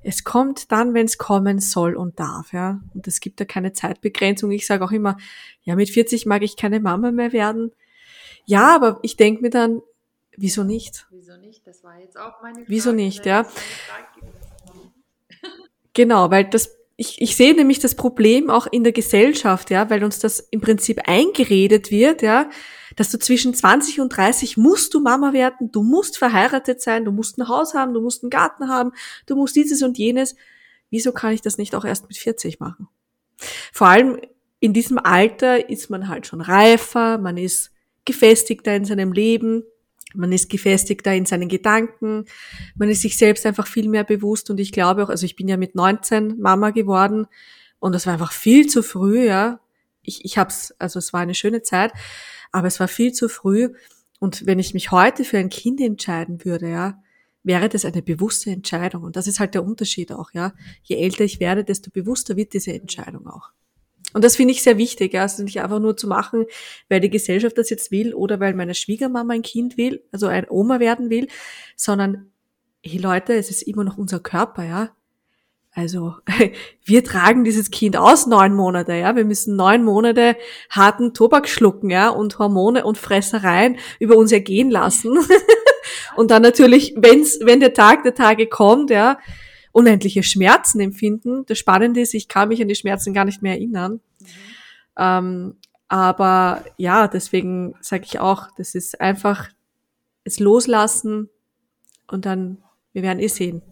Es 0.04 0.24
kommt 0.24 0.72
dann, 0.72 0.94
wenn 0.94 1.06
es 1.06 1.18
kommen 1.18 1.60
soll 1.60 1.96
und 1.96 2.20
darf, 2.20 2.54
ja. 2.54 2.80
Und 2.94 3.08
es 3.08 3.20
gibt 3.20 3.40
da 3.42 3.46
keine 3.46 3.74
Zeitbegrenzung. 3.74 4.52
Ich 4.52 4.68
sage 4.68 4.86
auch 4.86 4.92
immer, 4.92 5.18
ja, 5.64 5.76
mit 5.76 5.90
40 5.90 6.28
mag 6.28 6.44
ich 6.44 6.56
keine 6.56 6.80
Mama 6.80 7.12
mehr 7.12 7.34
werden. 7.34 7.72
Ja, 8.46 8.76
aber 8.76 9.00
ich 9.02 9.18
denke 9.18 9.42
mir 9.42 9.50
dann, 9.50 9.82
wieso 10.38 10.64
nicht? 10.64 11.08
Wieso 11.10 11.36
nicht? 11.38 11.66
Das 11.66 11.84
war 11.84 12.00
jetzt 12.00 12.18
auch 12.18 12.42
meine 12.44 12.60
Frage. 12.60 12.70
Wieso 12.70 12.92
nicht, 12.92 13.26
ja? 13.26 13.48
Genau, 15.94 16.30
weil 16.30 16.46
das 16.46 16.76
ich, 16.98 17.22
ich 17.22 17.36
sehe 17.36 17.54
nämlich 17.54 17.80
das 17.80 17.96
Problem 17.96 18.50
auch 18.50 18.68
in 18.68 18.84
der 18.84 18.94
Gesellschaft, 18.94 19.70
ja, 19.70 19.90
weil 19.90 20.04
uns 20.04 20.20
das 20.20 20.40
im 20.40 20.62
Prinzip 20.62 21.02
eingeredet 21.06 21.92
wird, 21.92 22.22
ja, 22.22 22.50
dass 22.96 23.12
du 23.12 23.20
zwischen 23.20 23.54
20 23.54 24.00
und 24.00 24.10
30 24.10 24.56
musst 24.56 24.94
du 24.94 25.02
Mama 25.02 25.34
werden, 25.34 25.72
du 25.72 25.84
musst 25.84 26.18
verheiratet 26.18 26.82
sein, 26.82 27.04
du 27.04 27.12
musst 27.12 27.38
ein 27.38 27.50
Haus 27.50 27.74
haben, 27.74 27.94
du 27.94 28.02
musst 28.02 28.24
einen 28.24 28.30
Garten 28.30 28.70
haben, 28.70 28.94
du 29.26 29.36
musst 29.36 29.56
dieses 29.58 29.84
und 29.84 29.98
jenes. 29.98 30.36
Wieso 30.90 31.12
kann 31.12 31.34
ich 31.34 31.42
das 31.42 31.58
nicht 31.58 31.76
auch 31.76 31.84
erst 31.84 32.08
mit 32.08 32.16
40 32.16 32.60
machen? 32.62 32.88
Vor 33.74 33.88
allem 33.88 34.22
in 34.62 34.72
diesem 34.72 34.98
Alter 34.98 35.70
ist 35.70 35.90
man 35.90 36.08
halt 36.08 36.28
schon 36.28 36.40
reifer, 36.40 37.18
man 37.18 37.38
ist 37.38 37.72
gefestigter 38.06 38.74
in 38.74 38.86
seinem 38.86 39.12
Leben, 39.12 39.64
man 40.18 40.32
ist 40.32 40.50
gefestigter 40.50 41.14
in 41.14 41.26
seinen 41.26 41.50
Gedanken, 41.50 42.26
man 42.76 42.90
ist 42.90 43.02
sich 43.02 43.18
selbst 43.18 43.46
einfach 43.46 43.68
viel 43.68 43.90
mehr 43.90 44.04
bewusst 44.04 44.50
und 44.50 44.60
ich 44.60 44.72
glaube 44.72 45.04
auch, 45.04 45.10
also 45.10 45.26
ich 45.26 45.36
bin 45.36 45.48
ja 45.48 45.58
mit 45.58 45.76
19 45.76 46.40
Mama 46.40 46.72
geworden 46.72 47.28
und 47.80 47.94
das 47.94 48.06
war 48.06 48.14
einfach 48.14 48.32
viel 48.32 48.68
zu 48.68 48.84
früh, 48.84 49.26
ja. 49.26 49.60
Ich, 50.02 50.24
ich 50.24 50.38
hab's, 50.38 50.74
also 50.78 51.00
es 51.00 51.14
war 51.14 51.22
eine 51.22 51.34
schöne 51.34 51.64
Zeit, 51.64 51.92
aber 52.52 52.68
es 52.68 52.80
war 52.80 52.88
viel 52.88 53.14
zu 53.14 53.30
früh 53.30 53.70
und 54.20 54.46
wenn 54.46 54.60
ich 54.60 54.74
mich 54.74 54.92
heute 54.92 55.24
für 55.24 55.38
ein 55.38 55.50
Kind 55.50 55.82
entscheiden 55.82 56.46
würde, 56.46 56.70
ja, 56.70 57.02
wäre 57.44 57.70
das 57.70 57.86
eine 57.86 58.02
bewusste 58.02 58.52
Entscheidung 58.52 59.04
und 59.04 59.16
das 59.16 59.28
ist 59.28 59.40
halt 59.40 59.54
der 59.54 59.64
Unterschied 59.64 60.12
auch, 60.12 60.32
ja. 60.34 60.54
Je 60.84 60.98
älter 60.98 61.24
ich 61.24 61.40
werde, 61.40 61.64
desto 61.64 61.92
bewusster 61.92 62.36
wird 62.36 62.54
diese 62.54 62.74
Entscheidung 62.74 63.28
auch. 63.28 63.52
Und 64.16 64.24
das 64.24 64.38
finde 64.38 64.54
ich 64.54 64.64
sehr 64.64 64.78
wichtig, 64.78 65.12
ja, 65.12 65.24
also 65.24 65.44
nicht 65.44 65.60
einfach 65.60 65.80
nur 65.80 65.98
zu 65.98 66.08
machen, 66.08 66.46
weil 66.88 67.02
die 67.02 67.10
Gesellschaft 67.10 67.58
das 67.58 67.70
jetzt 67.70 67.92
will 67.92 68.14
oder 68.14 68.40
weil 68.40 68.54
meine 68.54 68.74
Schwiegermama 68.74 69.34
ein 69.34 69.42
Kind 69.42 69.76
will, 69.76 70.06
also 70.14 70.28
ein 70.28 70.46
Oma 70.50 70.80
werden 70.80 71.10
will, 71.10 71.28
sondern, 71.76 72.32
hey 72.82 72.98
Leute, 72.98 73.34
es 73.34 73.50
ist 73.50 73.64
immer 73.64 73.84
noch 73.84 73.98
unser 73.98 74.22
Körper, 74.22 74.64
ja. 74.64 74.92
Also 75.74 76.14
wir 76.86 77.04
tragen 77.04 77.44
dieses 77.44 77.72
Kind 77.72 77.98
aus 77.98 78.26
neun 78.26 78.56
Monate, 78.56 78.94
ja. 78.94 79.18
Wir 79.18 79.26
müssen 79.26 79.58
neun 79.58 79.84
Monate 79.84 80.38
harten 80.70 81.14
Tobak 81.14 81.50
schlucken, 81.50 81.90
ja, 81.90 82.08
und 82.08 82.40
Hormone 82.40 82.86
und 82.86 82.98
Fressereien 82.98 83.80
über 84.00 84.16
uns 84.16 84.32
ergehen 84.32 84.72
lassen. 84.72 85.18
und 86.16 86.32
dann 86.32 86.42
natürlich, 86.42 86.94
wenn's, 86.96 87.40
wenn 87.42 87.60
der 87.60 87.74
Tag 87.74 88.04
der 88.04 88.16
Tage 88.16 88.48
kommt, 88.48 88.92
ja, 88.92 89.20
unendliche 89.76 90.24
Schmerzen 90.24 90.80
empfinden. 90.80 91.46
Das 91.48 91.60
Spannende 91.60 92.00
ist, 92.00 92.14
ich 92.14 92.30
kann 92.30 92.48
mich 92.48 92.62
an 92.62 92.70
die 92.70 92.76
Schmerzen 92.76 93.14
gar 93.14 93.26
nicht 93.26 93.42
mehr 93.42 93.56
erinnern. 93.56 94.00
Mhm. 94.20 94.28
Ähm, 94.98 95.56
aber 95.90 96.64
ja, 96.78 97.10
deswegen 97.10 97.76
sage 97.82 98.06
ich 98.06 98.20
auch, 98.20 98.48
das 98.58 98.74
ist 98.74 99.02
einfach 99.02 99.50
es 100.24 100.40
loslassen 100.40 101.30
und 102.08 102.26
dann, 102.26 102.64
wir 102.94 103.04
werden 103.04 103.20
eh 103.20 103.28
sehen, 103.28 103.64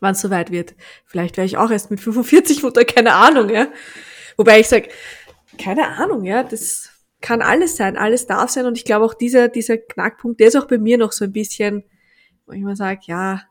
wann 0.00 0.12
es 0.12 0.20
soweit 0.20 0.50
wird. 0.50 0.74
Vielleicht 1.06 1.36
wäre 1.36 1.46
ich 1.46 1.56
auch 1.56 1.70
erst 1.70 1.92
mit 1.92 2.00
45 2.00 2.64
Mutter, 2.64 2.84
keine 2.84 3.14
Ahnung, 3.14 3.48
ja. 3.48 3.68
Wobei 4.36 4.58
ich 4.58 4.68
sage, 4.68 4.88
keine 5.56 5.86
Ahnung, 5.86 6.24
ja, 6.24 6.42
das 6.42 6.90
kann 7.20 7.42
alles 7.42 7.76
sein, 7.76 7.96
alles 7.96 8.26
darf 8.26 8.50
sein 8.50 8.66
und 8.66 8.76
ich 8.76 8.84
glaube 8.84 9.06
auch 9.06 9.14
dieser, 9.14 9.48
dieser 9.48 9.78
Knackpunkt, 9.78 10.40
der 10.40 10.48
ist 10.48 10.56
auch 10.56 10.66
bei 10.66 10.78
mir 10.78 10.98
noch 10.98 11.12
so 11.12 11.24
ein 11.24 11.32
bisschen, 11.32 11.84
wo 12.44 12.52
ich 12.52 12.62
mal 12.62 12.76
sage, 12.76 13.02
ja, 13.04 13.47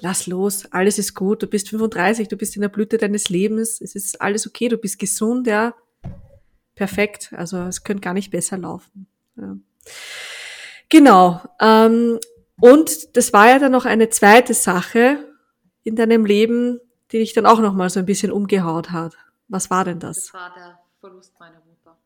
lass 0.00 0.26
los, 0.26 0.66
alles 0.72 0.98
ist 0.98 1.14
gut, 1.14 1.42
du 1.42 1.46
bist 1.46 1.68
35, 1.68 2.28
du 2.28 2.36
bist 2.36 2.56
in 2.56 2.62
der 2.62 2.68
Blüte 2.68 2.98
deines 2.98 3.28
Lebens, 3.28 3.80
es 3.80 3.94
ist 3.94 4.20
alles 4.20 4.46
okay, 4.46 4.68
du 4.68 4.78
bist 4.78 4.98
gesund, 4.98 5.46
ja, 5.46 5.74
perfekt, 6.74 7.32
also 7.36 7.58
es 7.62 7.84
könnte 7.84 8.02
gar 8.02 8.14
nicht 8.14 8.30
besser 8.30 8.58
laufen. 8.58 9.06
Ja. 9.36 9.56
Genau, 10.88 11.40
ähm, 11.60 12.18
und 12.60 13.16
das 13.16 13.32
war 13.32 13.48
ja 13.48 13.58
dann 13.58 13.72
noch 13.72 13.84
eine 13.84 14.10
zweite 14.10 14.54
Sache 14.54 15.28
in 15.82 15.96
deinem 15.96 16.24
Leben, 16.24 16.80
die 17.12 17.18
dich 17.18 17.32
dann 17.32 17.46
auch 17.46 17.60
noch 17.60 17.74
mal 17.74 17.90
so 17.90 18.00
ein 18.00 18.06
bisschen 18.06 18.32
umgehaut 18.32 18.90
hat. 18.90 19.16
Was 19.48 19.70
war 19.70 19.84
denn 19.84 20.00
das? 20.00 20.26
Das 20.26 20.34
war 20.34 20.54
der 20.54 20.78
Verlust 21.00 21.38
meiner 21.38 21.60
Mutter. 21.60 21.98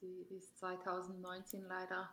Die 0.00 0.26
ist 0.34 0.58
2019 0.58 1.62
leider 1.68 2.10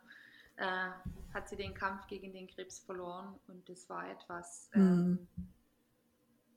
äh, 0.56 0.90
hat 1.34 1.48
sie 1.48 1.56
den 1.56 1.74
Kampf 1.74 2.06
gegen 2.06 2.32
den 2.32 2.46
Krebs 2.46 2.80
verloren 2.80 3.38
und 3.48 3.68
das 3.68 3.88
war 3.88 4.08
etwas, 4.10 4.70
mhm. 4.74 4.80
ähm, 4.80 5.46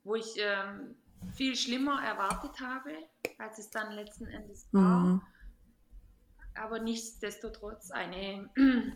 wo 0.03 0.15
ich 0.15 0.35
ähm, 0.37 0.95
viel 1.33 1.55
schlimmer 1.55 2.03
erwartet 2.03 2.59
habe, 2.59 2.91
als 3.37 3.57
es 3.59 3.69
dann 3.69 3.91
letzten 3.93 4.27
Endes 4.27 4.67
war. 4.71 4.99
Mhm. 4.99 5.21
Aber 6.55 6.79
nichtsdestotrotz 6.79 7.91
eine, 7.91 8.49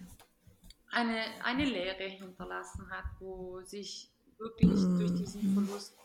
eine, 0.92 1.24
eine 1.44 1.66
Lehre 1.66 2.04
hinterlassen 2.04 2.90
hat, 2.90 3.06
wo 3.20 3.62
sich 3.62 4.12
wirklich 4.38 4.80
mhm. 4.80 5.00
durch 5.00 5.14
diesen 5.16 5.54
Verlust 5.54 5.98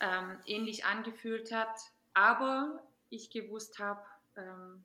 ähm, 0.00 0.38
ähnlich 0.44 0.84
angefühlt 0.84 1.52
hat. 1.52 1.78
Aber 2.14 2.82
ich 3.08 3.30
gewusst 3.30 3.78
habe, 3.78 4.02
ähm, 4.36 4.84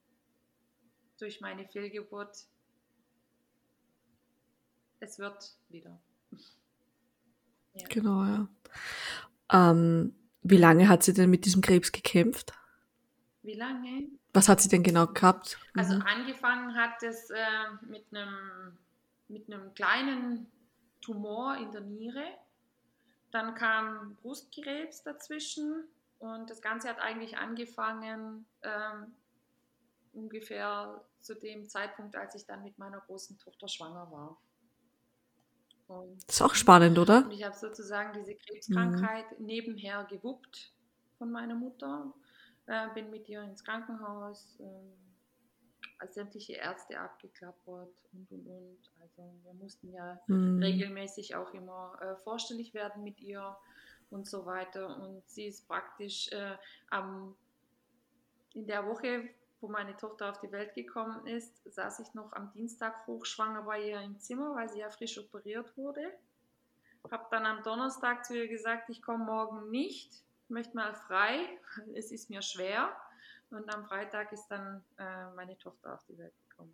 durch 1.18 1.42
meine 1.42 1.68
Fehlgeburt, 1.68 2.46
es 5.02 5.20
wird 5.20 5.58
wieder. 5.70 6.00
Ja. 7.74 7.88
Genau, 7.88 8.26
ja. 8.26 8.50
Ähm, 9.50 10.14
wie 10.42 10.58
lange 10.58 10.90
hat 10.90 11.04
sie 11.04 11.14
denn 11.14 11.30
mit 11.30 11.46
diesem 11.46 11.62
Krebs 11.62 11.94
gekämpft? 11.94 12.52
Wie 13.44 13.54
lange? 13.54 14.10
Was 14.34 14.50
hat 14.50 14.60
sie 14.60 14.68
denn 14.68 14.84
genau 14.84 15.08
gehabt? 15.08 15.58
Also 15.74 15.96
mhm. 15.96 16.02
angefangen 16.02 16.76
hat 16.76 17.02
es 17.02 17.30
äh, 17.30 17.38
mit 17.88 18.08
einem 18.12 18.78
mit 19.30 19.50
einem 19.50 19.74
kleinen 19.74 20.52
Tumor 21.00 21.56
in 21.56 21.72
der 21.72 21.80
Niere. 21.80 22.26
Dann 23.32 23.56
kam 23.56 24.16
Brustkrebs 24.16 25.04
dazwischen 25.04 25.86
und 26.20 26.50
das 26.50 26.62
Ganze 26.62 26.90
hat 26.90 27.00
eigentlich 27.00 27.38
angefangen 27.38 28.46
ähm, 28.64 29.14
ungefähr 30.12 31.02
zu 31.22 31.36
dem 31.36 31.70
Zeitpunkt, 31.70 32.18
als 32.18 32.36
ich 32.36 32.46
dann 32.46 32.64
mit 32.64 32.78
meiner 32.78 33.00
großen 33.00 33.40
Tochter 33.40 33.70
schwanger 33.70 34.12
war. 34.12 34.38
Und 35.92 36.24
das 36.28 36.36
ist 36.36 36.42
auch 36.42 36.56
spannend, 36.56 36.98
oder? 36.98 37.26
Und 37.26 37.32
ich 37.32 37.44
habe 37.44 37.56
sozusagen 37.56 38.14
diese 38.14 38.36
Krebskrankheit 38.36 39.40
mhm. 39.40 39.46
nebenher 39.46 40.06
gewuppt 40.10 40.72
von 41.18 41.32
meiner 41.32 41.56
Mutter. 41.56 42.14
Äh, 42.68 42.88
bin 42.94 43.10
mit 43.10 43.28
ihr 43.28 43.42
ins 43.42 43.64
Krankenhaus, 43.64 44.58
äh, 44.60 44.64
als 46.00 46.16
sämtliche 46.16 46.54
Ärzte 46.54 46.98
abgeklappert 46.98 47.94
und 48.14 48.32
und 48.32 48.48
und. 48.48 48.80
Also 49.02 49.34
wir 49.44 49.54
mussten 49.54 49.92
ja 49.92 50.20
mhm. 50.28 50.64
regelmäßig 50.64 51.36
auch 51.36 51.54
immer 51.54 52.00
äh, 52.02 52.16
vorstellig 52.24 52.74
werden 52.74 53.04
mit 53.04 53.20
ihr 53.20 53.58
und 54.10 54.26
so 54.28 54.46
weiter. 54.46 54.98
Und 54.98 55.28
sie 55.28 55.48
ist 55.48 55.68
praktisch 55.68 56.32
äh, 56.32 56.56
am, 56.90 57.36
in 58.54 58.66
der 58.66 58.88
Woche 58.88 59.30
wo 59.62 59.68
meine 59.68 59.96
Tochter 59.96 60.30
auf 60.30 60.40
die 60.40 60.52
Welt 60.52 60.74
gekommen 60.74 61.26
ist, 61.28 61.62
saß 61.72 62.00
ich 62.00 62.14
noch 62.14 62.34
am 62.34 62.52
Dienstag 62.52 63.06
hochschwanger 63.08 63.62
bei 63.62 63.90
ihr 63.90 64.02
im 64.02 64.20
Zimmer, 64.20 64.56
weil 64.56 64.70
sie 64.70 64.80
ja 64.80 64.90
frisch 64.90 65.18
operiert 65.20 65.78
wurde. 65.78 66.12
Habe 67.10 67.26
dann 67.32 67.46
am 67.46 67.64
Donnerstag 67.64 68.26
zu 68.26 68.38
ihr 68.38 68.48
gesagt, 68.48 68.90
ich 68.90 69.02
komme 69.02 69.26
morgen 69.26 69.70
nicht, 69.70 70.24
möchte 70.50 70.76
mal 70.76 70.94
frei, 70.94 71.40
es 71.96 72.12
ist 72.12 72.30
mir 72.30 72.42
schwer. 72.42 72.96
Und 73.52 73.74
am 73.74 73.86
Freitag 73.86 74.32
ist 74.32 74.48
dann 74.48 74.84
äh, 74.98 75.30
meine 75.36 75.58
Tochter 75.58 75.94
auf 75.94 76.04
die 76.06 76.18
Welt 76.18 76.34
gekommen. 76.48 76.74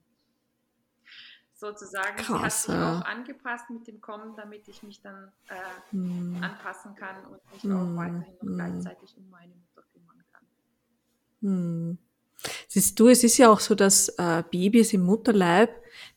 Sozusagen, 1.53 2.17
Krass, 2.17 2.27
sie 2.27 2.43
hat 2.43 2.51
sich 2.51 2.75
ja. 2.75 2.99
auch 2.99 3.05
angepasst 3.05 3.71
mit 3.71 3.87
dem 3.87 3.99
Kommen, 3.99 4.35
damit 4.35 4.67
ich 4.67 4.83
mich 4.83 5.01
dann 5.01 5.31
äh, 5.47 5.55
hm. 5.89 6.39
anpassen 6.43 6.93
kann 6.93 7.25
und 7.25 7.51
mich 7.51 7.63
hm. 7.63 7.71
auch 7.71 7.97
weiterhin 7.97 8.35
noch 8.35 8.41
hm. 8.41 8.55
gleichzeitig 8.55 9.17
um 9.17 9.27
meine 9.31 9.55
Mutter 9.55 9.87
kümmern 9.91 10.23
kann. 10.31 11.97
Siehst 12.67 12.99
du, 12.99 13.07
es 13.07 13.23
ist 13.23 13.37
ja 13.37 13.49
auch 13.49 13.61
so, 13.61 13.75
dass 13.75 14.09
äh, 14.17 14.43
Babys 14.51 14.93
im 14.93 15.01
Mutterleib, 15.01 15.69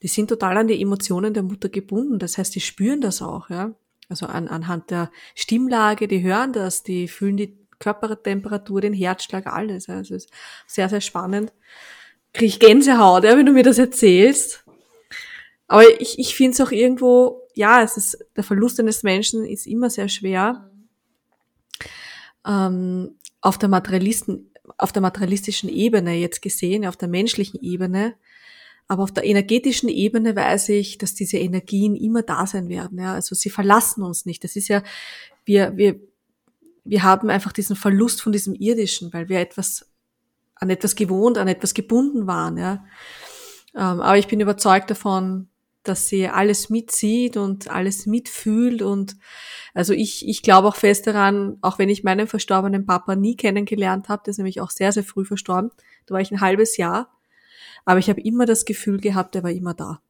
die 0.02 0.08
sind 0.08 0.28
total 0.28 0.58
an 0.58 0.68
die 0.68 0.80
Emotionen 0.82 1.32
der 1.32 1.44
Mutter 1.44 1.68
gebunden. 1.68 2.18
Das 2.18 2.38
heißt, 2.38 2.54
die 2.54 2.60
spüren 2.60 3.00
das 3.00 3.22
auch, 3.22 3.50
ja. 3.50 3.74
Also 4.08 4.26
an, 4.26 4.48
anhand 4.48 4.90
der 4.90 5.10
Stimmlage, 5.36 6.08
die 6.08 6.22
hören 6.22 6.52
das, 6.52 6.82
die 6.82 7.06
fühlen 7.06 7.37
die 7.37 7.56
Körpertemperatur, 7.79 8.81
den 8.81 8.92
Herzschlag, 8.92 9.46
alles. 9.46 9.88
Also 9.88 10.16
es 10.16 10.25
ist 10.25 10.35
sehr, 10.66 10.88
sehr 10.88 11.00
spannend. 11.00 11.52
Kriege 12.33 12.46
ich 12.46 12.60
Gänsehaut, 12.60 13.25
ja, 13.25 13.37
wenn 13.37 13.46
du 13.46 13.52
mir 13.52 13.62
das 13.62 13.79
erzählst. 13.79 14.64
Aber 15.68 15.85
ich, 16.00 16.18
ich 16.18 16.35
finde 16.35 16.52
es 16.52 16.60
auch 16.60 16.72
irgendwo, 16.72 17.42
ja, 17.54 17.83
es 17.83 17.96
ist, 17.96 18.18
der 18.37 18.42
Verlust 18.42 18.81
eines 18.81 19.04
Menschen 19.04 19.44
ist 19.44 19.68
immer 19.68 19.88
sehr 19.88 20.08
schwer. 20.08 20.68
Ähm, 22.44 23.16
auf 23.40 23.58
der 23.58 23.68
Materialisten, 23.68 24.50
auf 24.79 24.92
der 24.92 25.02
materialistischen 25.02 25.68
Ebene 25.68 26.14
jetzt 26.14 26.42
gesehen, 26.42 26.87
auf 26.87 26.96
der 26.96 27.08
menschlichen 27.08 27.60
Ebene, 27.60 28.14
aber 28.90 29.04
auf 29.04 29.12
der 29.12 29.25
energetischen 29.25 29.88
Ebene 29.88 30.35
weiß 30.35 30.71
ich, 30.71 30.98
dass 30.98 31.14
diese 31.14 31.38
Energien 31.38 31.94
immer 31.94 32.23
da 32.23 32.44
sein 32.46 32.68
werden. 32.68 32.98
Ja? 32.98 33.14
Also 33.14 33.37
sie 33.37 33.48
verlassen 33.48 34.02
uns 34.02 34.27
nicht. 34.27 34.42
Das 34.42 34.56
ist 34.56 34.66
ja, 34.66 34.83
wir, 35.44 35.77
wir, 35.77 36.00
wir 36.85 37.04
haben 37.04 37.31
einfach 37.31 37.52
diesen 37.52 37.77
Verlust 37.77 38.21
von 38.21 38.33
diesem 38.33 38.52
Irdischen, 38.54 39.12
weil 39.12 39.29
wir 39.29 39.38
etwas, 39.38 39.88
an 40.56 40.71
etwas 40.71 40.96
gewohnt, 40.96 41.38
an 41.38 41.46
etwas 41.46 41.73
gebunden 41.73 42.27
waren. 42.27 42.56
Ja? 42.56 42.85
Ähm, 43.77 44.00
aber 44.00 44.18
ich 44.18 44.27
bin 44.27 44.40
überzeugt 44.40 44.90
davon, 44.90 45.50
dass 45.83 46.08
sie 46.08 46.28
alles 46.28 46.68
mitsieht 46.68 47.37
und 47.37 47.70
alles 47.70 48.06
mitfühlt 48.06 48.83
und 48.83 49.16
also 49.72 49.92
ich, 49.92 50.28
ich 50.28 50.42
glaube 50.42 50.68
auch 50.68 50.76
fest 50.76 51.06
daran, 51.06 51.56
auch 51.62 51.78
wenn 51.78 51.88
ich 51.88 52.04
meinen 52.04 52.26
verstorbenen 52.26 52.85
Papa 52.85 53.16
nie 53.16 53.37
kennengelernt 53.37 54.08
habe, 54.08 54.22
der 54.24 54.33
ist 54.33 54.38
nämlich 54.38 54.60
auch 54.60 54.70
sehr, 54.70 54.92
sehr 54.92 55.04
früh 55.04 55.24
verstorben, 55.24 55.70
da 56.06 56.14
war 56.14 56.20
ich 56.20 56.31
ein 56.31 56.40
halbes 56.40 56.76
Jahr, 56.76 57.10
aber 57.85 57.98
ich 57.98 58.10
habe 58.10 58.20
immer 58.20 58.46
das 58.46 58.64
Gefühl 58.64 59.00
gehabt, 59.00 59.35
er 59.37 59.42
war 59.42 59.50
immer 59.50 59.74
da. 59.74 60.02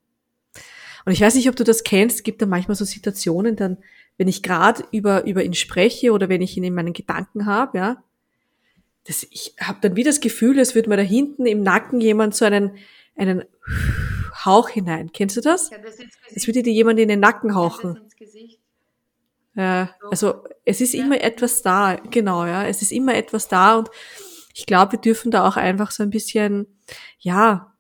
Und 1.07 1.13
ich 1.13 1.21
weiß 1.21 1.35
nicht, 1.35 1.49
ob 1.49 1.57
du 1.57 1.65
das 1.65 1.85
kennst, 1.85 2.25
gibt 2.25 2.43
da 2.43 2.47
manchmal 2.47 2.75
so 2.75 2.85
Situationen, 2.85 3.57
dann, 3.57 3.79
wenn 4.19 4.29
ich 4.29 4.43
gerade 4.43 4.85
über, 4.91 5.25
über 5.25 5.43
ihn 5.43 5.55
spreche 5.55 6.13
oder 6.13 6.29
wenn 6.29 6.43
ich 6.43 6.57
ihn 6.57 6.65
in 6.65 6.75
meinen 6.75 6.93
Gedanken 6.93 7.47
habe, 7.47 7.79
ja, 7.79 8.05
das, 9.05 9.27
ich 9.31 9.55
habe 9.61 9.79
dann 9.81 9.97
wie 9.97 10.03
das 10.03 10.21
Gefühl, 10.21 10.59
es 10.59 10.75
würde 10.75 10.91
mir 10.91 10.97
da 10.97 11.03
hinten 11.03 11.47
im 11.47 11.63
Nacken 11.63 12.01
jemand 12.01 12.35
so 12.35 12.45
einen, 12.45 12.77
einen 13.17 13.45
Hauch 14.45 14.69
hinein. 14.69 15.13
Kennst 15.13 15.37
du 15.37 15.41
das? 15.41 15.71
Ja, 15.71 15.79
das 15.79 15.97
es 16.35 16.47
würde 16.47 16.63
dir 16.63 16.73
jemand 16.73 16.99
in 16.99 17.09
den 17.09 17.21
Nacken 17.21 17.55
hauchen. 17.55 18.01
Ja, 19.55 19.91
also 20.11 20.45
es 20.65 20.81
ist 20.81 20.95
ja. 20.95 21.05
immer 21.05 21.21
etwas 21.21 21.63
da, 21.63 21.97
genau, 21.97 22.47
ja. 22.47 22.67
Es 22.67 22.83
ist 22.83 22.93
immer 22.93 23.15
etwas 23.15 23.49
da 23.49 23.77
und 23.77 23.91
ich 24.55 24.67
glaube, 24.67 24.93
wir 24.93 25.01
dürfen 25.01 25.31
da 25.31 25.47
auch 25.47 25.57
einfach 25.57 25.91
so 25.91 26.03
ein 26.03 26.11
bisschen, 26.11 26.67
ja, 27.19 27.71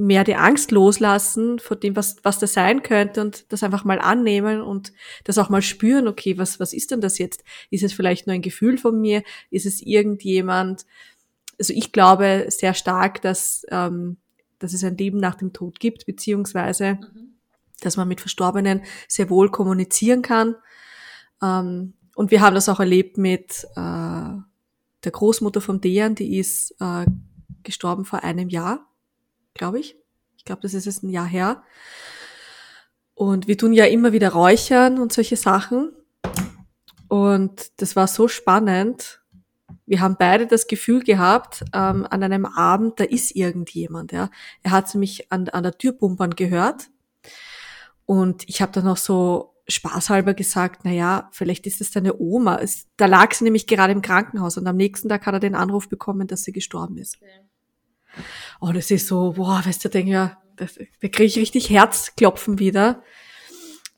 mehr 0.00 0.24
die 0.24 0.34
Angst 0.34 0.70
loslassen 0.70 1.58
vor 1.58 1.76
dem, 1.76 1.94
was, 1.94 2.16
was 2.22 2.38
das 2.38 2.54
sein 2.54 2.82
könnte 2.82 3.20
und 3.20 3.52
das 3.52 3.62
einfach 3.62 3.84
mal 3.84 3.98
annehmen 4.00 4.62
und 4.62 4.94
das 5.24 5.36
auch 5.36 5.50
mal 5.50 5.60
spüren, 5.60 6.08
okay, 6.08 6.38
was, 6.38 6.58
was 6.58 6.72
ist 6.72 6.90
denn 6.90 7.02
das 7.02 7.18
jetzt? 7.18 7.44
Ist 7.68 7.84
es 7.84 7.92
vielleicht 7.92 8.26
nur 8.26 8.32
ein 8.32 8.40
Gefühl 8.40 8.78
von 8.78 8.98
mir? 8.98 9.22
Ist 9.50 9.66
es 9.66 9.82
irgendjemand? 9.82 10.86
Also 11.58 11.74
ich 11.74 11.92
glaube 11.92 12.46
sehr 12.48 12.72
stark, 12.72 13.20
dass, 13.20 13.66
ähm, 13.70 14.16
dass 14.60 14.72
es 14.72 14.84
ein 14.84 14.96
Leben 14.96 15.18
nach 15.18 15.34
dem 15.34 15.52
Tod 15.52 15.80
gibt, 15.80 16.06
beziehungsweise, 16.06 16.94
mhm. 16.94 17.34
dass 17.80 17.96
man 17.96 18.06
mit 18.06 18.20
Verstorbenen 18.20 18.82
sehr 19.08 19.28
wohl 19.28 19.50
kommunizieren 19.50 20.22
kann. 20.22 20.54
Ähm, 21.42 21.94
und 22.14 22.30
wir 22.30 22.40
haben 22.40 22.54
das 22.54 22.68
auch 22.68 22.78
erlebt 22.78 23.18
mit, 23.18 23.66
äh, 23.74 24.30
der 25.04 25.12
Großmutter 25.12 25.60
von 25.60 25.80
Dejan, 25.80 26.14
die 26.14 26.38
ist 26.38 26.74
äh, 26.80 27.06
gestorben 27.62 28.04
vor 28.04 28.22
einem 28.22 28.48
Jahr, 28.48 28.86
glaube 29.54 29.80
ich. 29.80 29.96
Ich 30.36 30.44
glaube, 30.44 30.62
das 30.62 30.74
ist 30.74 30.86
jetzt 30.86 31.02
ein 31.02 31.10
Jahr 31.10 31.26
her. 31.26 31.62
Und 33.14 33.48
wir 33.48 33.58
tun 33.58 33.72
ja 33.72 33.84
immer 33.84 34.12
wieder 34.12 34.30
räuchern 34.30 34.98
und 34.98 35.12
solche 35.12 35.36
Sachen. 35.36 35.92
Und 37.08 37.80
das 37.80 37.96
war 37.96 38.06
so 38.06 38.28
spannend. 38.28 39.19
Wir 39.90 39.98
haben 39.98 40.14
beide 40.16 40.46
das 40.46 40.68
Gefühl 40.68 41.02
gehabt, 41.02 41.64
ähm, 41.74 42.06
an 42.08 42.22
einem 42.22 42.46
Abend, 42.46 43.00
da 43.00 43.04
ist 43.04 43.34
irgendjemand. 43.34 44.12
Ja. 44.12 44.30
Er 44.62 44.70
hat 44.70 44.94
nämlich 44.94 45.32
an, 45.32 45.48
an 45.48 45.64
der 45.64 45.78
Tür 45.78 45.90
bumpern 45.90 46.36
gehört. 46.36 46.90
Und 48.06 48.48
ich 48.48 48.62
habe 48.62 48.70
dann 48.70 48.86
auch 48.86 48.96
so 48.96 49.56
spaßhalber 49.66 50.34
gesagt, 50.34 50.82
na 50.84 50.92
ja, 50.92 51.28
vielleicht 51.32 51.66
ist 51.66 51.80
es 51.80 51.90
deine 51.90 52.20
Oma. 52.20 52.58
Es, 52.58 52.86
da 52.98 53.06
lag 53.06 53.34
sie 53.34 53.42
nämlich 53.42 53.66
gerade 53.66 53.92
im 53.92 54.00
Krankenhaus 54.00 54.56
und 54.56 54.68
am 54.68 54.76
nächsten 54.76 55.08
Tag 55.08 55.26
hat 55.26 55.34
er 55.34 55.40
den 55.40 55.56
Anruf 55.56 55.88
bekommen, 55.88 56.28
dass 56.28 56.44
sie 56.44 56.52
gestorben 56.52 56.96
ist. 56.96 57.16
Okay. 57.16 58.24
Oh, 58.60 58.70
das 58.70 58.92
ist 58.92 59.08
so, 59.08 59.32
boah, 59.32 59.60
weißt 59.64 59.84
du, 59.84 59.88
da 59.88 59.92
denke 59.94 60.12
ja, 60.12 60.40
da, 60.54 60.66
da 60.66 61.08
kriege 61.08 61.24
ich 61.24 61.36
richtig 61.36 61.68
Herzklopfen 61.68 62.60
wieder. 62.60 63.02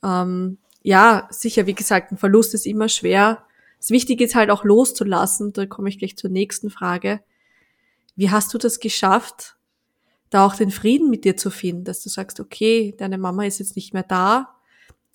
Ähm, 0.02 0.56
ja, 0.80 1.28
sicher, 1.30 1.66
wie 1.66 1.74
gesagt, 1.74 2.12
ein 2.12 2.16
Verlust 2.16 2.54
ist 2.54 2.64
immer 2.64 2.88
schwer. 2.88 3.44
Das 3.82 3.90
Wichtige 3.90 4.22
ist 4.22 4.36
halt 4.36 4.48
auch 4.48 4.62
loszulassen. 4.62 5.52
Da 5.52 5.66
komme 5.66 5.88
ich 5.88 5.98
gleich 5.98 6.16
zur 6.16 6.30
nächsten 6.30 6.70
Frage. 6.70 7.20
Wie 8.14 8.30
hast 8.30 8.54
du 8.54 8.58
das 8.58 8.78
geschafft, 8.78 9.56
da 10.30 10.46
auch 10.46 10.54
den 10.54 10.70
Frieden 10.70 11.10
mit 11.10 11.24
dir 11.24 11.36
zu 11.36 11.50
finden, 11.50 11.82
dass 11.82 12.00
du 12.00 12.08
sagst, 12.08 12.38
okay, 12.38 12.94
deine 12.96 13.18
Mama 13.18 13.44
ist 13.44 13.58
jetzt 13.58 13.74
nicht 13.74 13.92
mehr 13.92 14.04
da, 14.04 14.54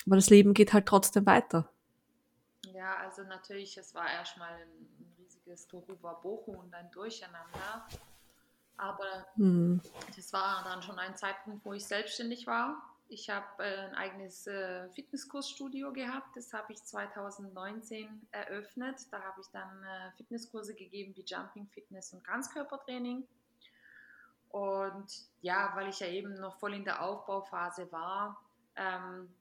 aber 0.05 0.17
das 0.17 0.29
Leben 0.29 0.53
geht 0.53 0.73
halt 0.73 0.85
trotzdem 0.85 1.25
weiter. 1.25 1.69
Ja, 2.73 2.97
also 2.97 3.23
natürlich, 3.23 3.77
es 3.77 3.95
war 3.95 4.11
erstmal 4.11 4.51
ein, 4.51 4.67
ein 4.99 5.13
riesiges 5.17 5.65
Tohuwabohu 5.69 6.51
und 6.51 6.73
ein 6.73 6.91
Durcheinander. 6.91 7.87
Aber 8.75 9.27
hm. 9.35 9.79
das 10.13 10.33
war 10.33 10.65
dann 10.65 10.81
schon 10.81 10.99
ein 10.99 11.15
Zeitpunkt, 11.15 11.63
wo 11.63 11.71
ich 11.71 11.85
selbstständig 11.85 12.45
war. 12.47 12.96
Ich 13.09 13.29
habe 13.29 13.63
äh, 13.63 13.87
ein 13.87 13.95
eigenes 13.95 14.47
äh, 14.47 14.89
Fitnesskursstudio 14.89 15.93
gehabt. 15.93 16.35
Das 16.35 16.51
habe 16.53 16.73
ich 16.73 16.83
2019 16.83 18.27
eröffnet. 18.31 18.95
Da 19.11 19.21
habe 19.21 19.39
ich 19.41 19.47
dann 19.47 19.83
äh, 19.83 20.11
Fitnesskurse 20.17 20.75
gegeben 20.75 21.15
wie 21.15 21.23
Jumping, 21.25 21.67
Fitness 21.67 22.13
und 22.13 22.23
Ganzkörpertraining. 22.25 23.25
Und 24.49 25.29
ja, 25.41 25.71
weil 25.75 25.89
ich 25.89 25.99
ja 25.99 26.07
eben 26.07 26.33
noch 26.35 26.57
voll 26.59 26.73
in 26.73 26.83
der 26.83 27.01
Aufbauphase 27.03 27.91
war, 27.91 28.41
ähm, 28.75 29.33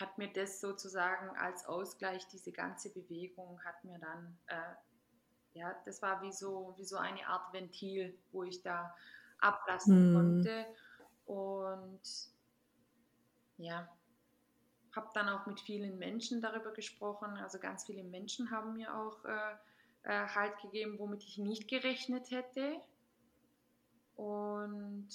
hat 0.00 0.18
mir 0.18 0.32
das 0.32 0.60
sozusagen 0.60 1.36
als 1.36 1.66
Ausgleich, 1.66 2.26
diese 2.28 2.52
ganze 2.52 2.90
Bewegung 2.90 3.60
hat 3.64 3.84
mir 3.84 3.98
dann, 3.98 4.38
äh, 4.46 5.58
ja, 5.58 5.74
das 5.84 6.02
war 6.02 6.20
wie 6.22 6.32
so, 6.32 6.74
wie 6.76 6.84
so 6.84 6.96
eine 6.96 7.26
Art 7.26 7.52
Ventil, 7.52 8.18
wo 8.32 8.42
ich 8.42 8.62
da 8.62 8.94
ablassen 9.38 9.96
hm. 9.96 10.14
konnte. 10.14 10.66
Und 11.26 12.00
ja, 13.56 13.88
habe 14.94 15.10
dann 15.14 15.28
auch 15.28 15.46
mit 15.46 15.60
vielen 15.60 15.98
Menschen 15.98 16.40
darüber 16.40 16.72
gesprochen. 16.72 17.36
Also 17.36 17.58
ganz 17.58 17.84
viele 17.84 18.04
Menschen 18.04 18.50
haben 18.50 18.74
mir 18.74 18.94
auch 18.94 19.24
äh, 19.24 19.54
äh, 20.04 20.28
Halt 20.28 20.58
gegeben, 20.60 20.98
womit 20.98 21.24
ich 21.24 21.38
nicht 21.38 21.68
gerechnet 21.68 22.30
hätte. 22.30 22.80
Und 24.16 25.08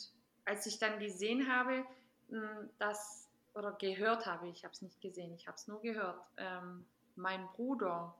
als 0.45 0.65
ich 0.65 0.79
dann 0.79 0.99
gesehen 0.99 1.51
habe, 1.51 1.85
hm, 2.29 2.69
dass 2.77 3.29
oder 3.53 3.71
gehört 3.73 4.25
habe, 4.25 4.47
ich 4.47 4.63
habe 4.63 4.73
es 4.73 4.81
nicht 4.81 5.01
gesehen, 5.01 5.33
ich 5.33 5.47
habe 5.47 5.55
es 5.55 5.67
nur 5.67 5.81
gehört, 5.81 6.21
ähm, 6.37 6.85
mein 7.15 7.47
Bruder 7.53 8.15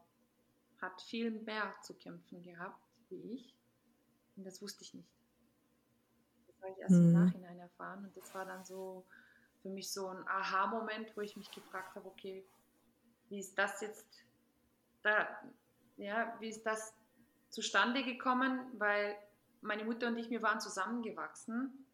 hat 0.81 1.01
viel 1.01 1.31
mehr 1.31 1.73
zu 1.81 1.93
kämpfen 1.93 2.41
gehabt 2.41 2.81
wie 3.09 3.33
ich 3.33 3.55
und 4.35 4.45
das 4.45 4.61
wusste 4.61 4.83
ich 4.83 4.93
nicht. 4.93 5.18
Habe 6.61 6.71
ich 6.71 6.79
erst 6.79 6.91
mhm. 6.91 7.15
im 7.15 7.25
Nachhinein 7.25 7.59
erfahren 7.59 8.05
und 8.05 8.15
das 8.17 8.33
war 8.33 8.45
dann 8.45 8.63
so 8.65 9.05
für 9.61 9.69
mich 9.69 9.91
so 9.91 10.07
ein 10.07 10.27
Aha-Moment, 10.27 11.15
wo 11.15 11.21
ich 11.21 11.35
mich 11.35 11.51
gefragt 11.51 11.95
habe, 11.95 12.07
okay, 12.07 12.45
wie 13.29 13.39
ist 13.39 13.57
das 13.57 13.81
jetzt 13.81 14.05
da, 15.01 15.27
ja, 15.97 16.35
wie 16.39 16.49
ist 16.49 16.65
das 16.65 16.93
zustande 17.49 18.03
gekommen, 18.03 18.59
weil 18.77 19.17
meine 19.61 19.83
Mutter 19.83 20.07
und 20.07 20.17
ich, 20.17 20.29
wir 20.29 20.41
waren 20.41 20.59
zusammengewachsen 20.59 21.85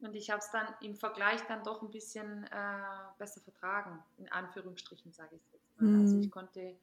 und 0.00 0.14
ich 0.14 0.30
habe 0.30 0.40
es 0.40 0.50
dann 0.50 0.66
im 0.80 0.94
Vergleich 0.94 1.40
dann 1.46 1.64
doch 1.64 1.82
ein 1.82 1.90
bisschen 1.90 2.44
äh, 2.44 2.78
besser 3.18 3.40
vertragen, 3.40 4.02
in 4.18 4.30
Anführungsstrichen 4.30 5.12
sage 5.12 5.36
ich 5.36 5.52
jetzt 5.52 5.80
mal. 5.80 5.90
Mhm. 5.90 6.00
Also 6.00 6.18
ich 6.18 6.30
konnte, 6.30 6.76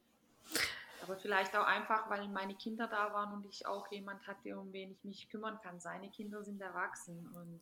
aber 1.04 1.18
vielleicht 1.18 1.56
auch 1.56 1.66
einfach, 1.66 2.10
weil 2.10 2.28
meine 2.30 2.56
Kinder 2.56 2.88
da 2.88 3.14
waren 3.14 3.34
und 3.34 3.46
ich 3.46 3.66
auch 3.66 3.92
jemand 3.92 4.26
hatte, 4.26 4.58
um 4.58 4.72
wen 4.72 4.92
ich 4.92 5.04
mich 5.04 5.30
kümmern 5.30 5.60
kann. 5.62 5.80
Seine 5.80 6.10
Kinder 6.10 6.44
sind 6.44 6.62
erwachsen 6.62 7.28
und 7.36 7.62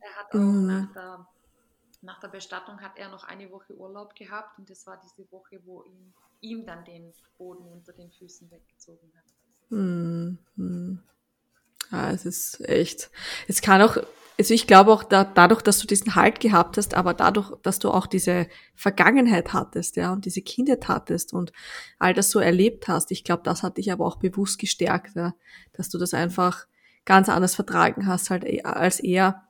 er 0.00 0.16
hat 0.16 0.32
auch 0.32 0.38
mhm. 0.38 0.66
nach, 0.66 0.92
der, 0.92 1.28
nach 2.02 2.20
der 2.20 2.28
Bestattung 2.28 2.80
hat 2.80 2.96
er 2.96 3.10
noch 3.10 3.24
eine 3.24 3.50
Woche 3.50 3.74
Urlaub 3.74 4.14
gehabt 4.14 4.58
und 4.58 4.68
das 4.70 4.86
war 4.86 5.00
diese 5.02 5.30
Woche, 5.30 5.60
wo 5.64 5.82
ihm, 5.84 6.12
ihm 6.40 6.66
dann 6.66 6.84
den 6.84 7.12
Boden 7.36 7.66
unter 7.68 7.92
den 7.92 8.10
Füßen 8.10 8.50
weggezogen 8.50 9.12
hat. 9.16 9.70
Mhm. 9.70 10.38
Ja, 11.90 12.10
es 12.10 12.24
ist 12.26 12.68
echt. 12.68 13.10
Es 13.46 13.62
kann 13.62 13.82
auch 13.82 13.98
also 14.38 14.54
ich 14.54 14.68
glaube 14.68 14.92
auch 14.92 15.02
da, 15.02 15.24
dadurch, 15.24 15.62
dass 15.62 15.80
du 15.80 15.86
diesen 15.88 16.14
Halt 16.14 16.38
gehabt 16.38 16.76
hast, 16.76 16.94
aber 16.94 17.12
dadurch, 17.12 17.50
dass 17.62 17.80
du 17.80 17.90
auch 17.90 18.06
diese 18.06 18.46
Vergangenheit 18.76 19.52
hattest, 19.52 19.96
ja, 19.96 20.12
und 20.12 20.24
diese 20.24 20.42
Kindheit 20.42 20.86
hattest 20.86 21.32
und 21.32 21.52
all 21.98 22.14
das 22.14 22.30
so 22.30 22.38
erlebt 22.38 22.86
hast, 22.86 23.10
ich 23.10 23.24
glaube, 23.24 23.42
das 23.42 23.64
hat 23.64 23.78
dich 23.78 23.90
aber 23.90 24.06
auch 24.06 24.16
bewusst 24.16 24.60
gestärkt, 24.60 25.16
ja, 25.16 25.34
dass 25.72 25.88
du 25.88 25.98
das 25.98 26.14
einfach 26.14 26.68
ganz 27.04 27.28
anders 27.28 27.56
vertragen 27.56 28.06
hast 28.06 28.30
halt 28.30 28.44
e, 28.44 28.62
als 28.62 29.00
er. 29.00 29.48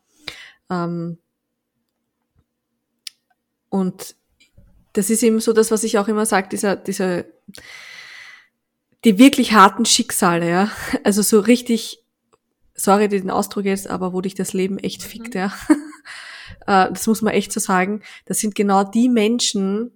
Ähm, 0.71 1.19
und 3.69 4.17
das 4.95 5.11
ist 5.11 5.23
eben 5.23 5.41
so 5.41 5.53
das, 5.53 5.71
was 5.71 5.85
ich 5.85 5.99
auch 5.99 6.09
immer 6.09 6.25
sage, 6.25 6.49
dieser, 6.49 6.77
dieser, 6.77 7.25
die 9.05 9.19
wirklich 9.19 9.53
harten 9.53 9.85
Schicksale, 9.85 10.49
ja, 10.49 10.71
also 11.05 11.21
so 11.21 11.41
richtig 11.41 12.08
sorry 12.79 13.09
den 13.09 13.31
Ausdruck 13.31 13.65
jetzt, 13.65 13.89
aber 13.89 14.13
wo 14.13 14.21
dich 14.21 14.35
das 14.35 14.53
Leben 14.53 14.79
echt 14.79 15.03
mhm. 15.03 15.09
fickt, 15.09 15.35
ja. 15.35 15.53
Äh, 16.67 16.91
das 16.91 17.07
muss 17.07 17.23
man 17.23 17.35
echt 17.35 17.53
so 17.53 17.61
sagen. 17.61 18.03
Das 18.25 18.41
sind 18.41 18.55
genau 18.55 18.83
die 18.83 19.09
Menschen, 19.09 19.93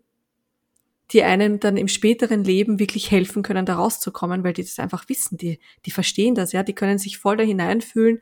die 1.10 1.22
einem 1.22 1.60
dann 1.60 1.76
im 1.76 1.88
späteren 1.88 2.44
Leben 2.44 2.78
wirklich 2.78 3.10
helfen 3.10 3.42
können, 3.42 3.66
da 3.66 3.76
rauszukommen, 3.76 4.44
weil 4.44 4.52
die 4.52 4.62
das 4.62 4.78
einfach 4.78 5.08
wissen, 5.08 5.36
die, 5.36 5.58
die 5.84 5.90
verstehen 5.90 6.34
das, 6.34 6.52
ja, 6.52 6.62
die 6.62 6.74
können 6.74 6.98
sich 6.98 7.18
voll 7.18 7.36
da 7.36 7.42
hineinfühlen. 7.42 8.20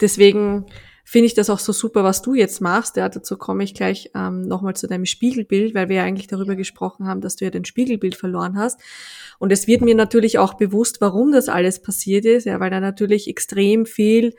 Deswegen 0.00 0.66
finde 1.04 1.26
ich 1.26 1.34
das 1.34 1.50
auch 1.50 1.58
so 1.58 1.72
super, 1.72 2.02
was 2.02 2.22
du 2.22 2.34
jetzt 2.34 2.60
machst. 2.60 2.96
Ja, 2.96 3.08
dazu 3.08 3.36
komme 3.36 3.62
ich 3.62 3.74
gleich 3.74 4.10
ähm, 4.14 4.40
nochmal 4.42 4.74
zu 4.74 4.88
deinem 4.88 5.04
Spiegelbild, 5.04 5.74
weil 5.74 5.88
wir 5.90 5.96
ja 5.96 6.02
eigentlich 6.04 6.26
darüber 6.26 6.56
gesprochen 6.56 7.06
haben, 7.06 7.20
dass 7.20 7.36
du 7.36 7.44
ja 7.44 7.50
dein 7.50 7.66
Spiegelbild 7.66 8.14
verloren 8.14 8.58
hast. 8.58 8.80
Und 9.38 9.52
es 9.52 9.66
wird 9.66 9.82
mir 9.82 9.94
natürlich 9.94 10.38
auch 10.38 10.54
bewusst, 10.54 11.02
warum 11.02 11.30
das 11.30 11.48
alles 11.50 11.82
passiert 11.82 12.24
ist, 12.24 12.46
ja, 12.46 12.58
weil 12.58 12.70
da 12.70 12.80
natürlich 12.80 13.28
extrem 13.28 13.84
viel 13.84 14.34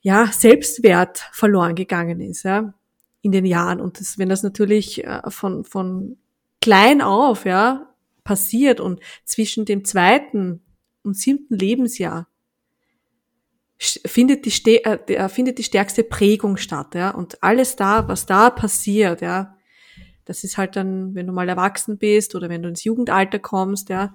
ja, 0.00 0.30
Selbstwert 0.32 1.28
verloren 1.32 1.74
gegangen 1.74 2.20
ist, 2.20 2.44
ja, 2.44 2.72
in 3.20 3.32
den 3.32 3.44
Jahren. 3.44 3.82
Und 3.82 4.00
das, 4.00 4.18
wenn 4.18 4.30
das 4.30 4.42
natürlich 4.42 5.04
äh, 5.04 5.20
von, 5.28 5.64
von 5.64 6.16
klein 6.62 7.02
auf, 7.02 7.44
ja, 7.44 7.94
passiert 8.24 8.80
und 8.80 9.00
zwischen 9.24 9.66
dem 9.66 9.84
zweiten 9.84 10.62
und 11.02 11.16
siebten 11.16 11.56
Lebensjahr 11.56 12.29
findet 13.80 14.44
die, 14.44 14.84
äh, 14.84 15.28
findet 15.28 15.58
die 15.58 15.64
stärkste 15.64 16.04
Prägung 16.04 16.56
statt, 16.56 16.94
ja. 16.94 17.10
Und 17.10 17.42
alles 17.42 17.76
da, 17.76 18.06
was 18.08 18.26
da 18.26 18.50
passiert, 18.50 19.22
ja, 19.22 19.56
das 20.26 20.44
ist 20.44 20.58
halt 20.58 20.76
dann, 20.76 21.14
wenn 21.14 21.26
du 21.26 21.32
mal 21.32 21.48
erwachsen 21.48 21.98
bist 21.98 22.34
oder 22.34 22.48
wenn 22.48 22.62
du 22.62 22.68
ins 22.68 22.84
Jugendalter 22.84 23.38
kommst, 23.38 23.88
ja, 23.88 24.14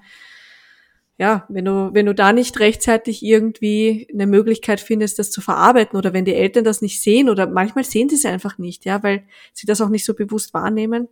ja, 1.18 1.46
wenn 1.50 1.66
du, 1.66 1.94
wenn 1.94 2.06
du 2.06 2.14
da 2.14 2.34
nicht 2.34 2.60
rechtzeitig 2.60 3.24
irgendwie 3.24 4.08
eine 4.14 4.28
Möglichkeit 4.28 4.82
findest, 4.82 5.18
das 5.18 5.32
zu 5.32 5.42
verarbeiten 5.42 5.98
oder 5.98 6.14
wenn 6.14 6.26
die 6.26 6.36
Eltern 6.36 6.66
das 6.66 6.82
nicht 6.82 7.02
sehen 7.02 7.30
oder 7.30 7.48
manchmal 7.48 7.86
sehen 7.86 8.10
sie 8.10 8.16
es 8.16 8.26
einfach 8.26 8.58
nicht, 8.58 8.86
ja, 8.86 9.02
weil 9.02 9.24
sie 9.54 9.66
das 9.66 9.82
auch 9.82 9.90
nicht 9.90 10.06
so 10.06 10.14
bewusst 10.14 10.54
wahrnehmen, 10.54 11.08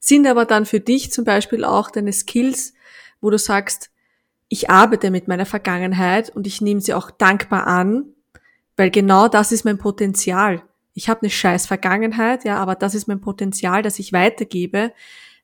sind 0.00 0.26
aber 0.26 0.44
dann 0.44 0.66
für 0.66 0.80
dich 0.80 1.12
zum 1.12 1.24
Beispiel 1.24 1.64
auch 1.64 1.90
deine 1.90 2.12
Skills, 2.12 2.74
wo 3.20 3.30
du 3.30 3.38
sagst, 3.38 3.90
ich 4.48 4.70
arbeite 4.70 5.10
mit 5.10 5.28
meiner 5.28 5.46
Vergangenheit 5.46 6.30
und 6.30 6.46
ich 6.46 6.60
nehme 6.60 6.80
sie 6.80 6.94
auch 6.94 7.10
dankbar 7.10 7.66
an, 7.66 8.04
weil 8.76 8.90
genau 8.90 9.28
das 9.28 9.52
ist 9.52 9.64
mein 9.64 9.78
Potenzial. 9.78 10.62
Ich 10.94 11.08
habe 11.08 11.22
eine 11.22 11.30
scheiß 11.30 11.66
Vergangenheit, 11.66 12.44
ja, 12.44 12.56
aber 12.56 12.74
das 12.74 12.94
ist 12.94 13.08
mein 13.08 13.20
Potenzial, 13.20 13.82
das 13.82 13.98
ich 13.98 14.12
weitergebe, 14.12 14.92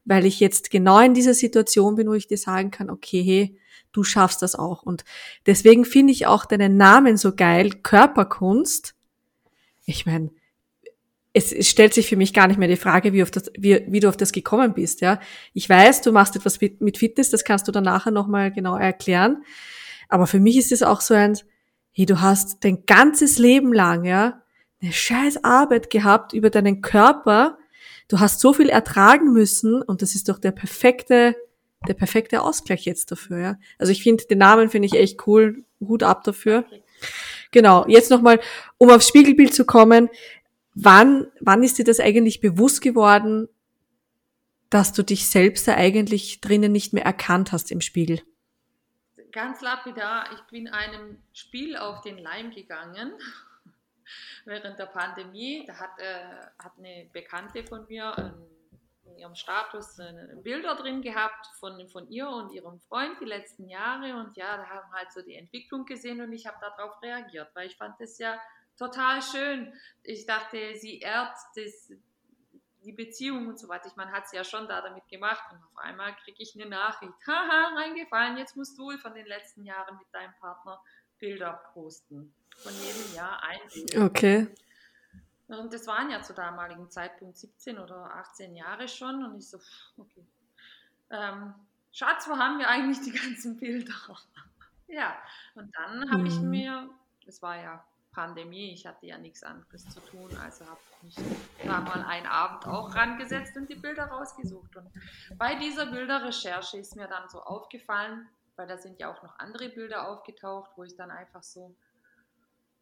weil 0.05 0.25
ich 0.25 0.41
jetzt 0.41 0.71
genau 0.71 1.01
in 1.01 1.15
dieser 1.15 1.35
Situation 1.35 1.97
bin, 1.97 2.09
wo 2.09 2.15
ich 2.15 2.27
dir 2.27 2.39
sagen 2.39 2.71
kann, 2.71 2.91
okay, 2.91 3.23
hey, 3.23 3.59
du 3.93 4.05
schaffst 4.05 4.43
das 4.43 4.55
auch. 4.55 4.83
Und 4.83 5.05
deswegen 5.47 5.85
finde 5.85 6.13
ich 6.13 6.27
auch 6.27 6.45
deinen 6.45 6.77
Namen 6.77 7.17
so 7.17 7.35
geil, 7.35 7.71
Körperkunst. 7.83 8.95
Ich 9.85 10.07
meine, 10.07 10.31
es, 11.33 11.69
stellt 11.69 11.95
sich 11.95 12.09
für 12.09 12.17
mich 12.17 12.35
gar 12.35 12.47
nicht 12.47 12.59
mehr 12.59 12.69
die 12.69 12.77
Frage, 12.77 13.13
wie, 13.13 13.23
auf 13.23 13.31
das, 13.31 13.51
wie, 13.57 13.85
wie 13.89 14.01
du 14.01 14.09
auf 14.09 14.17
das 14.17 14.33
gekommen 14.33 14.75
bist. 14.75 15.01
Ja, 15.01 15.19
ich 15.55 15.69
weiß, 15.69 16.03
du 16.03 16.13
machst 16.13 16.37
etwas 16.37 16.61
mit 16.61 16.99
Fitness, 16.99 17.31
das 17.31 17.45
kannst 17.45 17.69
du 17.69 17.73
dann 17.73 17.85
nachher 17.85 18.11
nochmal 18.11 18.53
genau 18.53 18.77
erklären. 18.77 19.45
Aber 20.09 20.27
für 20.27 20.41
mich 20.41 20.59
ist 20.59 20.73
es 20.73 20.83
auch 20.83 21.01
so 21.01 21.15
ein, 21.15 21.39
hey, 21.93 22.07
du 22.07 22.21
hast 22.21 22.65
dein 22.65 22.85
ganzes 22.87 23.39
Leben 23.39 23.73
lang, 23.73 24.05
ja, 24.05 24.43
eine 24.83 24.93
scheiß 24.93 25.45
Arbeit 25.45 25.91
gehabt 25.91 26.33
über 26.33 26.51
deinen 26.51 26.83
Körper. 26.83 27.59
Du 28.09 28.21
hast 28.21 28.41
so 28.41 28.53
viel 28.53 28.69
ertragen 28.69 29.33
müssen 29.33 29.81
und 29.81 30.03
das 30.03 30.15
ist 30.15 30.29
doch 30.29 30.39
der 30.39 30.51
perfekte, 30.51 31.37
der 31.89 31.95
perfekte 31.95 32.43
Ausgleich 32.43 32.85
jetzt 32.85 33.11
dafür, 33.11 33.39
ja. 33.39 33.57
Also 33.79 33.93
ich 33.93 34.03
finde, 34.03 34.25
den 34.25 34.39
Namen 34.39 34.69
finde 34.69 34.87
ich 34.87 34.95
echt 34.95 35.27
cool. 35.27 35.65
Hut 35.81 36.03
ab 36.03 36.25
dafür. 36.25 36.65
Genau. 37.51 37.87
Jetzt 37.89 38.11
nochmal, 38.11 38.41
um 38.79 38.91
aufs 38.91 39.09
Spiegelbild 39.09 39.55
zu 39.55 39.65
kommen. 39.65 40.09
Wann, 40.75 41.31
wann 41.41 41.63
ist 41.63 41.79
dir 41.79 41.85
das 41.85 42.01
eigentlich 42.01 42.41
bewusst 42.41 42.81
geworden, 42.81 43.49
dass 44.71 44.93
du 44.93 45.03
dich 45.03 45.29
selbst 45.29 45.69
da 45.69 45.75
eigentlich 45.75 46.41
drinnen 46.41 46.73
nicht 46.73 46.95
mehr 46.95 47.05
erkannt 47.05 47.53
hast 47.53 47.71
im 47.71 47.83
Spiegel? 47.83 48.23
Ganz 49.33 49.61
lapidar, 49.61 50.31
ich 50.33 50.41
bin 50.51 50.69
einem 50.69 51.23
Spiel 51.33 51.77
auf 51.77 52.01
den 52.03 52.19
Leim 52.19 52.51
gegangen 52.51 53.13
während 54.45 54.79
der 54.79 54.87
Pandemie. 54.87 55.65
Da 55.67 55.79
hat, 55.79 55.99
äh, 55.99 56.25
hat 56.59 56.73
eine 56.79 57.09
Bekannte 57.13 57.65
von 57.65 57.87
mir 57.89 58.15
äh, 58.17 59.09
in 59.11 59.19
ihrem 59.19 59.35
Status 59.35 59.99
äh, 59.99 60.37
Bilder 60.43 60.75
drin 60.77 61.03
gehabt 61.03 61.47
von, 61.61 61.87
von 61.89 62.09
ihr 62.09 62.29
und 62.29 62.53
ihrem 62.53 62.81
Freund 62.81 63.21
die 63.21 63.27
letzten 63.27 63.69
Jahre. 63.69 64.17
Und 64.17 64.37
ja, 64.37 64.57
da 64.57 64.67
haben 64.67 64.93
halt 64.93 65.13
so 65.13 65.23
die 65.23 65.35
Entwicklung 65.35 65.85
gesehen 65.85 66.21
und 66.21 66.33
ich 66.33 66.47
habe 66.47 66.57
darauf 66.61 67.01
reagiert, 67.03 67.51
weil 67.55 67.67
ich 67.67 67.77
fand 67.77 67.99
das 68.01 68.19
ja 68.19 68.39
total 68.83 69.23
schön. 69.23 69.73
Ich 70.03 70.27
dachte, 70.27 70.75
sie 70.75 70.99
ehrt 70.99 71.37
das, 71.55 71.93
die 72.85 72.93
Beziehung 72.93 73.47
und 73.47 73.59
so 73.59 73.69
weiter. 73.69 73.87
Ich 73.87 73.97
meine, 73.97 74.11
hat 74.11 74.29
sie 74.29 74.37
ja 74.37 74.45
schon 74.45 74.67
da 74.67 74.81
damit 74.81 75.07
gemacht 75.09 75.45
und 75.53 75.63
auf 75.63 75.77
einmal 75.77 76.15
kriege 76.17 76.43
ich 76.43 76.55
eine 76.55 76.69
Nachricht. 76.69 77.13
Haha, 77.27 77.75
reingefallen, 77.77 78.37
jetzt 78.37 78.57
musst 78.57 78.77
du 78.79 78.91
von 78.99 79.15
den 79.15 79.27
letzten 79.27 79.65
Jahren 79.65 79.97
mit 79.99 80.13
deinem 80.13 80.33
Partner 80.41 80.83
Bilder 81.19 81.63
posten. 81.73 82.35
Von 82.57 82.73
jedem 82.73 83.15
Jahr 83.15 83.43
ein 83.43 83.61
Bild. 83.73 83.97
Okay. 83.97 84.49
Und 85.47 85.73
das 85.73 85.87
waren 85.87 86.11
ja 86.11 86.23
zu 86.23 86.35
damaligen 86.35 86.91
Zeitpunkt 86.91 87.37
17 87.37 87.79
oder 87.79 88.15
18 88.17 88.55
Jahre 88.57 88.89
schon 88.89 89.25
und 89.25 89.39
ich 89.39 89.49
so, 89.49 89.59
okay. 89.97 90.27
Ähm, 91.11 91.55
Schatz, 91.93 92.27
wo 92.27 92.37
haben 92.37 92.59
wir 92.59 92.69
eigentlich 92.69 93.01
die 93.03 93.13
ganzen 93.13 93.59
Bilder? 93.59 93.95
ja, 94.89 95.17
und 95.55 95.71
dann 95.77 96.11
habe 96.11 96.27
ich 96.27 96.39
mhm. 96.41 96.51
mir, 96.51 96.91
das 97.27 97.43
war 97.43 97.57
ja 97.57 97.85
Pandemie, 98.13 98.73
ich 98.73 98.87
hatte 98.87 99.07
ja 99.07 99.17
nichts 99.19 99.43
anderes 99.43 99.89
zu 99.89 100.01
tun, 100.01 100.37
also 100.37 100.67
habe 100.67 100.79
ich 101.09 101.19
mich 101.19 101.27
da 101.65 101.81
mal 101.81 102.05
einen 102.05 102.27
Abend 102.27 102.67
auch 102.67 102.95
rangesetzt 102.95 103.57
und 103.57 103.69
die 103.69 103.75
Bilder 103.75 104.05
rausgesucht. 104.05 104.77
Und 104.77 104.91
bei 105.39 105.55
dieser 105.55 105.87
Bilderrecherche 105.87 106.79
ist 106.79 106.95
mir 106.95 107.09
dann 107.09 107.29
so 107.31 107.43
aufgefallen, 107.43 108.29
weil 108.57 108.67
da 108.67 108.77
sind 108.77 109.01
ja 109.01 109.11
auch 109.11 109.23
noch 109.23 109.39
andere 109.39 109.71
Bilder 109.71 110.09
aufgetaucht, 110.09 110.71
wo 110.77 110.85
ich 110.85 110.95
dann 110.95 111.11
einfach 111.11 111.43
so, 111.43 111.75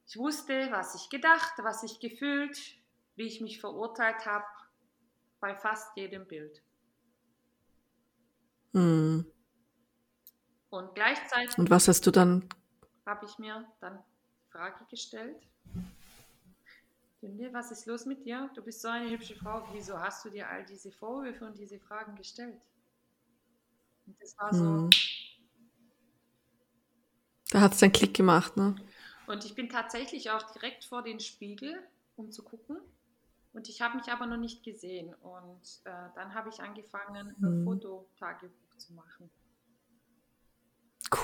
ich 0.09 0.17
wusste, 0.17 0.69
was 0.73 0.97
ich 0.97 1.09
gedacht, 1.09 1.53
was 1.59 1.85
ich 1.85 2.01
gefühlt, 2.01 2.59
wie 3.15 3.27
ich 3.27 3.41
mich 3.41 3.61
verurteilt 3.61 4.27
habe, 4.27 4.47
bei 5.39 5.55
fast 5.55 5.97
jedem 5.97 6.27
Bild. 6.27 6.61
Hm. 8.73 9.31
Und 10.71 10.95
gleichzeitig. 10.95 11.57
Und 11.57 11.71
was 11.71 11.87
hast 11.89 12.07
du 12.07 12.11
dann? 12.11 12.49
Habe 13.07 13.27
ich 13.27 13.39
mir 13.39 13.67
dann 13.81 13.99
Frage 14.51 14.85
gestellt. 14.91 15.37
Was 17.53 17.71
ist 17.71 17.87
los 17.87 18.07
mit 18.07 18.25
dir? 18.25 18.51
Du 18.55 18.63
bist 18.63 18.81
so 18.81 18.89
eine 18.89 19.11
hübsche 19.11 19.35
Frau. 19.35 19.63
Wieso 19.73 19.99
hast 19.99 20.25
du 20.25 20.31
dir 20.31 20.49
all 20.49 20.65
diese 20.65 20.91
Vorwürfe 20.91 21.45
und 21.45 21.59
diese 21.59 21.79
Fragen 21.79 22.17
gestellt? 22.17 22.61
Und 24.07 24.17
das 24.21 24.37
war 24.39 24.55
so. 24.55 24.65
Hm. 24.65 24.91
Da 27.51 27.61
hat 27.61 27.75
es 27.75 27.83
einen 27.83 27.93
Klick 27.93 28.15
gemacht, 28.15 28.57
ne? 28.57 28.77
Und 29.27 29.45
ich 29.45 29.55
bin 29.55 29.69
tatsächlich 29.69 30.31
auch 30.31 30.51
direkt 30.53 30.85
vor 30.85 31.03
den 31.03 31.21
Spiegel, 31.21 31.79
um 32.17 32.31
zu 32.33 32.43
gucken. 32.43 32.79
Und 33.53 33.69
ich 33.69 33.83
habe 33.83 33.97
mich 33.97 34.09
aber 34.09 34.27
noch 34.27 34.39
nicht 34.39 34.63
gesehen. 34.65 35.15
Und 35.15 35.83
äh, 35.85 36.09
dann 36.15 36.35
habe 36.35 36.49
ich 36.49 36.61
angefangen, 36.61 37.35
ein 37.43 37.65
Fototagebuch 37.65 38.77
zu 38.79 38.95
machen. 38.95 39.29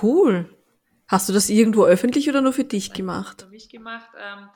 Cool. 0.03 0.57
Hast 1.09 1.28
du 1.28 1.32
das 1.32 1.48
irgendwo 1.48 1.84
öffentlich 1.84 2.28
oder 2.28 2.40
nur 2.40 2.52
für 2.52 2.64
dich 2.64 2.92
gemacht? 2.92 3.42
Für 3.42 3.48
mich 3.48 3.68
gemacht. 3.68 4.11
Ähm, 4.18 4.48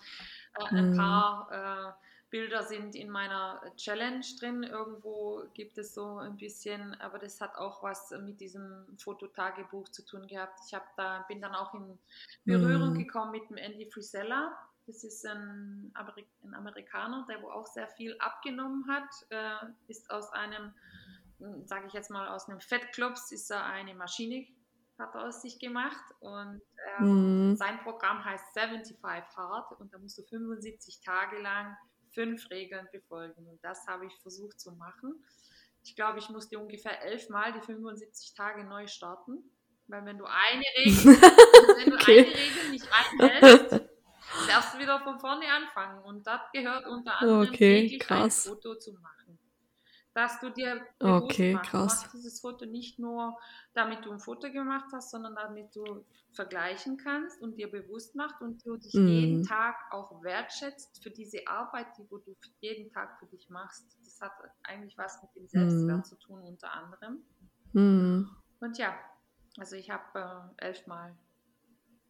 äh, 0.54 0.74
ein 0.74 0.90
mhm. 0.90 0.96
paar 0.96 1.48
äh, 1.52 1.92
Bilder 2.30 2.64
sind 2.64 2.96
in 2.96 3.08
meiner 3.08 3.60
Challenge 3.76 4.24
drin. 4.38 4.64
Irgendwo 4.64 5.44
gibt 5.54 5.78
es 5.78 5.94
so 5.94 6.18
ein 6.18 6.36
bisschen, 6.36 6.94
aber 7.00 7.18
das 7.18 7.40
hat 7.40 7.56
auch 7.56 7.82
was 7.82 8.10
mit 8.22 8.40
diesem 8.40 8.86
Fototagebuch 8.98 9.88
zu 9.90 10.04
tun 10.04 10.26
gehabt. 10.26 10.58
Ich 10.66 10.74
habe 10.74 10.86
da 10.96 11.24
bin 11.28 11.40
dann 11.40 11.54
auch 11.54 11.72
in 11.74 11.98
Berührung 12.44 12.94
mhm. 12.94 12.98
gekommen 12.98 13.30
mit 13.30 13.48
dem 13.48 13.56
Andy 13.56 13.86
Frisella. 13.86 14.56
Das 14.86 15.04
ist 15.04 15.24
ein, 15.26 15.92
Amerik 15.94 16.26
ein, 16.42 16.54
Amerikaner, 16.54 17.26
der 17.28 17.42
wo 17.42 17.50
auch 17.50 17.66
sehr 17.66 17.86
viel 17.88 18.16
abgenommen 18.18 18.88
hat. 18.88 19.08
Äh, 19.30 19.66
ist 19.86 20.10
aus 20.10 20.32
einem, 20.32 20.72
sage 21.64 21.86
ich 21.86 21.92
jetzt 21.92 22.10
mal, 22.10 22.28
aus 22.28 22.48
einem 22.48 22.60
Fettclubs 22.60 23.30
ist 23.30 23.50
er 23.50 23.64
eine 23.64 23.94
Maschine 23.94 24.46
hat 25.00 25.14
er 25.14 25.26
aus 25.26 25.42
sich 25.42 25.58
gemacht 25.58 26.04
und 26.20 26.60
ähm, 26.98 27.50
mhm. 27.50 27.56
sein 27.56 27.80
Programm 27.82 28.24
heißt 28.24 28.44
75 28.52 29.02
Hard 29.36 29.80
und 29.80 29.92
da 29.92 29.98
musst 29.98 30.18
du 30.18 30.22
75 30.22 31.00
Tage 31.00 31.40
lang 31.40 31.76
fünf 32.12 32.50
Regeln 32.50 32.88
befolgen 32.92 33.46
und 33.46 33.62
das 33.64 33.86
habe 33.86 34.06
ich 34.06 34.14
versucht 34.20 34.60
zu 34.60 34.72
machen. 34.72 35.24
Ich 35.82 35.96
glaube, 35.96 36.18
ich 36.18 36.28
musste 36.28 36.58
ungefähr 36.58 37.02
elfmal 37.02 37.52
die 37.52 37.60
75 37.60 38.34
Tage 38.34 38.64
neu 38.64 38.86
starten, 38.86 39.38
weil 39.86 40.04
wenn 40.04 40.18
du 40.18 40.26
eine 40.26 40.64
Regel, 40.76 41.20
wenn 41.76 41.90
du 41.90 41.96
okay. 41.96 42.18
eine 42.20 42.34
Regel 42.34 42.70
nicht 42.70 42.88
einhältst, 43.20 43.80
darfst 44.48 44.74
du 44.74 44.78
wieder 44.78 45.00
von 45.00 45.18
vorne 45.18 45.46
anfangen 45.46 46.02
und 46.04 46.26
das 46.26 46.40
gehört 46.52 46.86
unter 46.86 47.20
anderem 47.20 47.48
okay, 47.48 47.98
krass. 47.98 48.46
ein 48.46 48.52
Foto 48.52 48.74
zu 48.76 48.92
machen. 48.94 49.19
Dass 50.20 50.38
du 50.38 50.50
dir 50.50 50.86
bewusst 50.98 51.40
Okay, 51.44 51.52
machst, 51.52 51.70
krass. 51.70 52.02
mach 52.04 52.10
dieses 52.12 52.40
Foto 52.40 52.66
nicht 52.66 52.98
nur, 52.98 53.38
damit 53.72 54.04
du 54.04 54.12
ein 54.12 54.20
Foto 54.20 54.50
gemacht 54.52 54.90
hast, 54.92 55.10
sondern 55.10 55.34
damit 55.34 55.74
du 55.74 56.04
vergleichen 56.32 56.98
kannst 56.98 57.40
und 57.40 57.56
dir 57.56 57.70
bewusst 57.70 58.14
machst 58.14 58.38
und 58.42 58.64
du 58.66 58.76
dich 58.76 58.92
jeden 59.06 59.40
Mhm. 59.40 59.46
Tag 59.48 59.76
auch 59.90 60.22
wertschätzt 60.22 61.02
für 61.02 61.10
diese 61.10 61.46
Arbeit, 61.46 61.86
die 61.96 62.04
wo 62.10 62.18
du 62.18 62.36
jeden 62.60 62.90
Tag 62.92 63.18
für 63.18 63.26
dich 63.28 63.48
machst. 63.48 63.96
Das 64.04 64.20
hat 64.20 64.32
eigentlich 64.62 64.98
was 64.98 65.22
mit 65.22 65.34
dem 65.34 65.48
Selbstwert 65.48 66.00
Mhm. 66.00 66.04
zu 66.04 66.16
tun, 66.16 66.42
unter 66.42 66.70
anderem. 66.72 67.24
Mhm. 67.72 68.28
Und 68.60 68.76
ja, 68.78 68.98
also 69.58 69.76
ich 69.76 69.90
habe 69.90 70.52
äh, 70.58 70.66
elfmal 70.66 71.16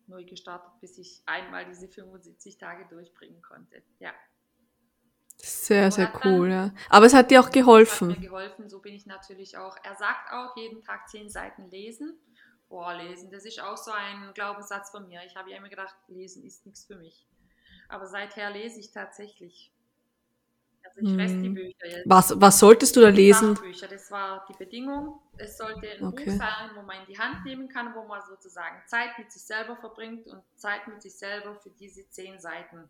neu 0.06 0.24
gestartet, 0.24 0.72
bis 0.80 0.98
ich 0.98 1.22
einmal 1.26 1.64
diese 1.66 1.88
75 1.88 2.58
Tage 2.58 2.86
durchbringen 2.88 3.40
konnte. 3.42 3.84
Ja. 4.00 4.12
Sehr, 5.70 5.90
sehr 5.92 6.06
dann- 6.08 6.20
cool, 6.40 6.50
ja. 6.50 6.70
Aber 6.88 7.06
es 7.06 7.14
hat 7.14 7.30
dir 7.30 7.38
auch 7.40 7.44
Das 7.44 7.50
hat 7.50 7.54
mir 7.56 7.62
geholfen. 7.62 8.20
geholfen, 8.20 8.68
so 8.68 8.80
bin 8.80 8.92
ich 8.94 9.06
natürlich 9.06 9.56
auch. 9.56 9.76
Er 9.84 9.94
sagt 9.94 10.32
auch, 10.32 10.56
jeden 10.56 10.82
Tag 10.82 11.08
zehn 11.08 11.30
Seiten 11.30 11.70
lesen. 11.70 12.18
Boah, 12.68 12.94
lesen, 12.94 13.30
das 13.30 13.44
ist 13.44 13.60
auch 13.62 13.76
so 13.76 13.92
ein 13.92 14.32
Glaubenssatz 14.34 14.90
von 14.90 15.06
mir. 15.06 15.20
Ich 15.26 15.36
habe 15.36 15.50
ja 15.50 15.56
immer 15.58 15.68
gedacht, 15.68 15.94
lesen 16.08 16.44
ist 16.44 16.66
nichts 16.66 16.84
für 16.86 16.96
mich. 16.96 17.24
Aber 17.88 18.06
seither 18.06 18.50
lese 18.50 18.80
ich 18.80 18.90
tatsächlich. 18.90 19.72
Also 20.82 21.00
ich 21.02 21.14
fresse 21.14 21.36
die. 21.40 21.48
Bücher 21.50 21.86
jetzt. 21.86 22.08
Was, 22.08 22.40
was 22.40 22.58
solltest 22.58 22.96
du 22.96 23.00
da 23.02 23.08
lesen? 23.10 23.54
Sachbücher, 23.54 23.86
das 23.86 24.10
war 24.10 24.44
die 24.48 24.54
Bedingung. 24.56 25.20
Es 25.36 25.56
sollte 25.58 25.88
ein 25.88 26.04
Okay. 26.04 26.24
Buch 26.30 26.36
sein, 26.38 26.70
wo 26.74 26.82
man 26.82 26.98
in 27.00 27.06
die 27.06 27.18
Hand 27.18 27.44
nehmen 27.44 27.68
kann, 27.68 27.94
wo 27.94 28.04
man 28.08 28.20
sozusagen 28.28 28.76
Zeit 28.86 29.16
mit 29.18 29.30
sich 29.30 29.42
selber 29.42 29.76
verbringt 29.76 30.26
und 30.26 30.42
Zeit 30.56 30.88
mit 30.88 31.00
sich 31.02 31.14
selber 31.16 31.54
für 31.56 31.70
diese 31.70 32.08
zehn 32.10 32.40
Seiten. 32.40 32.88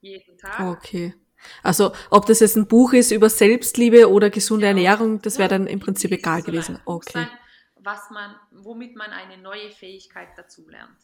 Jeden 0.00 0.38
Tag. 0.38 0.60
Okay. 0.60 1.14
Also, 1.62 1.92
ob 2.10 2.26
das 2.26 2.40
jetzt 2.40 2.56
ein 2.56 2.66
Buch 2.66 2.92
ist 2.92 3.10
über 3.12 3.28
Selbstliebe 3.30 4.10
oder 4.10 4.28
gesunde 4.30 4.66
Genau. 4.66 4.78
Ernährung, 4.80 5.22
das 5.22 5.38
wäre 5.38 5.48
dann 5.48 5.66
im 5.66 5.78
Prinzip 5.80 6.10
egal 6.10 6.42
gewesen. 6.42 6.80
Okay. 6.84 7.12
sein, 7.12 7.28
was 7.76 8.10
man, 8.10 8.34
womit 8.50 8.96
man 8.96 9.10
eine 9.10 9.38
neue 9.40 9.70
Fähigkeit 9.70 10.28
dazu 10.36 10.68
lernt. 10.68 10.98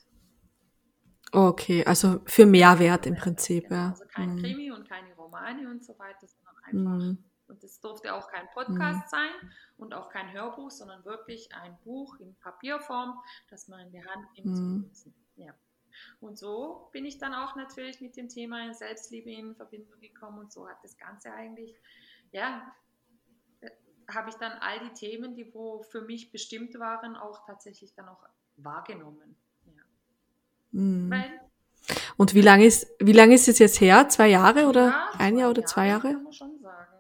Okay, 1.32 1.84
also 1.84 2.20
für 2.26 2.46
Mehrwert 2.46 3.06
im 3.06 3.16
Prinzip, 3.16 3.68
Genau, 3.68 3.80
ja. 3.80 3.90
Also 3.90 4.04
kein 4.06 4.34
Mhm. 4.34 4.42
Krimi 4.42 4.70
und 4.70 4.88
keine 4.88 5.12
Romane 5.14 5.68
und 5.68 5.84
so 5.84 5.98
weiter, 5.98 6.26
sondern 6.26 6.56
einfach. 6.64 7.06
Mhm. 7.06 7.24
Und 7.46 7.62
es 7.62 7.80
durfte 7.80 8.14
auch 8.14 8.28
kein 8.30 8.46
Podcast 8.54 9.10
sein 9.10 9.30
und 9.76 9.92
auch 9.94 10.08
kein 10.08 10.32
Hörbuch, 10.32 10.70
sondern 10.70 11.04
wirklich 11.04 11.48
ein 11.54 11.76
Buch 11.84 12.16
in 12.18 12.34
Papierform, 12.36 13.18
das 13.50 13.68
man 13.68 13.80
in 13.86 13.92
die 13.92 14.04
Hand 14.04 14.26
nimmt 14.36 14.58
Mhm. 14.58 14.90
Ja. 15.36 15.52
Und 16.20 16.38
so 16.38 16.88
bin 16.92 17.04
ich 17.04 17.18
dann 17.18 17.34
auch 17.34 17.56
natürlich 17.56 18.00
mit 18.00 18.16
dem 18.16 18.28
Thema 18.28 18.72
Selbstliebe 18.72 19.30
in 19.30 19.54
Verbindung 19.54 20.00
gekommen 20.00 20.38
und 20.38 20.52
so 20.52 20.68
hat 20.68 20.78
das 20.82 20.96
Ganze 20.96 21.32
eigentlich, 21.32 21.74
ja, 22.32 22.74
äh, 23.60 23.70
habe 24.12 24.30
ich 24.30 24.36
dann 24.36 24.52
all 24.52 24.80
die 24.80 24.94
Themen, 24.94 25.34
die 25.34 25.52
wo 25.54 25.82
für 25.82 26.02
mich 26.02 26.30
bestimmt 26.30 26.78
waren, 26.78 27.16
auch 27.16 27.44
tatsächlich 27.46 27.94
dann 27.94 28.08
auch 28.08 28.22
wahrgenommen. 28.56 29.36
Ja. 29.66 29.82
Mhm. 30.72 31.10
Weil 31.10 31.40
Und 32.16 32.34
wie 32.34 32.40
lange 32.40 32.64
ist, 32.64 32.86
wie 32.98 33.12
lange 33.12 33.34
ist 33.34 33.48
es 33.48 33.58
jetzt 33.58 33.80
her? 33.80 34.08
Zwei 34.08 34.28
Jahre 34.28 34.66
oder 34.66 34.86
ja, 34.88 35.10
ein 35.18 35.36
Jahr 35.38 35.50
oder 35.50 35.64
zwei 35.64 35.88
Jahre? 35.88 36.12
Kann 36.12 36.22
man 36.22 36.32
schon 36.32 36.58
sagen. 36.60 36.92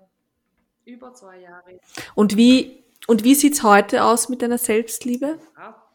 Über 0.84 1.14
zwei 1.14 1.38
Jahre. 1.40 1.80
Und 2.14 2.36
wie, 2.36 2.84
und 3.06 3.24
wie 3.24 3.34
sieht's 3.34 3.62
heute 3.62 4.04
aus 4.04 4.28
mit 4.28 4.42
deiner 4.42 4.58
Selbstliebe? 4.58 5.38
Ja, 5.56 5.90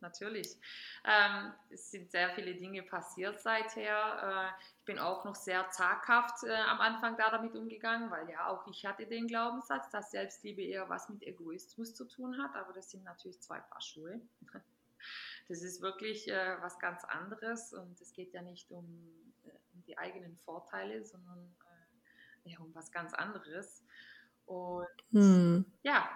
natürlich. 0.00 0.56
Ähm, 1.04 1.52
es 1.70 1.90
sind 1.90 2.10
sehr 2.10 2.30
viele 2.30 2.54
Dinge 2.54 2.82
passiert 2.82 3.40
seither. 3.40 4.52
Äh, 4.56 4.62
ich 4.78 4.84
bin 4.84 4.98
auch 4.98 5.24
noch 5.24 5.34
sehr 5.34 5.68
zaghaft 5.70 6.44
äh, 6.44 6.54
am 6.54 6.80
Anfang 6.80 7.16
da 7.16 7.30
damit 7.30 7.54
umgegangen, 7.54 8.10
weil 8.10 8.28
ja 8.30 8.48
auch 8.48 8.66
ich 8.66 8.84
hatte 8.86 9.06
den 9.06 9.26
Glaubenssatz, 9.26 9.90
dass 9.90 10.10
Selbstliebe 10.10 10.62
eher 10.62 10.88
was 10.88 11.08
mit 11.08 11.22
Egoismus 11.22 11.94
zu 11.94 12.04
tun 12.06 12.42
hat, 12.42 12.54
aber 12.56 12.72
das 12.72 12.90
sind 12.90 13.04
natürlich 13.04 13.40
zwei 13.40 13.60
Paar 13.60 13.80
Schuhe. 13.80 14.20
Das 15.48 15.62
ist 15.62 15.80
wirklich 15.80 16.28
äh, 16.28 16.56
was 16.60 16.78
ganz 16.78 17.04
anderes 17.04 17.72
und 17.72 17.98
es 18.02 18.12
geht 18.12 18.34
ja 18.34 18.42
nicht 18.42 18.70
um, 18.70 18.84
äh, 19.44 19.50
um 19.72 19.82
die 19.86 19.96
eigenen 19.96 20.36
Vorteile, 20.36 21.02
sondern 21.06 21.56
äh, 22.44 22.50
ja, 22.50 22.58
um 22.58 22.74
was 22.74 22.92
ganz 22.92 23.14
anderes. 23.14 23.82
Und 24.44 24.86
Hm. 25.12 25.64
ja, 25.82 26.06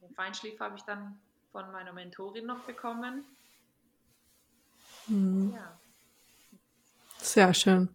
den 0.00 0.14
Feinschliff 0.14 0.58
habe 0.60 0.76
ich 0.76 0.82
dann 0.84 1.20
von 1.52 1.70
meiner 1.72 1.92
Mentorin 1.92 2.46
noch 2.46 2.64
bekommen. 2.64 3.24
Hm. 5.06 5.52
Ja, 5.54 5.78
Sehr 7.18 7.54
schön. 7.54 7.88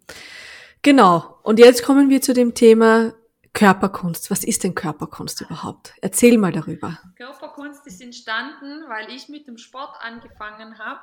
Genau. 0.81 1.39
Und 1.43 1.59
jetzt 1.59 1.83
kommen 1.83 2.09
wir 2.09 2.21
zu 2.21 2.33
dem 2.33 2.53
Thema 2.53 3.13
Körperkunst. 3.53 4.31
Was 4.31 4.43
ist 4.43 4.63
denn 4.63 4.75
Körperkunst 4.75 5.41
überhaupt? 5.41 5.93
Erzähl 6.01 6.37
mal 6.37 6.51
darüber. 6.51 6.97
Körperkunst 7.17 7.85
ist 7.85 8.01
entstanden, 8.01 8.85
weil 8.87 9.11
ich 9.11 9.29
mit 9.29 9.47
dem 9.47 9.57
Sport 9.57 9.95
angefangen 9.99 10.79
habe 10.79 11.01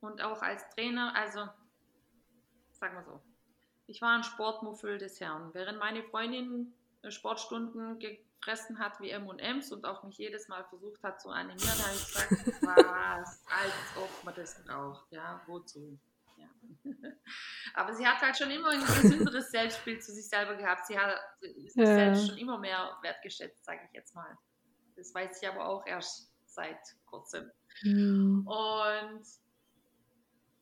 und 0.00 0.22
auch 0.22 0.40
als 0.42 0.62
Trainer, 0.74 1.14
also 1.16 1.40
sagen 2.72 2.96
wir 2.96 3.04
so, 3.04 3.20
ich 3.86 4.00
war 4.00 4.16
ein 4.16 4.24
Sportmuffel 4.24 4.98
des 4.98 5.20
Herrn. 5.20 5.50
Während 5.52 5.78
meine 5.78 6.02
Freundin 6.04 6.72
Sportstunden 7.08 7.98
gefressen 8.42 8.78
hat 8.78 9.00
wie 9.00 9.10
M&M's 9.10 9.72
und 9.72 9.84
auch 9.84 10.02
mich 10.02 10.18
jedes 10.18 10.48
Mal 10.48 10.64
versucht 10.64 11.02
hat 11.02 11.20
zu 11.20 11.30
animieren, 11.30 11.78
habe 11.78 11.94
ich 11.94 12.06
gesagt, 12.06 12.30
was, 12.62 13.44
als 13.46 13.72
ob 13.96 14.24
man 14.24 14.34
das 14.34 14.62
braucht, 14.64 15.10
ja, 15.12 15.40
wozu? 15.46 15.98
Ja. 16.36 16.48
Aber 17.74 17.94
sie 17.94 18.06
hat 18.06 18.20
halt 18.20 18.36
schon 18.36 18.50
immer 18.50 18.70
ein 18.70 18.80
gesünderes 18.80 19.50
Selbstbild 19.50 20.02
zu 20.02 20.12
sich 20.12 20.28
selber 20.28 20.56
gehabt. 20.56 20.86
Sie 20.86 20.98
hat 20.98 21.16
sich 21.40 21.72
Ja. 21.76 21.86
selbst 21.86 22.28
schon 22.28 22.38
immer 22.38 22.58
mehr 22.58 22.96
wertgeschätzt, 23.02 23.64
sage 23.64 23.80
ich 23.86 23.92
jetzt 23.92 24.14
mal. 24.14 24.36
Das 24.96 25.14
weiß 25.14 25.40
ich 25.40 25.48
aber 25.48 25.64
auch 25.66 25.86
erst 25.86 26.32
seit 26.46 26.80
kurzem. 27.06 27.50
Hm. 27.80 28.46
Und 28.46 29.22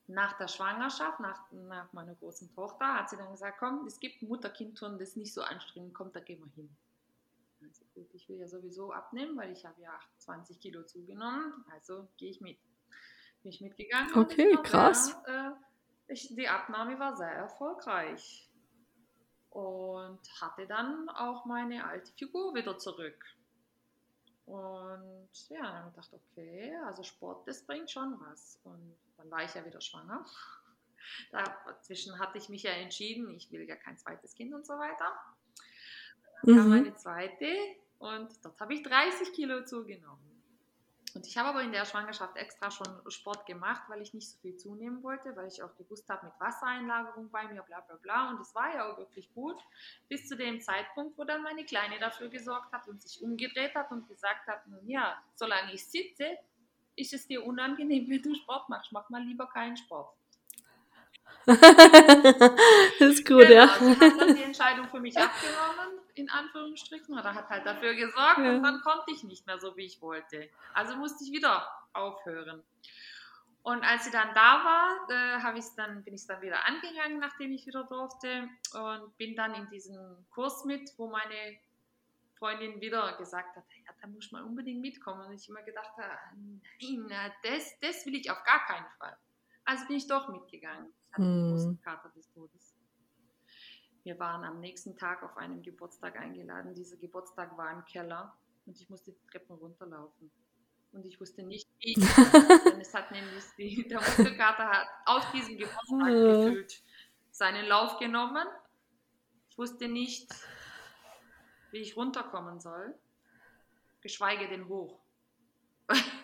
nach 0.07 0.37
der 0.39 0.49
Schwangerschaft, 0.49 1.21
nach, 1.21 1.51
nach 1.53 1.93
meiner 1.93 2.15
großen 2.15 2.53
Tochter, 2.55 2.95
hat 2.95 3.09
sie 3.11 3.17
dann 3.17 3.31
gesagt, 3.31 3.59
komm, 3.59 3.87
es 3.87 3.99
gibt 3.99 4.23
ein 4.23 4.29
Mutter-Kind-Turnen, 4.29 4.99
das 4.99 5.11
ist 5.11 5.17
nicht 5.17 5.33
so 5.33 5.41
anstrengend, 5.43 5.95
komm, 5.95 6.13
da 6.13 6.21
gehen 6.21 6.41
wir 6.45 6.53
hin. 6.53 6.77
Gut, 8.01 8.15
ich 8.15 8.27
will 8.31 8.39
ja 8.39 8.49
sowieso 8.49 8.93
abnehmen, 8.93 9.37
weil 9.37 9.53
ich 9.53 9.67
habe 9.67 9.79
ja 9.83 9.93
28 9.93 10.59
Kilo 10.59 10.85
zugenommen, 10.85 11.53
also 11.71 12.09
gehe 12.17 12.31
ich 12.31 12.41
mit. 12.41 12.57
Bin 13.43 13.53
ich 13.53 13.61
mitgegangen. 13.61 14.15
Okay, 14.17 14.55
war 14.55 14.63
krass. 14.63 15.15
Sehr, 15.27 15.59
äh, 16.09 16.13
ich, 16.15 16.35
die 16.35 16.49
Abnahme 16.49 16.99
war 16.99 17.15
sehr 17.15 17.29
erfolgreich. 17.31 18.49
Und 19.51 20.19
hatte 20.41 20.67
dann 20.67 21.11
auch 21.11 21.45
meine 21.45 21.85
alte 21.87 22.11
Figur 22.15 22.55
wieder 22.55 22.79
zurück. 22.79 23.23
Und 24.47 25.29
ja, 25.51 25.61
dann 25.61 25.75
habe 25.75 25.89
ich 25.91 25.95
gedacht, 25.97 26.15
okay, 26.15 26.75
also 26.87 27.03
Sport, 27.03 27.47
das 27.47 27.67
bringt 27.67 27.91
schon 27.91 28.19
was. 28.21 28.59
Und 28.65 28.97
dann 29.19 29.31
war 29.31 29.45
ich 29.45 29.53
ja 29.53 29.63
wieder 29.67 29.83
schwanger. 29.83 30.25
Dazwischen 31.33 32.19
hatte 32.19 32.39
ich 32.39 32.49
mich 32.49 32.63
ja 32.63 32.71
entschieden, 32.71 33.29
ich 33.35 33.53
will 33.53 33.69
ja 33.69 33.77
kein 33.77 33.99
zweites 33.99 34.35
Kind 34.35 34.55
und 34.55 34.65
so 34.67 34.73
weiter. 34.73 35.13
Dann 36.43 36.57
kam 36.57 36.65
Mhm. 36.65 36.71
meine 36.71 36.95
zweite 36.95 37.47
und 38.01 38.29
dort 38.43 38.59
habe 38.59 38.75
ich 38.75 38.83
30 38.83 39.33
Kilo 39.35 39.63
zugenommen. 39.65 40.31
Und 41.15 41.27
ich 41.27 41.37
habe 41.37 41.49
aber 41.49 41.63
in 41.63 41.73
der 41.73 41.85
Schwangerschaft 41.85 42.37
extra 42.37 42.71
schon 42.71 42.87
Sport 43.09 43.45
gemacht, 43.45 43.83
weil 43.89 44.01
ich 44.01 44.15
nicht 44.15 44.31
so 44.31 44.39
viel 44.39 44.57
zunehmen 44.57 45.03
wollte, 45.03 45.35
weil 45.37 45.49
ich 45.49 45.63
auch 45.63 45.75
gewusst 45.77 46.09
habe, 46.09 46.27
mit 46.27 46.35
Wassereinlagerung 46.39 47.31
bei 47.31 47.47
mir, 47.49 47.63
bla 47.63 47.81
bla 47.81 47.97
bla. 47.97 48.31
Und 48.31 48.41
es 48.41 48.55
war 48.55 48.73
ja 48.75 48.91
auch 48.91 48.97
wirklich 48.97 49.33
gut, 49.35 49.57
bis 50.09 50.29
zu 50.29 50.37
dem 50.37 50.61
Zeitpunkt, 50.61 51.19
wo 51.19 51.25
dann 51.25 51.43
meine 51.43 51.65
Kleine 51.65 51.99
dafür 51.99 52.29
gesorgt 52.29 52.73
hat 52.73 52.89
und 52.89 53.03
sich 53.03 53.21
umgedreht 53.23 53.75
hat 53.75 53.91
und 53.91 54.09
gesagt 54.09 54.47
hat, 54.47 54.67
nun 54.69 54.89
ja, 54.89 55.21
solange 55.35 55.75
ich 55.75 55.85
sitze, 55.85 56.39
ist 56.97 57.13
es 57.13 57.27
dir 57.27 57.45
unangenehm, 57.45 58.09
wenn 58.09 58.23
du 58.23 58.35
Sport 58.35 58.69
machst. 58.69 58.93
Mach 58.93 59.11
mal 59.11 59.23
lieber 59.23 59.47
keinen 59.49 59.77
Sport. 59.77 60.15
das 61.47 61.59
ist 63.01 63.27
gut, 63.27 63.47
genau, 63.47 63.53
ja. 63.53 63.79
Sie 63.79 64.01
hat 64.01 64.21
dann 64.21 64.35
die 64.35 64.43
Entscheidung 64.43 64.89
für 64.89 65.01
mich 65.01 65.17
abgenommen, 65.19 66.00
in 66.15 66.29
Anführungsstrichen, 66.31 67.19
oder 67.19 67.35
hat 67.35 67.49
halt 67.49 67.67
dafür 67.67 67.95
gesorgt 67.95 68.39
Ja. 68.39 68.51
und 68.57 68.63
dann 68.63 68.81
konnte 68.83 69.11
ich 69.13 69.25
nicht 69.25 69.47
mehr 69.47 69.59
so, 69.59 69.77
wie 69.77 69.85
ich 69.87 70.01
wollte. 70.03 70.49
Also 70.75 70.97
musste 70.97 71.25
ich 71.25 71.33
wieder 71.33 71.69
aufhören. 71.93 72.63
Und 73.63 73.85
als 73.85 74.05
sie 74.05 74.11
dann 74.11 74.35
da 74.35 74.65
war, 74.65 75.55
äh, 75.55 75.59
ich's 75.59 75.75
dann, 75.75 76.03
bin 76.03 76.15
ich 76.15 76.23
es 76.23 76.27
dann 76.27 76.41
wieder 76.41 76.65
angegangen, 76.67 77.19
nachdem 77.19 77.53
ich 77.53 77.67
wieder 77.67 77.85
durfte 77.85 78.49
und 78.73 79.17
bin 79.19 79.37
dann 79.37 79.55
in 79.55 79.69
diesen 79.69 80.27
Kurs 80.31 80.65
mit, 80.65 80.91
wo 80.97 81.09
meine 81.11 81.59
Freundin 82.39 82.81
wieder 82.81 83.17
gesagt 83.19 83.55
hat, 83.57 83.65
ja, 83.85 83.93
da 84.01 84.07
muss 84.07 84.33
man 84.33 84.45
unbedingt 84.45 84.81
mitkommen. 84.81 85.27
Und 85.27 85.35
ich 85.35 85.47
immer 85.49 85.63
gedacht 85.63 85.93
habe, 85.99 86.19
nein, 86.81 87.33
das, 87.43 87.79
das 87.81 88.07
will 88.07 88.15
ich 88.15 88.31
auf 88.31 88.43
gar 88.45 88.65
keinen 88.65 88.87
Fall. 88.99 89.17
Also 89.67 89.87
bin 89.87 89.97
ich 89.97 90.09
doch 90.09 90.29
mitgegangen. 90.31 90.93
Ich 91.09 91.13
hatte 91.13 91.23
einen 91.25 91.43
Hm. 91.43 91.51
großen 91.51 91.83
Kater 91.83 92.09
des 92.11 92.31
Todes. 92.33 92.70
Wir 94.11 94.19
waren 94.19 94.43
am 94.43 94.59
nächsten 94.59 94.97
Tag 94.97 95.23
auf 95.23 95.37
einem 95.37 95.63
Geburtstag 95.63 96.19
eingeladen. 96.19 96.75
Dieser 96.75 96.97
Geburtstag 96.97 97.57
war 97.57 97.71
im 97.71 97.85
Keller 97.85 98.37
und 98.67 98.77
ich 98.81 98.91
musste 98.91 99.13
die 99.13 99.27
Treppen 99.31 99.55
runterlaufen. 99.55 100.33
Und 100.91 101.07
ich 101.07 101.21
wusste 101.21 101.45
nicht, 101.45 101.69
wie. 101.79 101.95
Es 102.81 102.93
hat 102.93 103.13
nämlich 103.13 103.45
die, 103.57 103.87
der 103.87 104.01
Muskelkater 104.01 104.69
hat 104.69 104.89
auf 105.07 105.31
diesem 105.31 105.57
Geburtstag 105.57 106.09
Ah. 106.09 106.45
gefühlt 106.45 106.83
seinen 107.31 107.67
Lauf 107.67 108.01
genommen. 108.01 108.49
Ich 109.49 109.57
wusste 109.57 109.87
nicht, 109.87 110.29
wie 111.71 111.79
ich 111.79 111.97
runterkommen 111.97 112.59
soll, 112.59 112.93
geschweige 114.01 114.49
denn 114.49 114.67
hoch. 114.67 114.99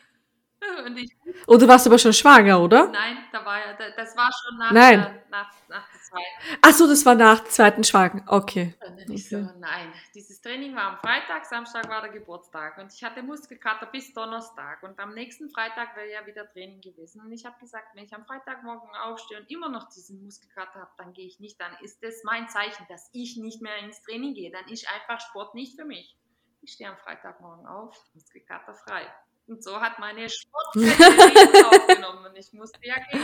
Und, 1.46 1.62
du 1.62 1.68
warst 1.68 1.86
aber 1.86 1.98
schon 1.98 2.12
schwanger, 2.12 2.60
oder? 2.60 2.88
Nein, 2.88 3.18
da 3.32 3.44
war 3.44 3.58
ja, 3.58 3.72
das 3.74 4.16
war 4.16 4.30
schon 4.32 4.58
nach, 4.58 4.72
Nein. 4.72 5.00
Der, 5.00 5.24
nach, 5.30 5.52
nach 5.68 5.90
der 5.90 6.00
zweiten. 6.00 6.58
Ach 6.62 6.72
so, 6.72 6.86
das 6.86 7.04
war 7.04 7.14
nach 7.14 7.40
der 7.40 7.50
zweiten 7.50 7.84
Schwanger. 7.84 8.24
Okay. 8.26 8.74
Ich 9.08 9.28
so, 9.28 9.36
nein, 9.36 9.92
dieses 10.14 10.40
Training 10.40 10.74
war 10.74 10.92
am 10.92 10.98
Freitag, 10.98 11.44
Samstag 11.46 11.88
war 11.88 12.00
der 12.02 12.10
Geburtstag 12.10 12.78
und 12.78 12.92
ich 12.92 13.02
hatte 13.04 13.22
Muskelkater 13.22 13.86
bis 13.86 14.12
Donnerstag 14.12 14.82
und 14.82 14.98
am 14.98 15.14
nächsten 15.14 15.48
Freitag 15.50 15.96
wäre 15.96 16.10
ja 16.10 16.26
wieder 16.26 16.50
Training 16.50 16.80
gewesen 16.80 17.20
und 17.20 17.32
ich 17.32 17.44
habe 17.44 17.58
gesagt, 17.60 17.94
wenn 17.94 18.04
ich 18.04 18.14
am 18.14 18.24
Freitagmorgen 18.24 18.88
aufstehe 19.04 19.38
und 19.38 19.50
immer 19.50 19.68
noch 19.68 19.88
diesen 19.88 20.24
Muskelkater 20.24 20.80
habe, 20.80 20.90
dann 20.98 21.12
gehe 21.12 21.26
ich 21.26 21.40
nicht, 21.40 21.60
dann 21.60 21.72
ist 21.82 22.02
das 22.02 22.22
mein 22.24 22.48
Zeichen, 22.48 22.86
dass 22.88 23.10
ich 23.12 23.36
nicht 23.36 23.62
mehr 23.62 23.78
ins 23.78 24.02
Training 24.02 24.34
gehe, 24.34 24.50
dann 24.50 24.66
ist 24.68 24.86
einfach 24.92 25.20
Sport 25.20 25.54
nicht 25.54 25.78
für 25.78 25.84
mich. 25.84 26.16
Ich 26.62 26.72
stehe 26.72 26.90
am 26.90 26.96
Freitagmorgen 26.96 27.66
auf, 27.66 27.96
Muskelkater 28.14 28.74
frei. 28.74 29.06
Und 29.46 29.62
so 29.62 29.80
hat 29.80 29.98
meine 29.98 30.28
Sportkarriere 30.28 31.66
aufgenommen. 31.68 32.26
Und 32.26 32.36
ich 32.36 32.52
musste 32.52 32.80
ja 32.82 32.96
gehen. 33.10 33.22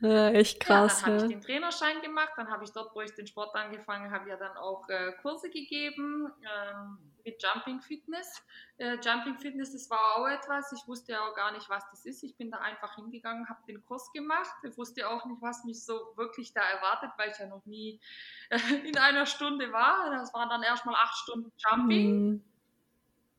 Ja, 0.00 0.28
echt 0.30 0.60
krass. 0.60 1.00
Ja, 1.00 1.06
dann 1.06 1.14
habe 1.16 1.26
ich 1.26 1.32
den 1.32 1.42
Trainerschein 1.42 2.02
gemacht, 2.02 2.32
dann 2.36 2.50
habe 2.50 2.64
ich 2.64 2.72
dort, 2.72 2.94
wo 2.94 3.00
ich 3.00 3.14
den 3.14 3.26
Sport 3.26 3.54
angefangen 3.54 4.10
habe, 4.10 4.28
ja 4.28 4.36
dann 4.36 4.56
auch 4.56 4.88
äh, 4.88 5.12
Kurse 5.22 5.50
gegeben 5.50 6.30
ähm, 6.42 6.98
mit 7.24 7.42
Jumping 7.42 7.80
Fitness. 7.80 8.42
Äh, 8.76 8.98
Jumping 9.02 9.38
Fitness, 9.38 9.72
das 9.72 9.88
war 9.90 10.16
auch 10.16 10.28
etwas, 10.28 10.70
ich 10.72 10.86
wusste 10.86 11.12
ja 11.12 11.20
auch 11.26 11.34
gar 11.34 11.52
nicht, 11.52 11.68
was 11.68 11.82
das 11.90 12.04
ist. 12.04 12.22
Ich 12.22 12.36
bin 12.36 12.50
da 12.50 12.58
einfach 12.58 12.94
hingegangen, 12.94 13.48
habe 13.48 13.60
den 13.66 13.84
Kurs 13.84 14.12
gemacht. 14.12 14.54
Ich 14.62 14.76
wusste 14.76 15.08
auch 15.08 15.24
nicht, 15.24 15.40
was 15.40 15.64
mich 15.64 15.84
so 15.84 16.12
wirklich 16.16 16.52
da 16.52 16.60
erwartet, 16.60 17.10
weil 17.16 17.30
ich 17.30 17.38
ja 17.38 17.46
noch 17.46 17.64
nie 17.64 18.00
äh, 18.50 18.58
in 18.84 18.98
einer 18.98 19.26
Stunde 19.26 19.72
war. 19.72 20.10
Das 20.10 20.32
waren 20.34 20.50
dann 20.50 20.62
erstmal 20.62 20.94
acht 20.94 21.16
Stunden 21.16 21.52
Jumping. 21.56 22.30
Mhm 22.30 22.44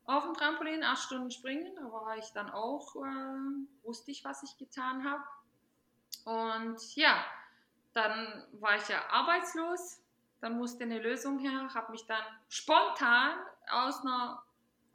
auf 0.08 0.24
dem 0.24 0.34
Trampolin, 0.34 0.84
acht 0.84 1.04
Stunden 1.04 1.32
springen. 1.32 1.76
Da 1.76 1.92
war 1.92 2.18
ich 2.18 2.32
dann 2.34 2.50
auch, 2.50 2.96
äh, 2.96 3.84
wusste 3.84 4.12
ich, 4.12 4.24
was 4.26 4.42
ich 4.44 4.58
getan 4.58 5.04
habe. 5.04 5.24
Und 6.26 6.96
ja, 6.96 7.24
dann 7.94 8.48
war 8.54 8.76
ich 8.76 8.88
ja 8.88 9.02
arbeitslos. 9.10 10.02
Dann 10.40 10.58
musste 10.58 10.84
eine 10.84 11.00
Lösung 11.00 11.40
her, 11.40 11.74
habe 11.74 11.92
mich 11.92 12.06
dann 12.06 12.24
spontan 12.48 13.38
aus 13.70 14.02
einer 14.02 14.44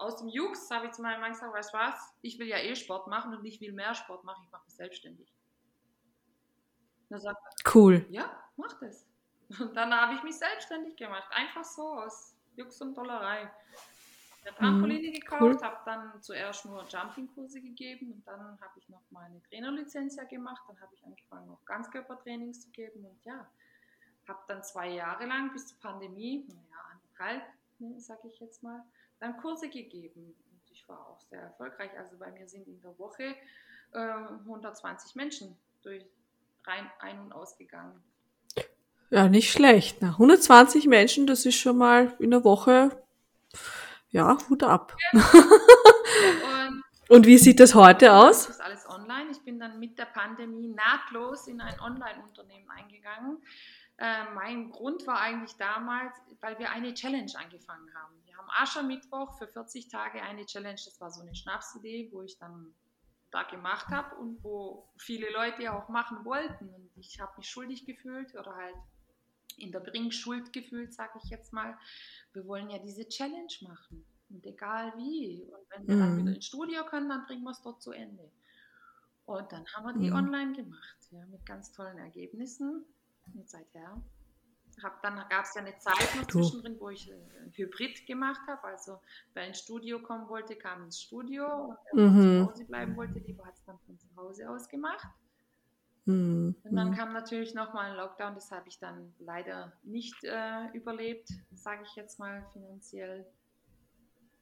aus 0.02 0.16
dem 0.16 0.28
Jux 0.28 0.70
habe 0.70 0.86
ich 0.86 0.92
zu 0.92 1.02
meinem 1.02 1.20
Mann 1.20 1.32
gesagt, 1.32 1.52
weißt 1.52 1.72
du 1.72 1.78
was, 1.78 1.94
ich 2.22 2.38
will 2.38 2.48
ja 2.48 2.58
eh 2.58 2.74
Sport 2.74 3.06
machen 3.06 3.36
und 3.36 3.44
ich 3.44 3.60
will 3.60 3.72
mehr 3.72 3.94
Sport 3.94 4.24
machen, 4.24 4.42
ich 4.44 4.50
mache 4.50 4.64
mich 4.64 4.74
selbstständig. 4.74 5.32
Und 7.08 7.20
sagt 7.20 7.38
cool. 7.74 8.04
Ja, 8.10 8.36
mach 8.56 8.72
das. 8.80 9.06
Und 9.60 9.76
dann 9.76 9.94
habe 9.94 10.14
ich 10.14 10.22
mich 10.22 10.36
selbstständig 10.36 10.96
gemacht, 10.96 11.28
einfach 11.30 11.62
so 11.62 11.82
aus 11.82 12.34
Jux 12.56 12.80
und 12.80 12.96
Dollerei 12.96 13.50
eine 14.44 14.56
Trampoline 14.56 15.08
mhm, 15.08 15.12
gekauft, 15.12 15.42
cool. 15.42 15.62
habe 15.62 15.76
dann 15.84 16.22
zuerst 16.22 16.64
nur 16.64 16.84
Jumping-Kurse 16.88 17.60
gegeben 17.60 18.12
und 18.12 18.26
dann 18.26 18.58
habe 18.60 18.78
ich 18.78 18.88
noch 18.88 19.02
meine 19.10 19.40
Trainerlizenz 19.44 20.16
ja 20.16 20.24
gemacht. 20.24 20.62
Dann 20.66 20.80
habe 20.80 20.94
ich 20.94 21.04
angefangen, 21.04 21.46
noch 21.46 21.64
Ganzkörpertrainings 21.64 22.62
zu 22.62 22.70
geben 22.70 23.04
und 23.04 23.24
ja, 23.24 23.46
habe 24.26 24.40
dann 24.48 24.62
zwei 24.62 24.88
Jahre 24.90 25.26
lang 25.26 25.52
bis 25.52 25.68
zur 25.68 25.78
Pandemie, 25.80 26.46
naja, 26.48 26.84
anderthalb, 26.92 27.42
ne, 27.78 28.00
sage 28.00 28.28
ich 28.28 28.40
jetzt 28.40 28.62
mal, 28.62 28.82
dann 29.20 29.36
Kurse 29.36 29.68
gegeben. 29.68 30.34
Und 30.50 30.70
ich 30.70 30.88
war 30.88 31.06
auch 31.08 31.20
sehr 31.20 31.40
erfolgreich. 31.40 31.90
Also 31.98 32.16
bei 32.16 32.30
mir 32.30 32.48
sind 32.48 32.66
in 32.66 32.80
der 32.80 32.98
Woche 32.98 33.36
äh, 33.92 33.98
120 33.98 35.14
Menschen 35.14 35.56
durch 35.82 36.04
rein 36.64 36.90
ein- 36.98 37.20
und 37.20 37.32
ausgegangen. 37.32 38.02
Ja, 39.10 39.28
nicht 39.28 39.52
schlecht. 39.52 39.98
Na, 40.00 40.08
120 40.08 40.86
Menschen, 40.86 41.26
das 41.26 41.44
ist 41.44 41.56
schon 41.56 41.76
mal 41.76 42.16
in 42.18 42.30
der 42.30 42.44
Woche 42.44 43.01
ja, 44.12 44.36
Hut 44.48 44.62
ab. 44.62 44.96
Und, 45.12 46.82
Und 47.08 47.26
wie 47.26 47.38
sieht 47.38 47.60
das 47.60 47.74
heute 47.74 48.12
aus? 48.12 48.46
Das 48.46 48.56
ist 48.56 48.60
alles 48.60 48.88
online. 48.88 49.30
Ich 49.30 49.42
bin 49.42 49.58
dann 49.58 49.78
mit 49.80 49.98
der 49.98 50.06
Pandemie 50.06 50.68
nahtlos 50.68 51.46
in 51.46 51.60
ein 51.60 51.80
Online-Unternehmen 51.80 52.70
eingegangen. 52.70 53.42
Äh, 53.98 54.24
mein 54.34 54.70
Grund 54.70 55.06
war 55.06 55.20
eigentlich 55.20 55.56
damals, 55.56 56.14
weil 56.40 56.58
wir 56.58 56.70
eine 56.70 56.94
Challenge 56.94 57.30
angefangen 57.36 57.92
haben. 57.94 58.14
Wir 58.24 58.36
haben 58.36 58.48
Aschermittwoch 58.50 59.36
für 59.38 59.48
40 59.48 59.88
Tage 59.88 60.22
eine 60.22 60.46
Challenge. 60.46 60.80
Das 60.84 61.00
war 61.00 61.10
so 61.10 61.22
eine 61.22 61.34
Schnapsidee, 61.34 62.08
wo 62.12 62.22
ich 62.22 62.38
dann 62.38 62.74
da 63.30 63.44
gemacht 63.44 63.88
habe 63.88 64.14
und 64.16 64.42
wo 64.44 64.88
viele 64.98 65.30
Leute 65.32 65.72
auch 65.72 65.88
machen 65.88 66.24
wollten. 66.24 66.68
Und 66.68 66.90
ich 66.96 67.20
habe 67.20 67.32
mich 67.38 67.48
schuldig 67.48 67.86
gefühlt 67.86 68.34
oder 68.34 68.54
halt 68.54 68.76
in 69.58 69.72
der 69.72 69.80
Bringschuld 69.80 70.52
gefühlt, 70.52 70.92
sage 70.92 71.18
ich 71.22 71.30
jetzt 71.30 71.52
mal. 71.52 71.76
Wir 72.32 72.46
wollen 72.46 72.70
ja 72.70 72.78
diese 72.78 73.08
Challenge 73.08 73.52
machen 73.62 74.04
und 74.30 74.46
egal 74.46 74.92
wie. 74.96 75.42
Und 75.42 75.66
wenn 75.70 75.88
wir 75.88 75.96
mm. 75.96 76.00
dann 76.00 76.16
wieder 76.16 76.30
mhm. 76.30 76.36
ins 76.36 76.46
Studio 76.46 76.84
können, 76.84 77.08
dann 77.08 77.26
bringen 77.26 77.44
wir 77.44 77.50
es 77.50 77.62
dort 77.62 77.82
zu 77.82 77.92
Ende. 77.92 78.30
Und 79.26 79.52
dann 79.52 79.64
haben 79.74 79.84
wir 79.84 79.92
die 79.98 80.10
mm. 80.10 80.14
online 80.14 80.52
gemacht, 80.52 80.98
ja, 81.10 81.24
mit 81.26 81.44
ganz 81.46 81.72
tollen 81.72 81.98
Ergebnissen. 81.98 82.84
Und 83.34 83.48
seither 83.48 84.02
hab, 84.82 85.02
dann 85.02 85.16
gab 85.28 85.44
es 85.44 85.54
ja 85.54 85.60
eine 85.60 85.76
Zeit 85.78 86.16
noch 86.16 86.26
zwischendrin, 86.26 86.76
wo 86.80 86.88
ich 86.88 87.12
ein 87.12 87.52
Hybrid 87.54 88.06
gemacht 88.06 88.40
habe. 88.46 88.64
Also 88.64 89.00
wer 89.34 89.46
ins 89.46 89.58
Studio 89.58 90.00
kommen 90.00 90.28
wollte, 90.28 90.56
kam 90.56 90.84
ins 90.84 91.00
Studio. 91.00 91.46
Und 91.46 91.78
wer 91.92 92.10
mhm. 92.10 92.20
zu 92.20 92.50
Hause 92.50 92.64
bleiben 92.64 92.96
wollte, 92.96 93.18
lieber 93.18 93.44
hat 93.44 93.54
es 93.54 93.64
dann 93.64 93.78
von 93.80 93.98
zu 93.98 94.08
Hause 94.16 94.48
aus 94.48 94.68
gemacht. 94.68 95.08
Mhm. 96.04 96.56
Und 96.64 96.76
dann 96.76 96.94
kam 96.94 97.12
natürlich 97.12 97.54
nochmal 97.54 97.90
ein 97.90 97.96
Lockdown, 97.96 98.34
das 98.34 98.50
habe 98.50 98.68
ich 98.68 98.78
dann 98.78 99.14
leider 99.18 99.72
nicht 99.84 100.16
äh, 100.24 100.66
überlebt, 100.72 101.28
sage 101.54 101.82
ich 101.84 101.94
jetzt 101.94 102.18
mal 102.18 102.44
finanziell. 102.52 103.24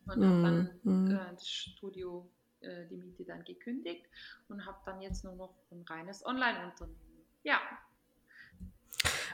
Und 0.06 0.18
mhm. 0.18 0.24
habe 0.24 0.42
dann 0.42 0.70
mhm. 0.82 1.10
äh, 1.10 1.34
das 1.34 1.48
Studio, 1.48 2.30
äh, 2.60 2.86
die 2.90 2.96
Miete 2.96 3.24
dann 3.24 3.44
gekündigt 3.44 4.06
und 4.48 4.64
habe 4.64 4.78
dann 4.86 5.02
jetzt 5.02 5.22
nur 5.24 5.34
noch 5.34 5.54
ein 5.70 5.82
reines 5.82 6.24
Online-Unternehmen. 6.24 6.96
Ja. 7.42 7.60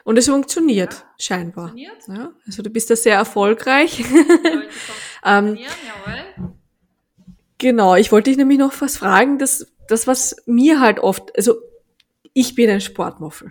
Und 0.03 0.17
es 0.17 0.27
funktioniert, 0.27 0.93
ja, 0.93 1.13
scheinbar. 1.17 1.69
Funktioniert. 1.69 2.07
Ja, 2.07 2.33
also 2.45 2.61
du 2.61 2.69
bist 2.69 2.89
da 2.89 2.95
sehr 2.95 3.15
erfolgreich. 3.15 4.03
ähm, 5.25 5.57
genau, 7.57 7.95
ich 7.95 8.11
wollte 8.11 8.29
dich 8.29 8.37
nämlich 8.37 8.59
noch 8.59 8.79
was 8.81 8.97
fragen, 8.97 9.39
das, 9.39 9.73
das 9.87 10.07
was 10.07 10.35
mir 10.45 10.79
halt 10.79 10.99
oft, 10.99 11.35
also 11.35 11.55
ich 12.37 12.53
bin 12.53 12.69
ein 12.69 12.81
Sportmuffel. 12.81 13.49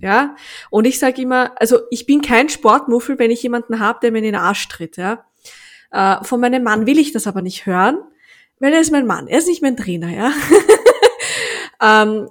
Ja, 0.00 0.36
und 0.70 0.86
ich 0.86 0.98
sage 0.98 1.20
immer, 1.20 1.52
also 1.60 1.80
ich 1.90 2.06
bin 2.06 2.22
kein 2.22 2.48
Sportmuffel, 2.48 3.18
wenn 3.18 3.30
ich 3.30 3.42
jemanden 3.42 3.78
habe, 3.78 3.98
der 4.00 4.10
mir 4.10 4.18
in 4.18 4.24
den 4.24 4.34
Arsch 4.34 4.68
tritt, 4.68 4.96
ja. 4.96 5.26
Äh, 5.90 6.24
von 6.24 6.40
meinem 6.40 6.62
Mann 6.62 6.86
will 6.86 6.98
ich 6.98 7.12
das 7.12 7.26
aber 7.26 7.42
nicht 7.42 7.66
hören, 7.66 7.98
weil 8.58 8.72
er 8.72 8.80
ist 8.80 8.90
mein 8.90 9.06
Mann, 9.06 9.28
er 9.28 9.38
ist 9.38 9.48
nicht 9.48 9.60
mein 9.60 9.76
Trainer, 9.76 10.08
ja. 10.08 10.32
ähm, 11.82 12.30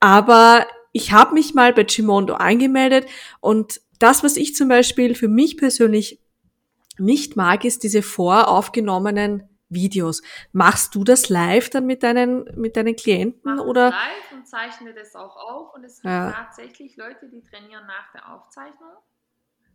aber 0.00 0.66
ich 0.90 1.12
habe 1.12 1.34
mich 1.34 1.54
mal 1.54 1.72
bei 1.72 1.84
Gimondo 1.84 2.34
angemeldet 2.34 3.06
und 3.40 3.80
das, 4.00 4.24
was 4.24 4.36
ich 4.36 4.56
zum 4.56 4.68
Beispiel 4.68 5.14
für 5.14 5.28
mich 5.28 5.56
persönlich 5.56 6.20
nicht 6.98 7.36
mag, 7.36 7.64
ist 7.64 7.84
diese 7.84 8.02
voraufgenommenen 8.02 9.44
Videos. 9.68 10.22
Machst 10.52 10.94
du 10.94 11.04
das 11.04 11.28
live 11.28 11.70
dann 11.70 11.86
mit 11.86 12.02
deinen, 12.02 12.44
mit 12.58 12.76
deinen 12.76 12.96
Klienten? 12.96 13.56
Ich 13.56 13.60
oder? 13.60 13.90
live 13.90 14.32
und 14.32 14.46
zeichne 14.46 14.94
das 14.94 15.14
auch 15.14 15.36
auf. 15.36 15.74
Und 15.74 15.84
es 15.84 15.96
gibt 15.96 16.06
ja. 16.06 16.32
tatsächlich 16.32 16.96
Leute, 16.96 17.28
die 17.28 17.42
trainieren 17.42 17.86
nach 17.86 18.12
der 18.12 18.32
Aufzeichnung. 18.32 18.92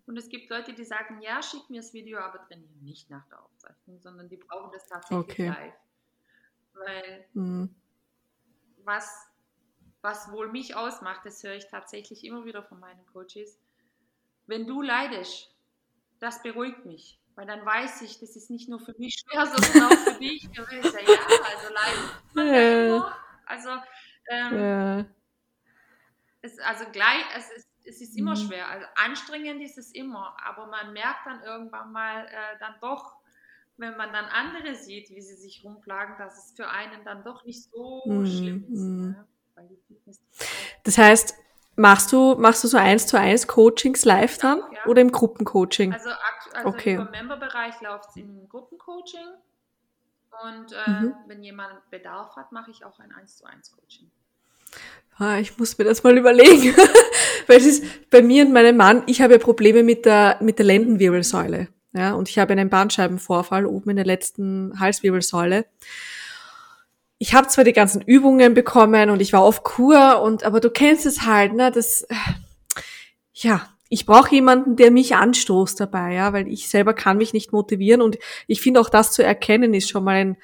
Und 0.06 0.18
es 0.18 0.30
gibt 0.30 0.50
Leute, 0.50 0.74
die 0.74 0.84
sagen, 0.84 1.22
ja, 1.22 1.42
schick 1.42 1.70
mir 1.70 1.82
das 1.82 1.94
Video, 1.94 2.20
aber 2.20 2.44
trainieren 2.46 2.82
nicht 2.82 3.10
nach 3.10 3.26
der 3.28 3.42
Aufzeichnung, 3.42 4.00
sondern 4.00 4.30
die 4.30 4.38
brauchen 4.38 4.72
das 4.74 4.88
tatsächlich 4.88 5.30
okay. 5.30 5.48
live. 5.48 5.74
Weil 6.74 7.26
mhm. 7.34 7.76
was, 8.84 9.30
was 10.02 10.32
wohl 10.32 10.52
mich 10.52 10.76
ausmacht, 10.76 11.26
das 11.26 11.44
höre 11.44 11.54
ich 11.54 11.68
tatsächlich 11.68 12.24
immer 12.26 12.46
wieder 12.46 12.64
von 12.64 12.80
meinen 12.80 13.06
Coaches. 13.08 13.60
Wenn 14.48 14.66
du 14.66 14.82
leidest, 14.82 15.56
das 16.20 16.42
beruhigt 16.42 16.86
mich. 16.86 17.21
Weil 17.36 17.48
dann 17.48 17.66
weiß 17.66 18.02
ich, 18.04 18.20
das 18.20 18.36
ist 18.36 18.50
nicht 18.50 18.70
nur 18.70 18.80
für 18.80 18.94
mich 18.98 19.24
schwer, 19.26 19.46
sondern 19.56 19.92
auch 19.92 19.98
für 19.98 20.20
dich. 20.20 20.44
ja, 20.44 20.64
also 20.64 21.74
leiden. 21.74 22.98
Ja. 22.98 23.18
Also, 23.46 23.70
ähm, 24.30 24.60
ja. 24.60 25.06
es, 26.42 26.60
also 26.60 26.86
gleich, 26.92 27.26
es 27.36 27.50
ist 27.52 27.72
es 27.86 28.02
ist 28.02 28.18
immer 28.18 28.36
mhm. 28.36 28.48
schwer. 28.48 28.68
Also 28.70 28.86
anstrengend 28.96 29.62
ist 29.62 29.78
es 29.78 29.92
immer, 29.92 30.36
aber 30.44 30.68
man 30.68 30.94
merkt 30.94 31.26
dann 31.26 31.42
irgendwann 31.44 31.92
mal 31.92 32.26
äh, 32.26 32.60
dann 32.60 32.76
doch, 32.82 33.16
wenn 33.78 33.98
man 33.98 34.12
dann 34.14 34.26
andere 34.26 34.76
sieht, 34.76 35.10
wie 35.10 35.22
sie 35.22 35.36
sich 35.36 35.64
rumplagen, 35.64 36.16
dass 36.18 36.38
es 36.38 36.56
für 36.56 36.70
einen 36.70 37.04
dann 37.04 37.24
doch 37.24 37.46
nicht 37.46 37.64
so 37.64 38.04
mhm. 38.06 38.26
schlimm 38.26 38.66
ist. 38.72 38.82
Mhm. 38.82 39.02
Ne? 39.12 39.28
Das 40.84 40.98
heißt, 40.98 41.36
machst 41.76 42.12
du, 42.12 42.36
machst 42.36 42.64
du 42.64 42.68
so 42.68 42.78
eins 42.78 43.08
zu 43.08 43.18
eins 43.18 43.48
Coachings 43.48 44.06
live 44.06 44.38
dann 44.38 44.60
ja, 44.60 44.86
oder 44.86 45.02
im 45.02 45.12
Gruppencoaching? 45.12 45.94
Also, 45.94 46.10
also 46.54 46.70
okay. 46.70 46.96
im 46.96 47.10
Memberbereich 47.12 47.80
läuft 47.82 48.10
es 48.10 48.16
im 48.18 48.48
Gruppencoaching. 48.50 49.28
Und 50.44 50.72
äh, 50.72 50.90
mhm. 50.90 51.14
wenn 51.28 51.44
jemand 51.44 51.90
Bedarf 51.92 52.36
hat, 52.36 52.52
mache 52.52 52.72
ich 52.72 52.86
auch 52.86 53.00
ein 53.00 53.12
1 53.12 53.38
zu 53.38 53.46
1 53.46 53.72
Coaching. 53.72 54.10
Ah, 55.18 55.38
ich 55.38 55.58
muss 55.58 55.78
mir 55.78 55.84
das 55.84 56.04
mal 56.04 56.18
überlegen. 56.18 56.76
Weil 57.48 57.58
es 57.58 57.66
ist 57.66 58.10
bei 58.10 58.22
mir 58.22 58.46
und 58.46 58.54
meinem 58.54 58.78
Mann, 58.78 59.04
ich 59.08 59.22
habe 59.22 59.38
Probleme 59.40 59.84
mit 59.84 60.06
der, 60.06 60.38
mit 60.42 60.58
der 60.58 60.66
Lendenwirbelsäule. 60.66 61.68
Ja, 61.94 62.14
und 62.14 62.30
ich 62.30 62.40
habe 62.40 62.54
einen 62.54 62.70
Bandscheibenvorfall 62.70 63.66
oben 63.66 63.92
in 63.92 63.96
der 63.98 64.06
letzten 64.06 64.80
Halswirbelsäule. 64.80 65.66
Ich 67.22 67.36
habe 67.36 67.48
zwar 67.50 67.64
die 67.64 67.72
ganzen 67.72 68.02
Übungen 68.02 68.56
bekommen 68.56 69.12
und 69.12 69.22
ich 69.22 69.32
war 69.32 69.42
auf 69.42 69.62
Kur 69.62 70.24
und 70.24 70.44
aber 70.44 70.60
du 70.60 70.72
kennst 70.72 71.06
es 71.06 71.22
halt, 71.22 71.54
ne, 71.54 71.70
das 71.72 72.04
ja, 73.32 73.70
ich 73.90 74.08
brauche 74.08 74.34
jemanden, 74.34 74.76
der 74.76 74.90
mich 74.90 75.16
anstoßt 75.16 75.80
dabei, 75.80 76.14
ja, 76.14 76.34
weil 76.34 76.48
ich 76.48 76.68
selber 76.68 76.96
kann 76.96 77.20
mich 77.20 77.32
nicht 77.32 77.54
motivieren 77.54 78.02
und 78.02 78.18
ich 78.48 78.60
finde 78.60 78.82
auch 78.82 78.90
das 78.90 79.12
zu 79.12 79.24
erkennen 79.24 79.76
ist 79.76 79.88
schon 79.88 80.04
mal 80.04 80.16
ein, 80.16 80.38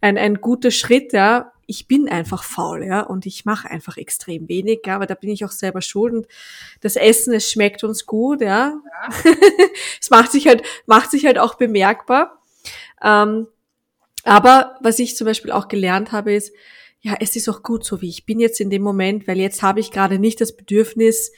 ein, 0.00 0.16
ein 0.16 0.40
guter 0.40 0.70
Schritt, 0.70 1.12
ja. 1.12 1.52
Ich 1.66 1.88
bin 1.88 2.08
einfach 2.08 2.42
faul, 2.42 2.84
ja, 2.84 3.00
und 3.02 3.26
ich 3.26 3.44
mache 3.44 3.70
einfach 3.70 3.98
extrem 3.98 4.48
wenig, 4.48 4.80
ja, 4.86 4.96
aber 4.96 5.04
da 5.04 5.14
bin 5.14 5.28
ich 5.28 5.44
auch 5.44 5.50
selber 5.50 5.82
schuld 5.82 6.14
und 6.14 6.26
das 6.80 6.96
Essen, 6.96 7.34
es 7.34 7.50
schmeckt 7.50 7.84
uns 7.84 8.06
gut, 8.06 8.40
ja. 8.40 8.72
ja. 8.72 9.30
es 10.00 10.08
macht 10.08 10.32
sich 10.32 10.46
halt, 10.46 10.62
macht 10.86 11.10
sich 11.10 11.26
halt 11.26 11.38
auch 11.38 11.56
bemerkbar. 11.56 12.40
Ähm, 13.02 13.46
aber 14.24 14.76
was 14.80 14.98
ich 14.98 15.16
zum 15.16 15.26
Beispiel 15.26 15.52
auch 15.52 15.68
gelernt 15.68 16.12
habe, 16.12 16.34
ist, 16.34 16.52
ja, 17.00 17.16
es 17.20 17.36
ist 17.36 17.48
auch 17.48 17.62
gut 17.62 17.84
so, 17.84 18.00
wie 18.00 18.08
ich 18.08 18.24
bin 18.24 18.40
jetzt 18.40 18.60
in 18.60 18.70
dem 18.70 18.82
Moment, 18.82 19.28
weil 19.28 19.38
jetzt 19.38 19.62
habe 19.62 19.80
ich 19.80 19.90
gerade 19.90 20.18
nicht 20.18 20.40
das 20.40 20.56
Bedürfnis, 20.56 21.32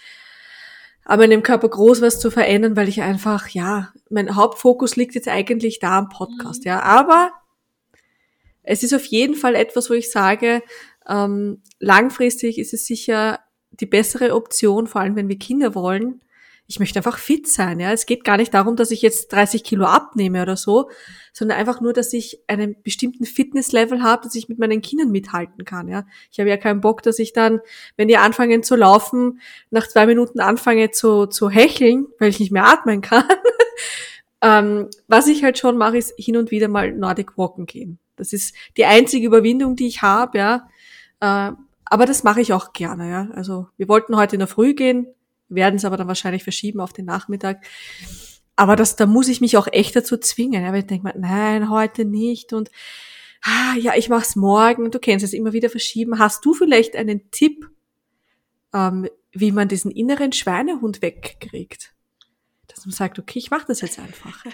aber 1.04 1.24
in 1.24 1.30
dem 1.30 1.42
Körper 1.42 1.68
groß 1.68 2.00
was 2.00 2.20
zu 2.20 2.30
verändern, 2.30 2.76
weil 2.76 2.88
ich 2.88 3.02
einfach, 3.02 3.48
ja, 3.48 3.92
mein 4.08 4.36
Hauptfokus 4.36 4.96
liegt 4.96 5.14
jetzt 5.14 5.28
eigentlich 5.28 5.80
da 5.80 5.98
am 5.98 6.08
Podcast, 6.08 6.64
mhm. 6.64 6.68
ja. 6.68 6.82
Aber 6.82 7.32
es 8.62 8.82
ist 8.82 8.94
auf 8.94 9.04
jeden 9.06 9.34
Fall 9.34 9.54
etwas, 9.54 9.90
wo 9.90 9.94
ich 9.94 10.10
sage, 10.10 10.62
ähm, 11.08 11.62
langfristig 11.78 12.58
ist 12.58 12.74
es 12.74 12.86
sicher 12.86 13.40
die 13.70 13.86
bessere 13.86 14.34
Option, 14.34 14.86
vor 14.86 15.00
allem 15.00 15.16
wenn 15.16 15.28
wir 15.28 15.38
Kinder 15.38 15.74
wollen, 15.74 16.20
ich 16.68 16.80
möchte 16.80 16.98
einfach 16.98 17.18
fit 17.18 17.46
sein, 17.46 17.78
ja. 17.78 17.92
Es 17.92 18.06
geht 18.06 18.24
gar 18.24 18.36
nicht 18.36 18.52
darum, 18.52 18.76
dass 18.76 18.90
ich 18.90 19.00
jetzt 19.02 19.32
30 19.32 19.62
Kilo 19.62 19.84
abnehme 19.84 20.42
oder 20.42 20.56
so, 20.56 20.90
sondern 21.32 21.58
einfach 21.58 21.80
nur, 21.80 21.92
dass 21.92 22.12
ich 22.12 22.40
einen 22.48 22.76
bestimmten 22.82 23.24
Fitnesslevel 23.24 24.02
habe, 24.02 24.24
dass 24.24 24.34
ich 24.34 24.48
mit 24.48 24.58
meinen 24.58 24.82
Kindern 24.82 25.10
mithalten 25.10 25.64
kann, 25.64 25.88
ja. 25.88 26.04
Ich 26.32 26.40
habe 26.40 26.50
ja 26.50 26.56
keinen 26.56 26.80
Bock, 26.80 27.02
dass 27.02 27.18
ich 27.18 27.32
dann, 27.32 27.60
wenn 27.96 28.08
die 28.08 28.16
anfangen 28.16 28.62
zu 28.62 28.74
laufen, 28.74 29.40
nach 29.70 29.86
zwei 29.86 30.06
Minuten 30.06 30.40
anfange 30.40 30.90
zu, 30.90 31.26
zu 31.26 31.50
hecheln, 31.50 32.06
weil 32.18 32.30
ich 32.30 32.40
nicht 32.40 32.52
mehr 32.52 32.66
atmen 32.66 33.00
kann. 33.00 33.24
ähm, 34.42 34.88
was 35.06 35.28
ich 35.28 35.44
halt 35.44 35.58
schon 35.58 35.76
mache, 35.76 35.98
ist 35.98 36.14
hin 36.18 36.36
und 36.36 36.50
wieder 36.50 36.68
mal 36.68 36.92
Nordic 36.92 37.38
Walken 37.38 37.66
gehen. 37.66 37.98
Das 38.16 38.32
ist 38.32 38.54
die 38.76 38.86
einzige 38.86 39.26
Überwindung, 39.26 39.76
die 39.76 39.86
ich 39.86 40.02
habe, 40.02 40.38
ja. 40.38 40.68
Äh, 41.20 41.52
aber 41.88 42.06
das 42.06 42.24
mache 42.24 42.40
ich 42.40 42.52
auch 42.52 42.72
gerne, 42.72 43.08
ja. 43.08 43.28
Also 43.34 43.68
wir 43.76 43.88
wollten 43.88 44.16
heute 44.16 44.34
in 44.34 44.40
der 44.40 44.48
Früh 44.48 44.74
gehen, 44.74 45.06
werden 45.48 45.76
es 45.76 45.84
aber 45.84 45.96
dann 45.96 46.08
wahrscheinlich 46.08 46.42
verschieben 46.42 46.80
auf 46.80 46.92
den 46.92 47.04
Nachmittag. 47.04 47.64
Aber 48.56 48.74
das, 48.74 48.96
da 48.96 49.06
muss 49.06 49.28
ich 49.28 49.40
mich 49.40 49.56
auch 49.56 49.68
echt 49.70 49.94
dazu 49.94 50.16
zwingen, 50.16 50.64
ja, 50.64 50.72
weil 50.72 50.80
ich 50.80 50.86
denke 50.86 51.06
mir, 51.06 51.14
nein, 51.18 51.70
heute 51.70 52.04
nicht 52.04 52.52
und 52.52 52.70
ah, 53.42 53.74
ja, 53.78 53.94
ich 53.96 54.08
mach's 54.08 54.36
morgen. 54.36 54.90
Du 54.90 54.98
kennst 54.98 55.24
es 55.24 55.32
immer 55.32 55.52
wieder 55.52 55.70
verschieben. 55.70 56.18
Hast 56.18 56.44
du 56.44 56.54
vielleicht 56.54 56.96
einen 56.96 57.30
Tipp, 57.30 57.68
ähm, 58.74 59.08
wie 59.32 59.52
man 59.52 59.68
diesen 59.68 59.90
inneren 59.90 60.32
Schweinehund 60.32 61.02
wegkriegt? 61.02 61.92
Dass 62.66 62.86
man 62.86 62.92
sagt, 62.92 63.18
okay, 63.18 63.38
ich 63.38 63.50
mache 63.50 63.66
das 63.68 63.80
jetzt 63.80 63.98
einfach. 63.98 64.44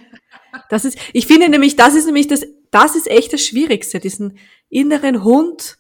Das 0.68 0.84
ist, 0.84 0.98
ich 1.12 1.26
finde 1.26 1.48
nämlich, 1.48 1.76
das 1.76 1.94
ist 1.94 2.06
nämlich 2.06 2.28
das, 2.28 2.44
das 2.70 2.94
ist 2.94 3.10
echt 3.10 3.32
das 3.32 3.40
Schwierigste, 3.40 4.00
diesen 4.00 4.38
inneren 4.68 5.24
Hund 5.24 5.78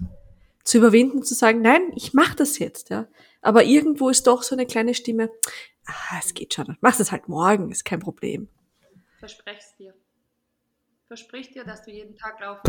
zu 0.64 0.78
überwinden, 0.78 1.22
zu 1.22 1.34
sagen, 1.34 1.60
nein, 1.60 1.82
ich 1.94 2.14
mache 2.14 2.36
das 2.36 2.58
jetzt, 2.58 2.90
ja. 2.90 3.06
Aber 3.42 3.64
irgendwo 3.64 4.08
ist 4.08 4.26
doch 4.26 4.42
so 4.42 4.54
eine 4.54 4.66
kleine 4.66 4.94
Stimme, 4.94 5.30
ah, 5.84 6.18
es 6.18 6.32
geht 6.32 6.54
schon, 6.54 6.78
mach 6.80 6.98
es 6.98 7.12
halt 7.12 7.28
morgen, 7.28 7.70
ist 7.70 7.84
kein 7.84 8.00
Problem. 8.00 8.48
Versprech's 9.18 9.76
dir. 9.76 9.94
Versprich 11.06 11.50
dir, 11.50 11.64
dass 11.64 11.84
du 11.84 11.90
jeden 11.90 12.16
Tag 12.16 12.40
laufen 12.40 12.62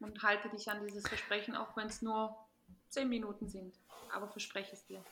und 0.00 0.22
halte 0.22 0.48
dich 0.50 0.68
an 0.68 0.86
dieses 0.86 1.08
Versprechen, 1.08 1.56
auch 1.56 1.76
wenn 1.76 1.86
es 1.86 2.02
nur 2.02 2.36
zehn 2.88 3.08
Minuten 3.08 3.48
sind. 3.48 3.74
Aber 4.12 4.28
verspreche 4.28 4.74
es 4.74 4.84
dir. 4.86 5.02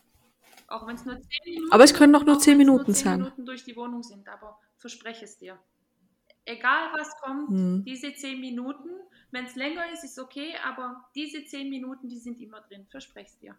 Auch 0.66 0.86
wenn 0.86 0.96
es 0.96 1.04
nur 1.04 1.20
zehn 1.20 1.54
Minuten 1.54 1.72
Aber 1.72 1.84
es 1.84 1.94
können 1.94 2.12
doch 2.12 2.24
nur 2.24 2.38
zehn 2.38 2.58
Minuten 2.58 2.86
nur 2.86 2.94
10 2.94 3.04
sein. 3.04 3.18
Minuten 3.20 3.46
durch 3.46 3.64
die 3.64 3.76
Wohnung 3.76 4.02
sind, 4.02 4.28
aber 4.28 4.58
verspreche 4.78 5.24
es 5.24 5.38
dir. 5.38 5.58
Egal 6.44 6.92
was 6.92 7.16
kommt, 7.22 7.48
hm. 7.48 7.84
diese 7.84 8.12
zehn 8.12 8.40
Minuten, 8.40 8.90
wenn 9.30 9.46
es 9.46 9.54
länger 9.54 9.90
ist, 9.92 10.04
ist 10.04 10.18
okay, 10.18 10.54
aber 10.62 11.08
diese 11.14 11.44
zehn 11.44 11.70
Minuten, 11.70 12.08
die 12.08 12.18
sind 12.18 12.38
immer 12.40 12.60
drin. 12.60 12.86
Verspreche 12.90 13.30
es 13.30 13.38
dir. 13.38 13.56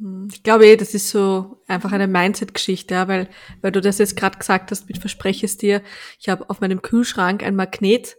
Hm, 0.00 0.28
ich 0.32 0.42
glaube 0.42 0.66
eh, 0.66 0.76
das 0.76 0.94
ist 0.94 1.10
so 1.10 1.62
einfach 1.68 1.92
eine 1.92 2.08
Mindset-Geschichte, 2.08 2.94
ja, 2.94 3.06
weil, 3.06 3.28
weil 3.60 3.70
du 3.70 3.80
das 3.80 3.98
jetzt 3.98 4.16
gerade 4.16 4.38
gesagt 4.38 4.70
hast, 4.70 4.88
mit 4.88 4.98
Verspreche 4.98 5.46
es 5.46 5.58
dir. 5.58 5.82
Ich 6.18 6.28
habe 6.28 6.48
auf 6.48 6.60
meinem 6.60 6.82
Kühlschrank 6.82 7.42
ein 7.42 7.54
Magnet 7.54 8.16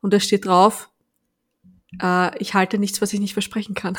und 0.00 0.14
da 0.14 0.20
steht 0.20 0.46
drauf, 0.46 0.88
äh, 2.02 2.36
ich 2.38 2.54
halte 2.54 2.78
nichts, 2.78 3.02
was 3.02 3.12
ich 3.12 3.20
nicht 3.20 3.34
versprechen 3.34 3.74
kann. 3.74 3.94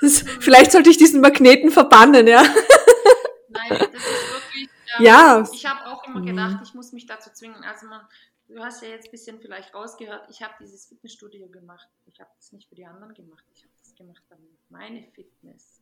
das, 0.00 0.24
vielleicht 0.40 0.72
sollte 0.72 0.90
ich 0.90 0.98
diesen 0.98 1.20
Magneten 1.20 1.70
verbannen, 1.70 2.26
ja. 2.26 2.42
Nein, 2.42 3.70
das 3.70 3.80
ist 3.80 4.32
wirklich. 4.32 4.68
Ähm, 4.98 5.04
ja. 5.04 5.48
Ich 5.52 5.66
habe 5.66 5.86
auch 5.86 6.04
immer 6.06 6.22
gedacht, 6.22 6.58
ich 6.64 6.74
muss 6.74 6.92
mich 6.92 7.06
dazu 7.06 7.30
zwingen. 7.32 7.62
Also 7.62 7.86
man, 7.86 8.00
du 8.48 8.60
hast 8.60 8.82
ja 8.82 8.88
jetzt 8.88 9.06
ein 9.06 9.12
bisschen 9.12 9.40
vielleicht 9.40 9.72
rausgehört, 9.72 10.26
ich 10.30 10.42
habe 10.42 10.54
dieses 10.60 10.86
Fitnessstudio 10.86 11.48
gemacht. 11.48 11.88
Ich 12.06 12.18
habe 12.18 12.30
das 12.36 12.50
nicht 12.52 12.68
für 12.68 12.74
die 12.74 12.86
anderen 12.86 13.14
gemacht. 13.14 13.44
Ich 13.54 13.62
habe 13.62 13.73
das 13.94 13.98
gemacht, 13.98 14.22
damit 14.28 14.58
meine 14.70 15.04
Fitness 15.12 15.80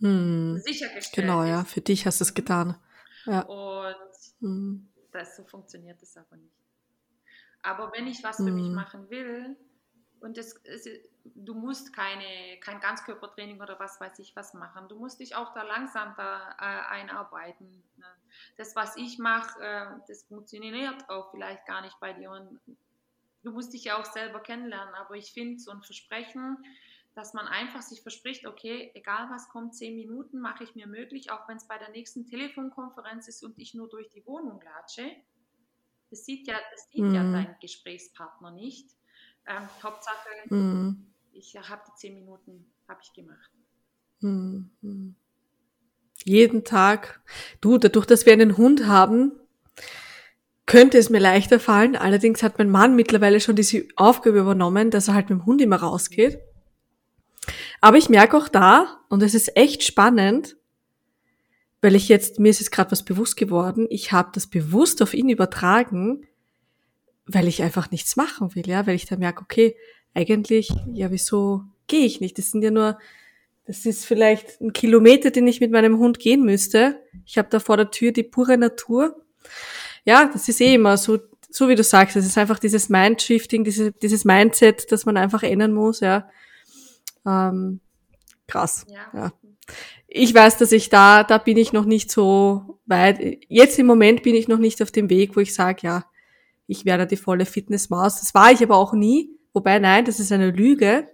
hm. 0.00 0.58
sichergestellt 0.58 1.26
Genau, 1.26 1.44
ja, 1.44 1.64
für 1.64 1.80
dich 1.80 2.06
hast 2.06 2.20
du 2.20 2.24
es 2.24 2.34
getan. 2.34 2.76
Ja. 3.24 3.42
Und 3.42 3.96
hm. 4.40 4.88
das, 5.10 5.36
so 5.36 5.44
funktioniert 5.44 6.02
es 6.02 6.16
aber 6.16 6.36
nicht. 6.36 6.54
Aber 7.62 7.92
wenn 7.92 8.06
ich 8.06 8.22
was 8.22 8.36
für 8.36 8.46
hm. 8.46 8.54
mich 8.54 8.68
machen 8.68 9.10
will, 9.10 9.56
und 10.20 10.36
es, 10.36 10.60
es, 10.64 10.88
du 11.24 11.54
musst 11.54 11.92
keine, 11.92 12.58
kein 12.60 12.80
Ganzkörpertraining 12.80 13.60
oder 13.60 13.78
was 13.78 14.00
weiß 14.00 14.18
ich 14.18 14.34
was 14.34 14.52
machen. 14.52 14.88
Du 14.88 14.98
musst 14.98 15.20
dich 15.20 15.36
auch 15.36 15.54
da 15.54 15.62
langsam 15.62 16.12
da 16.16 16.56
äh, 16.58 16.92
einarbeiten. 16.92 17.84
Ne? 17.96 18.06
Das, 18.56 18.74
was 18.74 18.96
ich 18.96 19.18
mache, 19.18 19.60
äh, 19.62 19.86
das 20.08 20.24
funktioniert 20.24 21.08
auch 21.08 21.30
vielleicht 21.30 21.64
gar 21.66 21.82
nicht 21.82 22.00
bei 22.00 22.12
dir. 22.12 22.32
Und 22.32 22.58
du 23.42 23.52
musst 23.52 23.72
dich 23.72 23.84
ja 23.84 24.00
auch 24.00 24.04
selber 24.04 24.40
kennenlernen. 24.40 24.94
Aber 24.94 25.14
ich 25.14 25.32
finde 25.32 25.58
so 25.58 25.70
ein 25.70 25.82
Versprechen, 25.82 26.58
dass 27.14 27.34
man 27.34 27.46
einfach 27.46 27.82
sich 27.82 28.02
verspricht, 28.02 28.46
okay, 28.46 28.92
egal 28.94 29.28
was 29.30 29.48
kommt, 29.48 29.74
zehn 29.74 29.96
Minuten 29.96 30.40
mache 30.40 30.64
ich 30.64 30.74
mir 30.74 30.86
möglich, 30.86 31.30
auch 31.32 31.48
wenn 31.48 31.56
es 31.56 31.66
bei 31.66 31.78
der 31.78 31.90
nächsten 31.90 32.26
Telefonkonferenz 32.26 33.26
ist 33.28 33.42
und 33.42 33.58
ich 33.58 33.74
nur 33.74 33.88
durch 33.88 34.08
die 34.10 34.24
Wohnung 34.24 34.60
latsche. 34.62 35.10
Das 36.10 36.24
sieht 36.24 36.46
ja, 36.46 36.56
das 36.72 36.88
sieht 36.90 37.02
mhm. 37.02 37.14
ja 37.14 37.22
dein 37.22 37.56
Gesprächspartner 37.60 38.52
nicht. 38.52 38.90
Ähm, 39.46 39.68
Hauptsache, 39.82 40.28
mhm. 40.48 41.12
ich 41.32 41.56
habe 41.56 41.82
die 41.88 41.94
zehn 41.96 42.14
Minuten, 42.14 42.70
habe 42.86 43.00
ich 43.02 43.12
gemacht. 43.12 43.50
Mhm. 44.20 45.16
Jeden 46.24 46.64
Tag. 46.64 47.20
Du, 47.60 47.78
dadurch, 47.78 48.06
dass 48.06 48.26
wir 48.26 48.32
einen 48.32 48.56
Hund 48.56 48.86
haben, 48.86 49.32
könnte 50.68 50.98
es 50.98 51.10
mir 51.10 51.18
leichter 51.18 51.58
fallen. 51.58 51.96
Allerdings 51.96 52.42
hat 52.44 52.58
mein 52.58 52.70
Mann 52.70 52.94
mittlerweile 52.94 53.40
schon 53.40 53.56
diese 53.56 53.86
Aufgabe 53.96 54.38
übernommen, 54.38 54.90
dass 54.90 55.08
er 55.08 55.14
halt 55.14 55.30
mit 55.30 55.40
dem 55.40 55.46
Hund 55.46 55.60
immer 55.60 55.76
rausgeht. 55.76 56.38
Aber 57.80 57.96
ich 57.96 58.08
merke 58.08 58.36
auch 58.36 58.48
da, 58.48 59.00
und 59.08 59.22
es 59.22 59.34
ist 59.34 59.56
echt 59.56 59.82
spannend, 59.82 60.56
weil 61.80 61.94
ich 61.94 62.08
jetzt, 62.08 62.38
mir 62.38 62.50
ist 62.50 62.60
jetzt 62.60 62.70
gerade 62.70 62.90
was 62.90 63.02
bewusst 63.02 63.36
geworden, 63.36 63.86
ich 63.88 64.12
habe 64.12 64.30
das 64.34 64.46
bewusst 64.46 65.00
auf 65.00 65.14
ihn 65.14 65.30
übertragen, 65.30 66.26
weil 67.24 67.48
ich 67.48 67.62
einfach 67.62 67.90
nichts 67.90 68.16
machen 68.16 68.54
will, 68.54 68.68
ja, 68.68 68.86
weil 68.86 68.94
ich 68.94 69.06
da 69.06 69.16
merke, 69.16 69.42
okay, 69.42 69.74
eigentlich, 70.12 70.70
ja, 70.92 71.10
wieso 71.10 71.62
gehe 71.86 72.04
ich 72.04 72.20
nicht? 72.20 72.36
Das 72.36 72.50
sind 72.50 72.62
ja 72.62 72.70
nur, 72.70 72.98
das 73.64 73.86
ist 73.86 74.04
vielleicht 74.04 74.60
ein 74.60 74.74
Kilometer, 74.74 75.30
den 75.30 75.46
ich 75.46 75.60
mit 75.60 75.70
meinem 75.70 75.98
Hund 75.98 76.18
gehen 76.18 76.44
müsste. 76.44 77.00
Ich 77.24 77.38
habe 77.38 77.48
da 77.48 77.58
vor 77.58 77.78
der 77.78 77.90
Tür 77.90 78.12
die 78.12 78.22
pure 78.22 78.58
Natur. 78.58 79.24
Ja, 80.08 80.24
das 80.24 80.48
ist 80.48 80.62
eh 80.62 80.72
immer 80.72 80.96
so, 80.96 81.18
so 81.50 81.68
wie 81.68 81.74
du 81.74 81.82
sagst, 81.82 82.16
es 82.16 82.24
ist 82.24 82.38
einfach 82.38 82.58
dieses 82.58 82.88
Mindshifting, 82.88 83.62
diese, 83.62 83.92
dieses 83.92 84.24
Mindset, 84.24 84.90
das 84.90 85.04
man 85.04 85.18
einfach 85.18 85.42
ändern 85.42 85.74
muss, 85.74 86.00
ja. 86.00 86.30
Ähm, 87.26 87.80
krass. 88.46 88.86
Ja. 88.88 89.10
ja. 89.12 89.32
Ich 90.06 90.34
weiß, 90.34 90.56
dass 90.56 90.72
ich 90.72 90.88
da, 90.88 91.24
da 91.24 91.36
bin 91.36 91.58
ich 91.58 91.74
noch 91.74 91.84
nicht 91.84 92.10
so 92.10 92.80
weit. 92.86 93.20
Jetzt 93.48 93.78
im 93.78 93.84
Moment 93.84 94.22
bin 94.22 94.34
ich 94.34 94.48
noch 94.48 94.56
nicht 94.56 94.80
auf 94.80 94.90
dem 94.90 95.10
Weg, 95.10 95.36
wo 95.36 95.40
ich 95.40 95.52
sage, 95.52 95.80
ja, 95.82 96.06
ich 96.66 96.86
werde 96.86 97.06
die 97.06 97.18
volle 97.18 97.44
Fitnessmaus. 97.44 98.18
Das 98.18 98.32
war 98.32 98.50
ich 98.50 98.62
aber 98.62 98.78
auch 98.78 98.94
nie. 98.94 99.28
Wobei, 99.52 99.78
nein, 99.78 100.06
das 100.06 100.20
ist 100.20 100.32
eine 100.32 100.52
Lüge. 100.52 101.06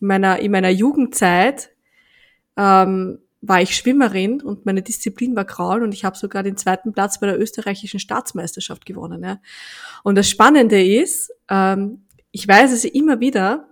In 0.00 0.08
meiner, 0.08 0.40
in 0.40 0.50
meiner 0.50 0.70
Jugendzeit 0.70 1.70
ähm, 2.56 3.20
war 3.48 3.62
ich 3.62 3.74
Schwimmerin 3.74 4.42
und 4.42 4.66
meine 4.66 4.82
Disziplin 4.82 5.34
war 5.34 5.46
Kraul 5.46 5.82
und 5.82 5.92
ich 5.92 6.04
habe 6.04 6.18
sogar 6.18 6.42
den 6.42 6.58
zweiten 6.58 6.92
Platz 6.92 7.18
bei 7.18 7.26
der 7.26 7.40
österreichischen 7.40 7.98
Staatsmeisterschaft 7.98 8.84
gewonnen. 8.84 9.24
Ja. 9.24 9.40
Und 10.04 10.16
das 10.16 10.28
Spannende 10.28 10.84
ist, 10.84 11.32
ähm, 11.48 12.04
ich 12.30 12.46
weiß 12.46 12.72
es 12.72 12.84
immer 12.84 13.20
wieder, 13.20 13.70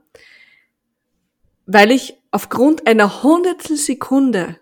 weil 1.66 1.90
ich 1.90 2.14
aufgrund 2.30 2.86
einer 2.86 3.22
hundertstel 3.22 3.76
Sekunde, 3.76 4.58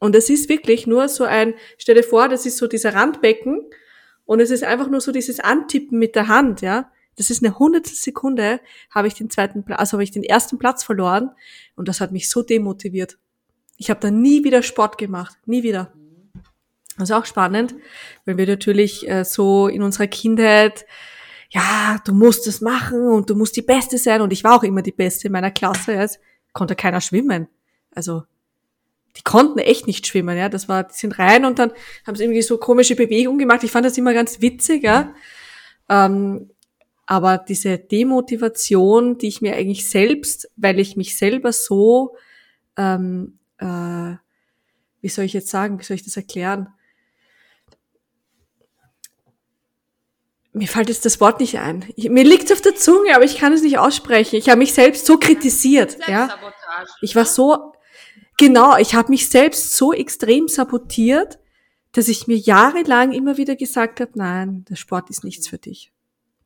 und 0.00 0.14
es 0.14 0.28
ist 0.28 0.50
wirklich 0.50 0.86
nur 0.86 1.08
so 1.08 1.24
ein, 1.24 1.54
stell 1.78 1.94
dir 1.94 2.02
vor, 2.02 2.28
das 2.28 2.44
ist 2.44 2.58
so 2.58 2.66
dieser 2.66 2.92
Randbecken, 2.92 3.62
und 4.26 4.40
es 4.40 4.50
ist 4.50 4.64
einfach 4.64 4.90
nur 4.90 5.00
so 5.00 5.12
dieses 5.12 5.40
Antippen 5.40 5.98
mit 5.98 6.14
der 6.14 6.28
Hand, 6.28 6.60
ja. 6.60 6.90
Das 7.16 7.30
ist 7.30 7.42
eine 7.42 7.58
hundertstel 7.58 7.96
Sekunde, 7.96 8.60
habe 8.90 9.08
ich 9.08 9.14
den 9.14 9.30
zweiten 9.30 9.64
Platz, 9.64 9.80
also 9.80 9.92
habe 9.92 10.04
ich 10.04 10.10
den 10.10 10.24
ersten 10.24 10.58
Platz 10.58 10.84
verloren, 10.84 11.30
und 11.74 11.88
das 11.88 12.02
hat 12.02 12.12
mich 12.12 12.28
so 12.28 12.42
demotiviert. 12.42 13.16
Ich 13.76 13.90
habe 13.90 14.00
dann 14.00 14.22
nie 14.22 14.44
wieder 14.44 14.62
Sport 14.62 14.98
gemacht, 14.98 15.36
nie 15.46 15.62
wieder. 15.62 15.92
Das 16.98 17.10
ist 17.10 17.14
auch 17.14 17.26
spannend, 17.26 17.74
weil 18.24 18.38
wir 18.38 18.46
natürlich 18.46 19.08
äh, 19.08 19.24
so 19.24 19.68
in 19.68 19.82
unserer 19.82 20.06
Kindheit, 20.06 20.86
ja, 21.50 21.98
du 22.04 22.12
musst 22.12 22.46
es 22.46 22.60
machen 22.60 23.08
und 23.08 23.28
du 23.28 23.36
musst 23.36 23.56
die 23.56 23.62
Beste 23.62 23.98
sein. 23.98 24.22
Und 24.22 24.32
ich 24.32 24.44
war 24.44 24.56
auch 24.56 24.62
immer 24.62 24.82
die 24.82 24.92
Beste 24.92 25.28
in 25.28 25.32
meiner 25.32 25.50
Klasse. 25.50 25.92
Ja. 25.92 26.02
Es 26.02 26.18
konnte 26.52 26.74
keiner 26.74 27.00
schwimmen. 27.00 27.48
Also 27.94 28.22
die 29.16 29.22
konnten 29.22 29.58
echt 29.58 29.86
nicht 29.86 30.06
schwimmen, 30.06 30.36
ja. 30.36 30.48
Das 30.48 30.68
war, 30.68 30.84
die 30.84 30.94
sind 30.94 31.18
rein 31.18 31.44
und 31.44 31.58
dann 31.58 31.72
haben 32.06 32.16
sie 32.16 32.24
irgendwie 32.24 32.42
so 32.42 32.58
komische 32.58 32.96
Bewegungen 32.96 33.38
gemacht. 33.38 33.64
Ich 33.64 33.70
fand 33.70 33.86
das 33.86 33.98
immer 33.98 34.14
ganz 34.14 34.40
witzig, 34.40 34.82
ja. 34.82 35.14
Ähm, 35.88 36.50
aber 37.06 37.38
diese 37.38 37.78
Demotivation, 37.78 39.16
die 39.16 39.28
ich 39.28 39.40
mir 39.40 39.54
eigentlich 39.54 39.88
selbst, 39.88 40.50
weil 40.56 40.80
ich 40.80 40.96
mich 40.96 41.16
selber 41.16 41.52
so, 41.52 42.16
ähm, 42.76 43.38
äh, 43.58 44.16
wie 45.00 45.08
soll 45.08 45.24
ich 45.24 45.32
jetzt 45.32 45.48
sagen, 45.48 45.78
wie 45.78 45.84
soll 45.84 45.96
ich 45.96 46.04
das 46.04 46.16
erklären? 46.16 46.68
mir 50.56 50.68
fällt 50.68 50.88
jetzt 50.88 51.04
das 51.04 51.20
Wort 51.20 51.38
nicht 51.38 51.58
ein. 51.58 51.84
Ich, 51.96 52.08
mir 52.08 52.24
liegt 52.24 52.50
auf 52.50 52.62
der 52.62 52.74
Zunge, 52.74 53.14
aber 53.14 53.24
ich 53.24 53.36
kann 53.36 53.52
es 53.52 53.60
nicht 53.60 53.78
aussprechen. 53.78 54.36
Ich 54.36 54.48
habe 54.48 54.58
mich 54.58 54.72
selbst 54.72 55.04
so 55.04 55.18
kritisiert. 55.18 55.98
Ja, 56.08 56.30
ich 57.02 57.14
war 57.14 57.26
so 57.26 57.74
genau. 58.38 58.78
Ich 58.78 58.94
habe 58.94 59.10
mich 59.10 59.28
selbst 59.28 59.76
so 59.76 59.92
extrem 59.92 60.48
sabotiert, 60.48 61.38
dass 61.92 62.08
ich 62.08 62.26
mir 62.26 62.38
jahrelang 62.38 63.12
immer 63.12 63.36
wieder 63.36 63.54
gesagt 63.54 64.00
habe: 64.00 64.12
Nein, 64.14 64.64
der 64.70 64.76
Sport 64.76 65.10
ist 65.10 65.24
nichts 65.24 65.46
für 65.46 65.58
dich. 65.58 65.92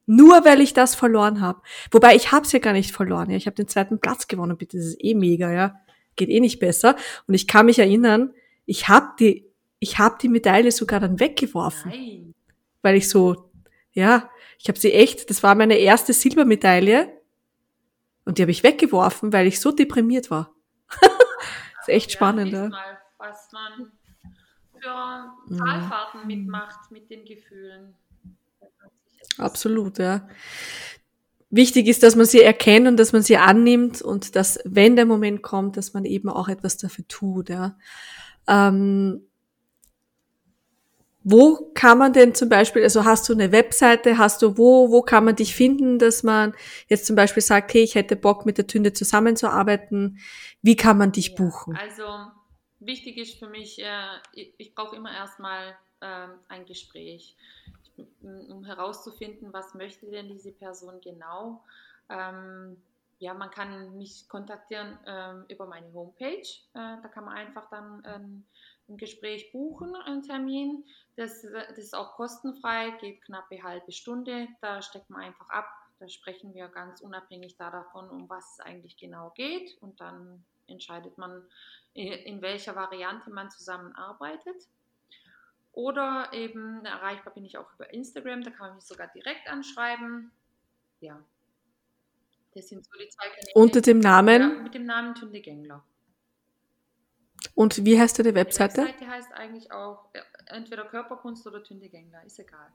Nur 0.06 0.44
weil 0.44 0.60
ich 0.60 0.74
das 0.74 0.96
verloren 0.96 1.40
habe. 1.40 1.62
Wobei 1.92 2.16
ich 2.16 2.32
habe 2.32 2.44
es 2.44 2.50
ja 2.50 2.58
gar 2.58 2.72
nicht 2.72 2.90
verloren. 2.90 3.30
Ja, 3.30 3.36
ich 3.36 3.46
habe 3.46 3.54
den 3.54 3.68
zweiten 3.68 4.00
Platz 4.00 4.26
gewonnen. 4.26 4.58
Bitte, 4.58 4.76
das 4.76 4.86
ist 4.86 5.04
eh 5.04 5.14
mega. 5.14 5.52
Ja, 5.52 5.76
geht 6.16 6.28
eh 6.28 6.40
nicht 6.40 6.58
besser. 6.58 6.96
Und 7.26 7.34
ich 7.34 7.46
kann 7.46 7.66
mich 7.66 7.78
erinnern, 7.78 8.32
ich 8.66 8.88
habe 8.88 9.08
die, 9.18 9.46
ich 9.78 9.98
habe 9.98 10.16
die 10.20 10.28
Medaille 10.28 10.72
sogar 10.72 11.00
dann 11.00 11.20
weggeworfen, 11.20 11.90
Nein. 11.90 12.34
weil 12.82 12.96
ich 12.96 13.08
so 13.08 13.50
ja, 13.92 14.30
ich 14.58 14.68
habe 14.68 14.78
sie 14.78 14.92
echt, 14.92 15.30
das 15.30 15.42
war 15.42 15.54
meine 15.54 15.76
erste 15.76 16.12
Silbermedaille 16.12 17.12
und 18.24 18.38
die 18.38 18.42
habe 18.42 18.52
ich 18.52 18.62
weggeworfen, 18.62 19.32
weil 19.32 19.46
ich 19.46 19.60
so 19.60 19.72
deprimiert 19.72 20.30
war. 20.30 20.54
das 21.00 21.10
ist 21.82 21.88
echt 21.88 22.10
ja, 22.10 22.16
spannend. 22.16 22.52
Ja. 22.52 22.68
Mal, 22.68 22.98
was 23.18 23.50
man 23.52 23.92
für. 24.72 25.56
Talfahrten 25.56 26.26
mitmacht 26.26 26.90
mit 26.90 27.10
den 27.10 27.24
Gefühlen. 27.24 27.94
Absolut, 29.38 29.98
ja. 29.98 30.28
Wichtig 31.50 31.88
ist, 31.88 32.02
dass 32.02 32.14
man 32.14 32.26
sie 32.26 32.42
erkennt 32.42 32.86
und 32.86 32.96
dass 32.96 33.12
man 33.12 33.22
sie 33.22 33.36
annimmt 33.36 34.02
und 34.02 34.36
dass, 34.36 34.60
wenn 34.64 34.94
der 34.94 35.04
Moment 35.04 35.42
kommt, 35.42 35.76
dass 35.76 35.94
man 35.94 36.04
eben 36.04 36.28
auch 36.28 36.48
etwas 36.48 36.76
dafür 36.76 37.06
tut, 37.08 37.48
ja. 37.48 37.76
Ähm, 38.46 39.26
wo 41.22 41.70
kann 41.74 41.98
man 41.98 42.12
denn 42.12 42.34
zum 42.34 42.48
Beispiel, 42.48 42.82
also 42.82 43.04
hast 43.04 43.28
du 43.28 43.34
eine 43.34 43.52
Webseite, 43.52 44.16
hast 44.16 44.40
du 44.40 44.56
wo, 44.56 44.90
wo 44.90 45.02
kann 45.02 45.24
man 45.24 45.36
dich 45.36 45.54
finden, 45.54 45.98
dass 45.98 46.22
man 46.22 46.54
jetzt 46.88 47.06
zum 47.06 47.14
Beispiel 47.14 47.42
sagt, 47.42 47.74
hey, 47.74 47.82
ich 47.82 47.94
hätte 47.94 48.16
Bock 48.16 48.46
mit 48.46 48.56
der 48.56 48.66
Tünde 48.66 48.94
zusammenzuarbeiten. 48.94 50.18
Wie 50.62 50.76
kann 50.76 50.96
man 50.96 51.12
dich 51.12 51.34
buchen? 51.34 51.76
Also 51.76 52.04
wichtig 52.78 53.18
ist 53.18 53.38
für 53.38 53.48
mich, 53.48 53.82
äh, 53.82 54.46
ich, 54.56 54.74
brauche 54.74 54.96
immer 54.96 55.12
erstmal 55.12 55.76
äh, 56.00 56.28
ein 56.48 56.64
Gespräch, 56.64 57.36
um 58.22 58.64
herauszufinden, 58.64 59.52
was 59.52 59.74
möchte 59.74 60.10
denn 60.10 60.28
diese 60.28 60.52
Person 60.52 61.00
genau. 61.00 61.62
Ähm, 62.08 62.76
ja, 63.18 63.34
man 63.34 63.50
kann 63.50 63.98
mich 63.98 64.28
kontaktieren 64.28 64.98
ähm, 65.06 65.44
über 65.48 65.66
meine 65.66 65.92
Homepage. 65.92 66.40
Äh, 66.40 67.02
da 67.02 67.08
kann 67.12 67.26
man 67.26 67.36
einfach 67.36 67.68
dann 67.68 68.02
ähm, 68.06 68.44
ein 68.88 68.96
Gespräch 68.96 69.52
buchen, 69.52 69.94
einen 69.94 70.22
Termin. 70.22 70.84
Das, 71.16 71.42
das 71.42 71.78
ist 71.78 71.94
auch 71.94 72.14
kostenfrei, 72.14 72.90
geht 73.00 73.22
knapp 73.22 73.44
eine 73.50 73.62
halbe 73.62 73.92
Stunde. 73.92 74.48
Da 74.62 74.80
steckt 74.80 75.10
man 75.10 75.20
einfach 75.20 75.48
ab. 75.50 75.68
Da 75.98 76.08
sprechen 76.08 76.54
wir 76.54 76.68
ganz 76.68 77.02
unabhängig 77.02 77.58
davon, 77.58 78.08
um 78.08 78.28
was 78.30 78.54
es 78.54 78.60
eigentlich 78.60 78.96
genau 78.96 79.32
geht. 79.36 79.76
Und 79.82 80.00
dann 80.00 80.42
entscheidet 80.66 81.18
man, 81.18 81.42
in 81.92 82.40
welcher 82.40 82.74
Variante 82.74 83.28
man 83.30 83.50
zusammenarbeitet. 83.50 84.66
Oder 85.80 86.28
eben 86.34 86.84
erreichbar 86.84 87.32
bin 87.32 87.46
ich 87.46 87.56
auch 87.56 87.72
über 87.74 87.90
Instagram, 87.90 88.42
da 88.42 88.50
kann 88.50 88.66
man 88.68 88.74
mich 88.74 88.84
sogar 88.84 89.08
direkt 89.08 89.48
anschreiben. 89.48 90.30
Ja, 91.00 91.24
das 92.54 92.68
sind 92.68 92.84
so 92.84 92.90
die 92.98 93.08
zwei 93.08 93.28
Kanäle. 93.28 93.52
Unter 93.54 93.80
dem 93.80 93.98
Namen? 93.98 94.42
Ja, 94.42 94.62
mit 94.62 94.74
dem 94.74 94.84
Namen 94.84 95.14
Tünde 95.14 95.40
Gängler. 95.40 95.82
Und 97.54 97.82
wie 97.86 97.98
heißt 97.98 98.18
deine 98.18 98.34
Webseite? 98.34 98.82
Die 98.82 98.88
Webseite 98.88 99.10
heißt 99.10 99.32
eigentlich 99.32 99.72
auch 99.72 100.10
äh, 100.12 100.20
entweder 100.48 100.84
Körperkunst 100.84 101.46
oder 101.46 101.64
Tünde 101.64 101.88
Gängler, 101.88 102.22
ist 102.26 102.38
egal. 102.38 102.70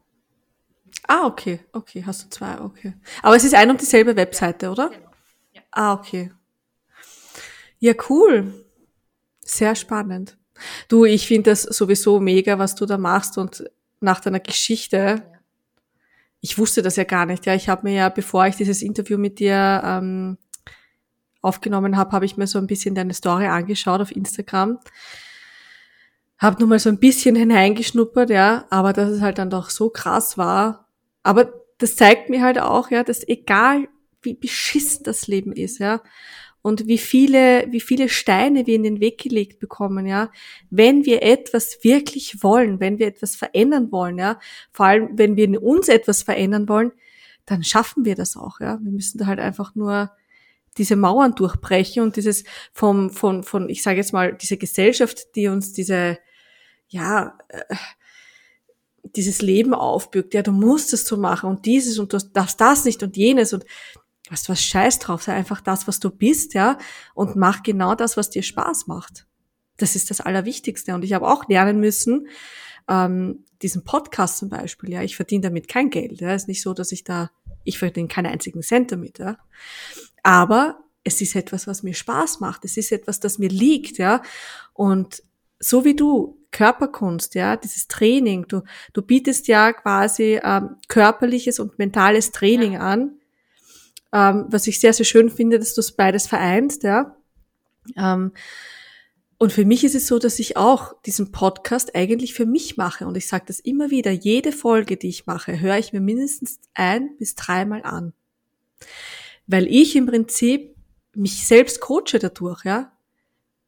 Ah, 1.07 1.27
okay, 1.27 1.63
okay, 1.73 2.03
hast 2.03 2.25
du 2.25 2.29
zwei, 2.29 2.59
okay. 2.59 2.95
Aber 3.21 3.35
es 3.35 3.43
ist 3.43 3.53
ein 3.53 3.69
und 3.69 3.81
dieselbe 3.81 4.15
Webseite, 4.15 4.65
ja, 4.65 4.71
oder? 4.71 4.89
Genau. 4.89 5.11
Ja. 5.53 5.61
Ah, 5.69 5.93
okay. 5.93 6.31
Ja, 7.77 7.93
cool. 8.09 8.65
Sehr 9.41 9.75
spannend. 9.75 10.39
Du, 10.87 11.05
ich 11.05 11.27
finde 11.27 11.51
das 11.51 11.63
sowieso 11.63 12.19
mega, 12.19 12.57
was 12.59 12.75
du 12.75 12.85
da 12.85 12.97
machst 12.97 13.37
und 13.37 13.65
nach 13.99 14.19
deiner 14.19 14.39
Geschichte. 14.39 14.97
Ja 14.97 15.35
ich 16.45 16.59
wusste 16.59 16.83
das 16.83 16.95
ja 16.95 17.05
gar 17.05 17.25
nicht. 17.25 17.47
Ja, 17.47 17.55
ich 17.55 17.69
habe 17.69 17.87
mir 17.87 17.95
ja, 17.95 18.09
bevor 18.09 18.45
ich 18.45 18.55
dieses 18.55 18.83
Interview 18.83 19.17
mit 19.17 19.39
dir 19.39 19.81
ähm, 19.83 20.37
aufgenommen 21.41 21.97
habe, 21.97 22.11
habe 22.11 22.25
ich 22.25 22.37
mir 22.37 22.45
so 22.45 22.59
ein 22.59 22.67
bisschen 22.67 22.93
deine 22.93 23.15
Story 23.15 23.47
angeschaut 23.47 23.99
auf 23.99 24.15
Instagram. 24.15 24.77
Hab 26.37 26.59
nur 26.59 26.69
mal 26.69 26.77
so 26.77 26.89
ein 26.89 26.99
bisschen 26.99 27.35
hineingeschnuppert, 27.35 28.29
ja, 28.29 28.65
aber 28.69 28.93
dass 28.93 29.09
es 29.09 29.21
halt 29.21 29.39
dann 29.39 29.49
doch 29.49 29.71
so 29.71 29.89
krass 29.89 30.37
war. 30.37 30.87
Aber 31.23 31.51
das 31.79 31.95
zeigt 31.95 32.29
mir 32.29 32.43
halt 32.43 32.59
auch, 32.59 32.91
ja, 32.91 33.03
dass 33.03 33.27
egal 33.27 33.87
wie 34.21 34.35
beschissen 34.35 35.03
das 35.03 35.25
Leben 35.25 35.51
ist, 35.51 35.79
ja, 35.79 36.01
und 36.65 36.87
wie 36.87 36.97
viele, 36.97 37.67
wie 37.69 37.79
viele 37.79 38.09
Steine 38.09 38.65
wir 38.65 38.73
in 38.73 38.81
den 38.81 38.99
Weg 38.99 39.19
gelegt 39.19 39.59
bekommen, 39.59 40.07
ja. 40.07 40.31
Wenn 40.71 41.05
wir 41.05 41.21
etwas 41.21 41.83
wirklich 41.83 42.41
wollen, 42.41 42.79
wenn 42.79 42.97
wir 42.97 43.05
etwas 43.05 43.35
verändern 43.35 43.91
wollen, 43.91 44.17
ja, 44.17 44.39
vor 44.71 44.87
allem 44.87 45.09
wenn 45.13 45.35
wir 45.35 45.43
in 45.43 45.57
uns 45.57 45.89
etwas 45.89 46.23
verändern 46.23 46.67
wollen, 46.67 46.91
dann 47.45 47.63
schaffen 47.63 48.03
wir 48.03 48.15
das 48.15 48.35
auch, 48.35 48.61
ja. 48.61 48.79
Wir 48.81 48.91
müssen 48.91 49.19
da 49.19 49.27
halt 49.27 49.39
einfach 49.39 49.75
nur 49.75 50.09
diese 50.75 50.95
Mauern 50.95 51.35
durchbrechen 51.35 52.01
und 52.01 52.15
dieses 52.15 52.43
vom, 52.73 53.11
von, 53.11 53.43
von, 53.43 53.69
ich 53.69 53.83
sage 53.83 53.97
jetzt 53.97 54.11
mal, 54.11 54.33
diese 54.33 54.57
Gesellschaft, 54.57 55.35
die 55.35 55.49
uns 55.49 55.71
diese, 55.71 56.17
ja, 56.87 57.37
äh, 57.49 57.75
dieses 59.15 59.43
Leben 59.43 59.75
aufbürgt, 59.75 60.33
ja, 60.33 60.41
du 60.41 60.51
musst 60.51 60.93
es 60.93 61.05
so 61.05 61.15
machen 61.15 61.47
und 61.47 61.67
dieses 61.67 61.99
und 61.99 62.11
du 62.11 62.17
darfst 62.17 62.59
das 62.59 62.85
nicht 62.85 63.03
und 63.03 63.17
jenes 63.17 63.53
und 63.53 63.65
weißt 64.31 64.47
du 64.47 64.51
was, 64.51 64.63
scheiß 64.63 64.99
drauf, 64.99 65.23
sei 65.23 65.33
einfach 65.33 65.61
das, 65.61 65.87
was 65.87 65.99
du 65.99 66.09
bist, 66.09 66.53
ja, 66.53 66.77
und 67.13 67.35
mach 67.35 67.63
genau 67.63 67.95
das, 67.95 68.17
was 68.17 68.29
dir 68.29 68.43
Spaß 68.43 68.87
macht. 68.87 69.27
Das 69.77 69.95
ist 69.95 70.09
das 70.09 70.21
Allerwichtigste. 70.21 70.95
Und 70.95 71.03
ich 71.03 71.13
habe 71.13 71.27
auch 71.27 71.47
lernen 71.47 71.79
müssen, 71.79 72.27
ähm, 72.87 73.43
diesen 73.61 73.83
Podcast 73.83 74.37
zum 74.37 74.49
Beispiel, 74.49 74.91
ja, 74.91 75.01
ich 75.01 75.15
verdiene 75.15 75.41
damit 75.41 75.67
kein 75.67 75.89
Geld. 75.89 76.21
Ja, 76.21 76.33
ist 76.33 76.47
nicht 76.47 76.61
so, 76.61 76.73
dass 76.73 76.91
ich 76.91 77.03
da, 77.03 77.31
ich 77.63 77.77
verdiene 77.77 78.07
keinen 78.07 78.27
einzigen 78.27 78.61
Cent 78.61 78.91
damit, 78.91 79.19
ja. 79.19 79.37
Aber 80.23 80.79
es 81.03 81.21
ist 81.21 81.35
etwas, 81.35 81.67
was 81.67 81.83
mir 81.83 81.93
Spaß 81.93 82.39
macht. 82.39 82.65
Es 82.65 82.77
ist 82.77 82.91
etwas, 82.91 83.19
das 83.19 83.37
mir 83.37 83.49
liegt, 83.49 83.97
ja. 83.97 84.21
Und 84.73 85.23
so 85.59 85.85
wie 85.85 85.95
du, 85.95 86.39
Körperkunst, 86.51 87.35
ja, 87.35 87.57
dieses 87.57 87.87
Training, 87.87 88.45
du, 88.47 88.61
du 88.93 89.01
bietest 89.01 89.47
ja 89.49 89.73
quasi 89.73 90.39
ähm, 90.41 90.77
körperliches 90.87 91.59
und 91.59 91.77
mentales 91.77 92.31
Training 92.31 92.73
ja. 92.73 92.79
an 92.79 93.19
ähm, 94.15 94.45
was 94.47 94.65
ich 94.65 94.79
sehr, 94.79 94.93
sehr 94.93 95.05
schön 95.05 95.29
finde, 95.29 95.59
dass 95.59 95.73
du 95.73 95.81
es 95.81 95.91
beides 95.91 96.25
vereinst, 96.25 96.83
ja. 96.83 97.17
Ähm, 97.97 98.31
und 99.37 99.51
für 99.51 99.65
mich 99.65 99.83
ist 99.83 99.93
es 99.93 100.07
so, 100.07 100.17
dass 100.17 100.39
ich 100.39 100.55
auch 100.55 100.95
diesen 101.01 101.33
Podcast 101.33 101.93
eigentlich 101.93 102.33
für 102.33 102.45
mich 102.45 102.77
mache. 102.77 103.05
Und 103.05 103.17
ich 103.17 103.27
sage 103.27 103.43
das 103.47 103.59
immer 103.59 103.91
wieder, 103.91 104.11
jede 104.11 104.53
Folge, 104.53 104.95
die 104.95 105.09
ich 105.09 105.25
mache, 105.25 105.59
höre 105.59 105.77
ich 105.77 105.91
mir 105.91 105.99
mindestens 105.99 106.59
ein 106.73 107.17
bis 107.17 107.35
dreimal 107.35 107.83
an. 107.83 108.13
Weil 109.47 109.67
ich 109.67 109.97
im 109.97 110.05
Prinzip 110.05 110.77
mich 111.13 111.45
selbst 111.45 111.81
coache 111.81 112.17
dadurch, 112.17 112.63
ja. 112.63 112.93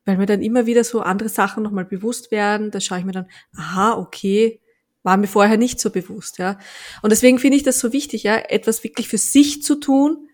Weil 0.05 0.15
mir 0.15 0.27
dann 0.27 0.41
immer 0.41 0.65
wieder 0.65 0.85
so 0.85 1.01
andere 1.01 1.27
Sachen 1.27 1.61
nochmal 1.61 1.83
bewusst 1.83 2.31
werden. 2.31 2.71
Da 2.71 2.79
schaue 2.79 2.99
ich 2.99 3.05
mir 3.05 3.11
dann, 3.11 3.27
aha, 3.53 3.97
okay, 3.97 4.61
war 5.03 5.17
mir 5.17 5.27
vorher 5.27 5.57
nicht 5.57 5.81
so 5.81 5.89
bewusst, 5.89 6.37
ja. 6.37 6.57
Und 7.01 7.11
deswegen 7.11 7.37
finde 7.37 7.57
ich 7.57 7.63
das 7.63 7.79
so 7.79 7.91
wichtig, 7.91 8.23
ja, 8.23 8.37
etwas 8.37 8.85
wirklich 8.85 9.09
für 9.09 9.17
sich 9.17 9.61
zu 9.61 9.75
tun, 9.75 10.26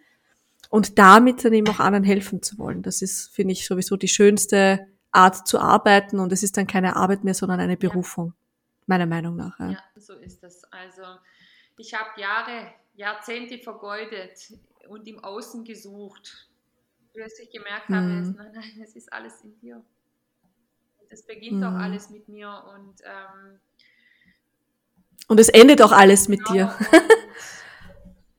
und 0.74 0.98
damit 0.98 1.46
dann 1.46 1.54
eben 1.54 1.68
auch 1.68 1.80
anderen 1.80 2.04
helfen 2.04 2.42
zu 2.42 2.58
wollen. 2.58 2.82
Das 2.82 3.04
ist, 3.04 3.28
finde 3.28 3.52
ich, 3.52 3.68
sowieso 3.68 3.96
die 3.96 4.08
schönste 4.08 4.88
Art 5.12 5.48
zu 5.48 5.60
arbeiten 5.60 6.20
und 6.20 6.34
es 6.34 6.42
ist 6.42 6.58
dann 6.58 6.66
keine 6.66 6.96
Arbeit 6.96 7.24
mehr, 7.24 7.36
sondern 7.36 7.60
eine 7.60 7.78
Berufung, 7.78 8.30
ja. 8.30 8.34
meiner 8.88 9.06
Meinung 9.06 9.36
nach. 9.36 9.60
Ja. 9.60 9.70
ja, 9.70 9.84
so 9.98 10.16
ist 10.16 10.42
das. 10.42 10.64
Also 10.72 11.04
ich 11.78 11.94
habe 11.94 12.20
Jahre, 12.20 12.74
Jahrzehnte 12.96 13.60
vergeudet 13.60 14.52
und 14.90 15.08
im 15.08 15.24
Außen 15.24 15.64
gesucht, 15.64 16.50
bis 17.14 17.38
ich 17.38 17.52
gemerkt 17.52 17.90
habe, 17.90 18.08
mhm. 18.08 18.36
nein, 18.36 18.52
nein, 18.56 18.82
es 18.82 18.96
ist 18.96 19.14
alles 19.14 19.44
in 19.44 19.56
dir. 19.60 19.80
Es 21.10 21.22
beginnt 21.22 21.60
mhm. 21.60 21.66
auch 21.66 21.74
alles 21.74 22.10
mit 22.10 22.28
mir 22.28 22.50
und 22.76 22.96
ähm, 23.04 23.60
und 25.28 25.40
es 25.40 25.50
endet 25.50 25.84
auch 25.84 25.92
alles 25.92 26.28
mit 26.28 26.44
genau, 26.44 26.52
dir. 26.52 26.76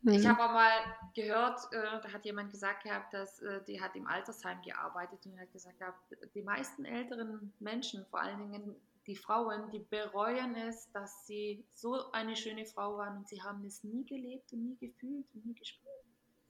ich 0.06 0.26
habe 0.26 0.44
auch 0.44 0.52
mal 0.52 0.70
gehört, 1.14 1.60
äh, 1.72 2.00
da 2.02 2.12
hat 2.12 2.24
jemand 2.24 2.50
gesagt 2.50 2.84
gehabt, 2.84 3.14
dass 3.14 3.40
äh, 3.40 3.60
die 3.66 3.80
hat 3.80 3.96
im 3.96 4.06
Altersheim 4.06 4.60
gearbeitet 4.62 5.24
und 5.26 5.38
hat 5.40 5.52
gesagt 5.52 5.78
gehabt, 5.78 5.98
die 6.34 6.42
meisten 6.42 6.84
älteren 6.84 7.52
Menschen, 7.60 8.04
vor 8.06 8.20
allen 8.20 8.38
Dingen 8.38 8.76
die 9.06 9.16
Frauen, 9.16 9.70
die 9.70 9.80
bereuen 9.80 10.54
es, 10.56 10.90
dass 10.92 11.26
sie 11.26 11.64
so 11.74 12.10
eine 12.12 12.36
schöne 12.36 12.64
Frau 12.64 12.96
waren 12.96 13.18
und 13.18 13.28
sie 13.28 13.42
haben 13.42 13.64
es 13.64 13.84
nie 13.84 14.04
gelebt 14.04 14.52
und 14.52 14.64
nie 14.64 14.76
gefühlt 14.76 15.26
und 15.34 15.46
nie 15.46 15.54
gespürt. 15.54 16.04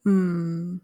Mm. 0.05 0.79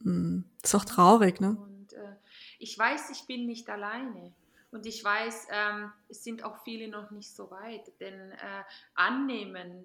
Mm. 0.00 0.44
Ist 0.62 0.74
auch 0.74 0.84
traurig, 0.84 1.40
ne? 1.40 1.56
Und 1.56 1.92
äh, 1.94 2.16
ich 2.58 2.78
weiß, 2.78 3.10
ich 3.10 3.26
bin 3.26 3.46
nicht 3.46 3.68
alleine. 3.70 4.34
Und 4.70 4.86
ich 4.86 5.04
weiß, 5.04 5.46
ähm, 5.50 5.92
es 6.08 6.24
sind 6.24 6.42
auch 6.42 6.62
viele 6.64 6.88
noch 6.88 7.10
nicht 7.12 7.32
so 7.34 7.50
weit, 7.50 7.92
denn 8.00 8.32
äh, 8.32 8.64
annehmen, 8.94 9.84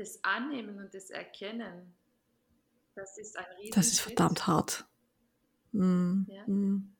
das 0.00 0.18
Annehmen 0.24 0.78
und 0.78 0.94
das 0.94 1.10
Erkennen, 1.10 1.94
das 2.94 3.18
ist 3.18 3.38
ein 3.38 3.44
riesen 3.58 3.72
Das 3.74 3.88
ist 3.88 4.00
verdammt 4.00 4.46
hart. 4.46 4.86
Mm, 5.72 6.22
ja. 6.26 6.42
mm. 6.46 6.92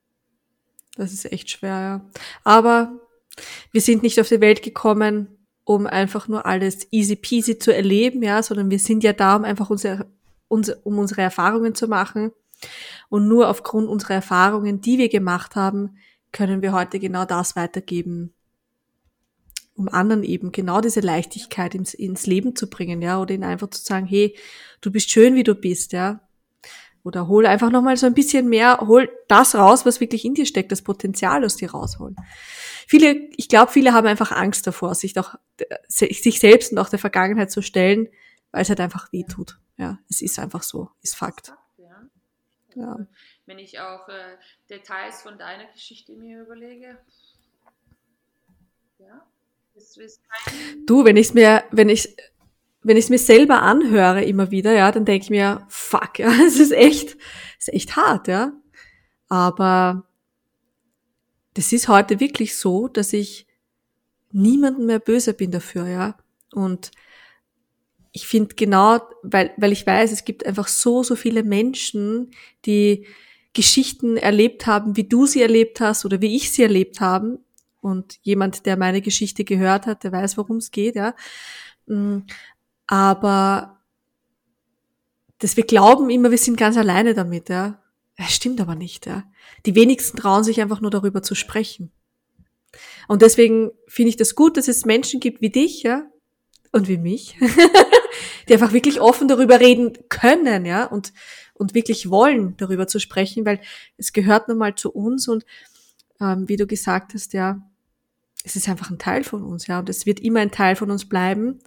Das 0.96 1.12
ist 1.12 1.24
echt 1.32 1.48
schwer, 1.50 1.80
ja. 1.80 2.10
Aber 2.44 3.00
wir 3.72 3.80
sind 3.80 4.02
nicht 4.02 4.20
auf 4.20 4.28
die 4.28 4.40
Welt 4.40 4.62
gekommen, 4.62 5.28
um 5.64 5.86
einfach 5.86 6.28
nur 6.28 6.44
alles 6.44 6.88
easy 6.90 7.16
peasy 7.16 7.58
zu 7.58 7.74
erleben, 7.74 8.22
ja, 8.22 8.42
sondern 8.42 8.70
wir 8.70 8.78
sind 8.78 9.02
ja 9.02 9.14
da, 9.14 9.36
um 9.36 9.44
einfach 9.44 9.70
unsere, 9.70 10.06
unsere, 10.48 10.78
um 10.80 10.98
unsere 10.98 11.22
Erfahrungen 11.22 11.74
zu 11.74 11.88
machen. 11.88 12.32
Und 13.08 13.28
nur 13.28 13.48
aufgrund 13.48 13.88
unserer 13.88 14.14
Erfahrungen, 14.14 14.82
die 14.82 14.98
wir 14.98 15.08
gemacht 15.08 15.56
haben, 15.56 15.96
können 16.32 16.60
wir 16.60 16.72
heute 16.72 16.98
genau 16.98 17.24
das 17.24 17.56
weitergeben, 17.56 18.34
um 19.80 19.88
anderen 19.88 20.22
eben 20.22 20.52
genau 20.52 20.80
diese 20.82 21.00
Leichtigkeit 21.00 21.74
ins, 21.74 21.94
ins 21.94 22.26
Leben 22.26 22.54
zu 22.54 22.68
bringen, 22.68 23.00
ja, 23.00 23.18
oder 23.18 23.34
ihnen 23.34 23.44
einfach 23.44 23.70
zu 23.70 23.82
sagen, 23.82 24.06
hey, 24.06 24.36
du 24.82 24.92
bist 24.92 25.10
schön, 25.10 25.34
wie 25.34 25.42
du 25.42 25.54
bist, 25.54 25.92
ja. 25.92 26.20
Oder 27.02 27.28
hol 27.28 27.46
einfach 27.46 27.70
nochmal 27.70 27.96
so 27.96 28.04
ein 28.04 28.12
bisschen 28.12 28.50
mehr, 28.50 28.78
hol 28.82 29.10
das 29.26 29.54
raus, 29.54 29.86
was 29.86 30.00
wirklich 30.00 30.26
in 30.26 30.34
dir 30.34 30.44
steckt, 30.44 30.70
das 30.70 30.82
Potenzial 30.82 31.44
aus 31.46 31.56
dir 31.56 31.70
rausholen. 31.70 32.14
Viele, 32.86 33.30
ich 33.36 33.48
glaube, 33.48 33.72
viele 33.72 33.94
haben 33.94 34.06
einfach 34.06 34.32
Angst 34.32 34.66
davor, 34.66 34.94
sich 34.94 35.14
doch, 35.14 35.36
sich 35.88 36.38
selbst 36.38 36.72
und 36.72 36.78
auch 36.78 36.90
der 36.90 36.98
Vergangenheit 36.98 37.50
zu 37.50 37.62
stellen, 37.62 38.08
weil 38.52 38.62
es 38.62 38.68
halt 38.68 38.80
einfach 38.80 39.10
weh 39.12 39.24
tut. 39.24 39.58
Ja, 39.78 39.98
es 40.10 40.20
ist 40.20 40.38
einfach 40.38 40.62
so, 40.62 40.90
ist 41.00 41.16
Fakt. 41.16 41.54
Ja. 42.76 42.98
Wenn 43.46 43.58
ich 43.58 43.80
auch 43.80 44.08
äh, 44.08 44.36
Details 44.68 45.22
von 45.22 45.38
deiner 45.38 45.66
Geschichte 45.72 46.12
mir 46.12 46.42
überlege. 46.42 46.98
Ja. 48.98 49.26
Du, 50.86 51.04
wenn 51.04 51.16
ich 51.16 51.34
mir, 51.34 51.64
wenn 51.70 51.88
ich, 51.88 52.16
wenn 52.82 52.96
ich 52.96 53.04
es 53.04 53.10
mir 53.10 53.18
selber 53.18 53.62
anhöre 53.62 54.24
immer 54.24 54.50
wieder, 54.50 54.72
ja, 54.72 54.90
dann 54.92 55.04
denke 55.04 55.24
ich 55.24 55.30
mir, 55.30 55.66
fuck, 55.68 56.18
ja, 56.18 56.32
es 56.46 56.58
ist 56.58 56.72
echt, 56.72 57.16
es 57.58 57.68
ist 57.68 57.74
echt 57.74 57.96
hart, 57.96 58.28
ja. 58.28 58.52
Aber 59.28 60.06
das 61.54 61.72
ist 61.72 61.88
heute 61.88 62.20
wirklich 62.20 62.56
so, 62.56 62.88
dass 62.88 63.12
ich 63.12 63.46
niemanden 64.32 64.86
mehr 64.86 65.00
böse 65.00 65.34
bin 65.34 65.50
dafür, 65.50 65.86
ja. 65.86 66.16
Und 66.52 66.90
ich 68.12 68.26
finde 68.26 68.54
genau, 68.54 69.00
weil, 69.22 69.52
weil 69.56 69.72
ich 69.72 69.86
weiß, 69.86 70.10
es 70.12 70.24
gibt 70.24 70.44
einfach 70.44 70.68
so, 70.68 71.02
so 71.02 71.14
viele 71.14 71.42
Menschen, 71.42 72.32
die 72.64 73.06
Geschichten 73.52 74.16
erlebt 74.16 74.66
haben, 74.66 74.96
wie 74.96 75.08
du 75.08 75.26
sie 75.26 75.42
erlebt 75.42 75.80
hast 75.80 76.04
oder 76.04 76.20
wie 76.20 76.36
ich 76.36 76.52
sie 76.52 76.62
erlebt 76.62 77.00
haben. 77.00 77.38
Und 77.80 78.18
jemand, 78.22 78.66
der 78.66 78.76
meine 78.76 79.00
Geschichte 79.00 79.44
gehört 79.44 79.86
hat, 79.86 80.04
der 80.04 80.12
weiß, 80.12 80.36
worum 80.36 80.58
es 80.58 80.70
geht, 80.70 80.96
ja. 80.96 81.14
Mm, 81.86 82.20
aber 82.86 83.80
dass 85.38 85.56
wir 85.56 85.64
glauben 85.64 86.10
immer, 86.10 86.30
wir 86.30 86.38
sind 86.38 86.56
ganz 86.56 86.76
alleine 86.76 87.14
damit, 87.14 87.48
ja. 87.48 87.82
Das 88.16 88.32
stimmt 88.32 88.60
aber 88.60 88.74
nicht, 88.74 89.06
ja. 89.06 89.24
Die 89.64 89.74
wenigsten 89.74 90.18
trauen 90.18 90.44
sich 90.44 90.60
einfach 90.60 90.80
nur 90.80 90.90
darüber 90.90 91.22
zu 91.22 91.34
sprechen. 91.34 91.90
Und 93.08 93.22
deswegen 93.22 93.70
finde 93.88 94.10
ich 94.10 94.16
das 94.16 94.34
gut, 94.34 94.56
dass 94.56 94.68
es 94.68 94.84
Menschen 94.84 95.20
gibt 95.20 95.40
wie 95.40 95.50
dich, 95.50 95.82
ja, 95.82 96.06
und 96.72 96.86
wie 96.86 96.98
mich, 96.98 97.36
die 98.48 98.52
einfach 98.52 98.72
wirklich 98.72 99.00
offen 99.00 99.26
darüber 99.26 99.58
reden 99.58 99.94
können, 100.08 100.64
ja, 100.66 100.84
und, 100.84 101.12
und 101.54 101.74
wirklich 101.74 102.10
wollen, 102.10 102.56
darüber 102.58 102.86
zu 102.86 103.00
sprechen, 103.00 103.44
weil 103.44 103.60
es 103.96 104.12
gehört 104.12 104.48
nun 104.48 104.58
mal 104.58 104.74
zu 104.74 104.92
uns 104.92 105.26
und 105.26 105.44
ähm, 106.20 106.48
wie 106.48 106.56
du 106.56 106.66
gesagt 106.66 107.14
hast, 107.14 107.32
ja, 107.32 107.60
es 108.44 108.56
ist 108.56 108.68
einfach 108.68 108.90
ein 108.90 108.98
Teil 108.98 109.24
von 109.24 109.42
uns, 109.42 109.66
ja, 109.66 109.78
und 109.78 109.88
es 109.88 110.06
wird 110.06 110.20
immer 110.20 110.40
ein 110.40 110.50
Teil 110.50 110.76
von 110.76 110.90
uns 110.90 111.08
bleiben. 111.08 111.60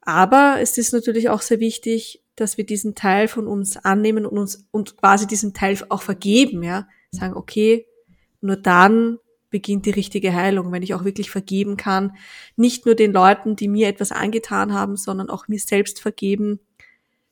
Aber 0.00 0.56
es 0.60 0.78
ist 0.78 0.92
natürlich 0.92 1.28
auch 1.28 1.42
sehr 1.42 1.60
wichtig, 1.60 2.24
dass 2.34 2.56
wir 2.56 2.64
diesen 2.64 2.94
Teil 2.94 3.28
von 3.28 3.46
uns 3.46 3.76
annehmen 3.76 4.24
und 4.24 4.38
uns 4.38 4.66
und 4.70 4.96
quasi 4.96 5.26
diesen 5.26 5.54
Teil 5.54 5.76
auch 5.88 6.02
vergeben, 6.02 6.62
ja, 6.62 6.88
sagen, 7.10 7.34
okay, 7.34 7.86
nur 8.40 8.56
dann 8.56 9.18
beginnt 9.50 9.86
die 9.86 9.90
richtige 9.90 10.34
Heilung, 10.34 10.72
wenn 10.72 10.82
ich 10.82 10.94
auch 10.94 11.04
wirklich 11.04 11.30
vergeben 11.30 11.76
kann. 11.76 12.16
Nicht 12.56 12.86
nur 12.86 12.94
den 12.94 13.12
Leuten, 13.12 13.56
die 13.56 13.68
mir 13.68 13.88
etwas 13.88 14.12
angetan 14.12 14.72
haben, 14.72 14.96
sondern 14.96 15.30
auch 15.30 15.48
mir 15.48 15.58
selbst 15.58 16.00
vergeben, 16.00 16.60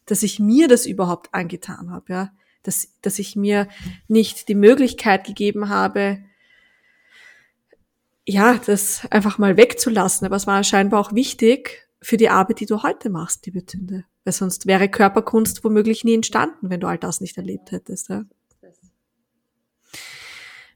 dass 0.07 0.22
ich 0.22 0.38
mir 0.38 0.68
das 0.68 0.86
überhaupt 0.86 1.34
angetan 1.34 1.90
habe, 1.90 2.12
ja. 2.12 2.32
Dass, 2.62 2.88
dass 3.00 3.20
ich 3.20 3.36
mir 3.36 3.68
nicht 4.09 4.48
die 4.48 4.57
Möglichkeit 4.57 5.24
gegeben 5.24 5.68
habe, 5.68 6.18
ja, 8.27 8.59
das 8.59 9.07
einfach 9.11 9.39
mal 9.39 9.57
wegzulassen. 9.57 10.27
Aber 10.27 10.37
es 10.37 10.47
war 10.47 10.62
scheinbar 10.64 11.01
auch 11.01 11.12
wichtig 11.12 11.89
für 12.03 12.16
die 12.16 12.29
Arbeit, 12.29 12.61
die 12.61 12.66
du 12.66 12.83
heute 12.83 13.09
machst, 13.09 13.47
liebe 13.47 13.64
Tünde. 13.64 14.05
Weil 14.24 14.33
sonst 14.33 14.66
wäre 14.66 14.89
Körperkunst 14.89 15.62
womöglich 15.64 16.05
nie 16.05 16.14
entstanden, 16.14 16.68
wenn 16.68 16.81
du 16.81 16.89
all 16.89 16.99
das 16.99 17.20
nicht 17.20 17.37
erlebt 17.37 17.70
hättest. 17.70 18.09
Ja. 18.09 18.24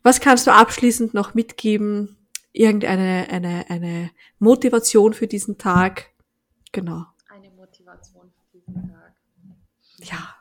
Was 0.02 0.20
kannst 0.20 0.46
du 0.46 0.52
abschließend 0.52 1.12
noch 1.12 1.34
mitgeben? 1.34 2.16
Irgendeine 2.52 3.28
eine, 3.30 3.68
eine 3.68 4.10
Motivation 4.38 5.12
für 5.12 5.26
diesen 5.26 5.58
Tag? 5.58 6.10
Genau. 6.72 7.04
Eine 7.28 7.50
Motivation 7.50 8.32
für 8.50 8.58
diesen 8.58 8.88
Tag. 8.88 9.14
Ja. 9.98 10.36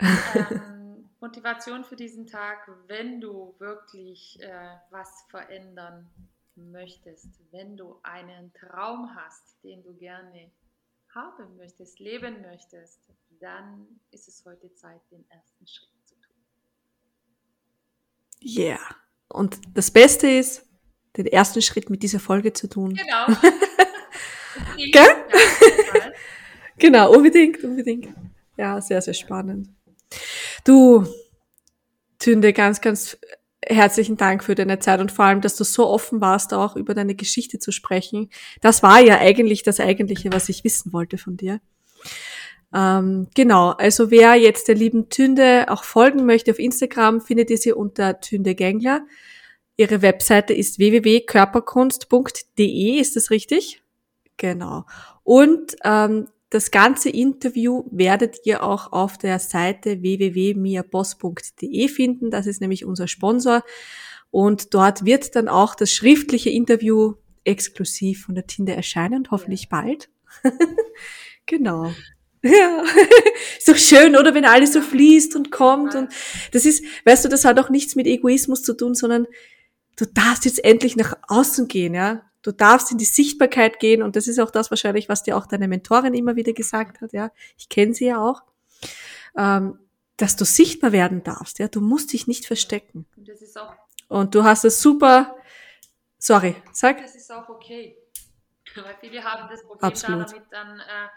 Ähm, 0.00 0.71
Motivation 1.22 1.84
für 1.84 1.96
diesen 1.96 2.26
Tag, 2.26 2.68
wenn 2.88 3.20
du 3.20 3.54
wirklich 3.58 4.38
äh, 4.42 4.76
was 4.90 5.24
verändern 5.30 6.10
möchtest, 6.56 7.28
wenn 7.50 7.76
du 7.76 7.98
einen 8.02 8.52
Traum 8.52 9.14
hast, 9.14 9.62
den 9.64 9.82
du 9.82 9.94
gerne 9.94 10.50
haben 11.14 11.56
möchtest, 11.56 11.98
leben 12.00 12.42
möchtest, 12.42 13.08
dann 13.40 13.86
ist 14.10 14.28
es 14.28 14.44
heute 14.44 14.74
Zeit, 14.74 15.00
den 15.10 15.24
ersten 15.30 15.66
Schritt 15.66 15.88
Yeah. 18.44 18.80
Und 19.28 19.60
das 19.74 19.90
Beste 19.90 20.28
ist, 20.28 20.66
den 21.16 21.26
ersten 21.26 21.62
Schritt 21.62 21.90
mit 21.90 22.02
dieser 22.02 22.18
Folge 22.18 22.52
zu 22.52 22.68
tun. 22.68 22.94
Genau. 22.94 23.26
Gell? 24.76 25.24
genau, 26.78 27.14
unbedingt, 27.14 27.62
unbedingt. 27.62 28.08
Ja, 28.56 28.80
sehr, 28.80 29.00
sehr 29.00 29.14
spannend. 29.14 29.68
Du, 30.64 31.06
Tünde, 32.18 32.52
ganz, 32.52 32.80
ganz 32.80 33.18
herzlichen 33.64 34.16
Dank 34.16 34.44
für 34.44 34.54
deine 34.54 34.78
Zeit 34.78 35.00
und 35.00 35.10
vor 35.10 35.24
allem, 35.24 35.40
dass 35.40 35.56
du 35.56 35.64
so 35.64 35.88
offen 35.88 36.20
warst, 36.20 36.54
auch 36.54 36.76
über 36.76 36.94
deine 36.94 37.14
Geschichte 37.14 37.58
zu 37.58 37.72
sprechen. 37.72 38.28
Das 38.60 38.82
war 38.82 39.00
ja 39.00 39.18
eigentlich 39.18 39.62
das 39.62 39.80
Eigentliche, 39.80 40.32
was 40.32 40.48
ich 40.48 40.64
wissen 40.64 40.92
wollte 40.92 41.18
von 41.18 41.36
dir. 41.36 41.60
Ähm, 42.74 43.28
genau, 43.34 43.70
also 43.70 44.10
wer 44.10 44.34
jetzt 44.34 44.68
der 44.68 44.74
lieben 44.74 45.10
Tünde 45.10 45.66
auch 45.68 45.84
folgen 45.84 46.26
möchte 46.26 46.50
auf 46.50 46.58
Instagram, 46.58 47.20
findet 47.20 47.50
ihr 47.50 47.58
sie 47.58 47.72
unter 47.72 48.20
Tünde 48.20 48.54
Gängler. 48.54 49.06
Ihre 49.76 50.00
Webseite 50.02 50.54
ist 50.54 50.78
www.körperkunst.de, 50.78 52.98
ist 52.98 53.16
das 53.16 53.30
richtig? 53.30 53.82
Genau. 54.36 54.84
Und 55.22 55.76
ähm, 55.84 56.28
das 56.52 56.70
ganze 56.70 57.08
Interview 57.08 57.84
werdet 57.90 58.40
ihr 58.44 58.62
auch 58.62 58.92
auf 58.92 59.16
der 59.16 59.38
Seite 59.38 60.02
www.miaboss.de 60.02 61.88
finden. 61.88 62.30
Das 62.30 62.46
ist 62.46 62.60
nämlich 62.60 62.84
unser 62.84 63.08
Sponsor. 63.08 63.64
Und 64.30 64.74
dort 64.74 65.06
wird 65.06 65.34
dann 65.34 65.48
auch 65.48 65.74
das 65.74 65.90
schriftliche 65.90 66.50
Interview 66.50 67.14
exklusiv 67.44 68.26
von 68.26 68.34
der 68.34 68.46
Tinde 68.46 68.74
erscheinen, 68.76 69.28
hoffentlich 69.30 69.70
bald. 69.70 70.10
genau. 71.46 71.90
Ja, 72.42 72.84
ist 73.58 73.68
doch 73.68 73.78
schön, 73.78 74.14
oder 74.14 74.34
wenn 74.34 74.44
alles 74.44 74.74
so 74.74 74.82
fließt 74.82 75.34
und 75.36 75.50
kommt 75.50 75.94
und 75.94 76.12
das 76.50 76.66
ist, 76.66 76.84
weißt 77.06 77.24
du, 77.24 77.28
das 77.30 77.46
hat 77.46 77.58
auch 77.60 77.70
nichts 77.70 77.96
mit 77.96 78.06
Egoismus 78.06 78.62
zu 78.62 78.76
tun, 78.76 78.94
sondern 78.94 79.26
du 79.96 80.04
darfst 80.04 80.44
jetzt 80.44 80.62
endlich 80.64 80.96
nach 80.96 81.14
außen 81.28 81.66
gehen, 81.66 81.94
ja. 81.94 82.30
Du 82.42 82.50
darfst 82.50 82.90
in 82.90 82.98
die 82.98 83.04
Sichtbarkeit 83.04 83.78
gehen 83.78 84.02
und 84.02 84.16
das 84.16 84.26
ist 84.26 84.40
auch 84.40 84.50
das 84.50 84.70
wahrscheinlich, 84.70 85.08
was 85.08 85.22
dir 85.22 85.36
auch 85.36 85.46
deine 85.46 85.68
Mentorin 85.68 86.12
immer 86.14 86.34
wieder 86.36 86.52
gesagt 86.52 87.00
hat, 87.00 87.12
ja. 87.12 87.30
Ich 87.56 87.68
kenne 87.68 87.94
sie 87.94 88.06
ja 88.06 88.18
auch, 88.18 88.42
ähm, 89.36 89.78
dass 90.16 90.36
du 90.36 90.44
sichtbar 90.44 90.92
werden 90.92 91.22
darfst, 91.22 91.58
ja. 91.60 91.68
Du 91.68 91.80
musst 91.80 92.12
dich 92.12 92.26
nicht 92.26 92.46
verstecken. 92.46 93.06
Und 93.16 93.28
das 93.28 93.42
ist 93.42 93.56
auch, 93.56 93.74
Und 94.08 94.34
du 94.34 94.42
hast 94.42 94.64
es 94.64 94.82
super, 94.82 95.36
sorry, 96.18 96.56
sag. 96.72 97.00
das 97.00 97.14
ist 97.14 97.30
auch 97.30 97.48
okay. 97.48 97.96
Weil 98.74 98.96
viele 99.00 99.22
haben 99.22 99.48
das 99.48 99.62
Problem 99.62 99.90
Absolut. 99.90 100.30
damit 100.32 100.44
dann, 100.50 100.80
äh, 100.80 101.08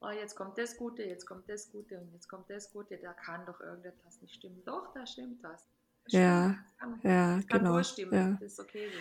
oh, 0.00 0.10
jetzt 0.10 0.34
kommt 0.34 0.56
das 0.56 0.76
Gute, 0.76 1.02
jetzt 1.02 1.26
kommt 1.26 1.48
das 1.48 1.70
Gute 1.70 1.98
und 1.98 2.12
jetzt 2.12 2.28
kommt 2.28 2.48
das 2.48 2.72
Gute, 2.72 2.96
da 2.98 3.12
kann 3.12 3.44
doch 3.46 3.60
irgendetwas 3.60 4.20
nicht 4.22 4.34
stimmen. 4.34 4.62
Doch, 4.64 4.92
da 4.94 5.06
stimmt 5.06 5.42
was. 5.42 5.66
Das 6.04 6.12
Ja, 6.12 6.54
stimmt. 6.54 7.02
Kann, 7.02 7.10
Ja, 7.10 7.40
kann 7.48 7.64
genau. 7.64 7.78
Ja. 7.78 8.30
Das 8.40 8.52
ist 8.52 8.60
okay 8.60 8.88
so. 8.90 8.98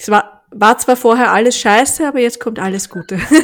Es 0.00 0.08
war, 0.10 0.44
war 0.50 0.78
zwar 0.78 0.96
vorher 0.96 1.30
alles 1.30 1.58
scheiße, 1.58 2.08
aber 2.08 2.20
jetzt 2.20 2.40
kommt 2.40 2.58
alles 2.58 2.88
Gute. 2.88 3.16
Genau. 3.16 3.42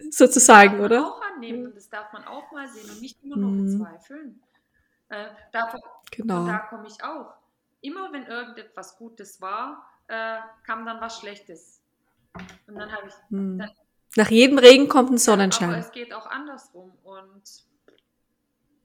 Sozusagen, 0.10 0.80
oder? 0.80 1.04
auch 1.04 1.20
annehmen 1.34 1.66
und 1.66 1.76
das 1.76 1.88
darf 1.90 2.12
man 2.12 2.24
auch 2.26 2.50
mal 2.52 2.68
sehen 2.68 2.88
und 2.88 3.00
nicht 3.00 3.22
immer 3.24 3.36
nur 3.36 3.50
Mhm. 3.50 3.78
bezweifeln. 3.78 4.40
Äh, 5.08 5.26
davon, 5.52 5.80
Genau. 6.12 6.46
Da 6.46 6.58
komme 6.70 6.86
ich 6.86 7.02
auch. 7.02 7.34
Immer 7.80 8.12
wenn 8.12 8.24
irgendetwas 8.26 8.96
Gutes 8.96 9.40
war, 9.40 9.84
äh, 10.06 10.38
kam 10.64 10.86
dann 10.86 11.00
was 11.00 11.18
Schlechtes. 11.18 11.80
Und 12.68 12.76
dann 12.76 12.90
habe 12.92 13.08
ich. 13.08 13.14
Hm. 13.30 13.58
Dann, 13.58 13.70
Nach 14.16 14.30
jedem 14.30 14.58
Regen 14.58 14.88
kommt 14.88 15.08
ein 15.10 15.14
aber 15.14 15.18
Sonnenschein. 15.18 15.74
es 15.74 15.90
geht 15.90 16.14
auch 16.14 16.26
andersrum. 16.26 16.92
Und 17.02 17.42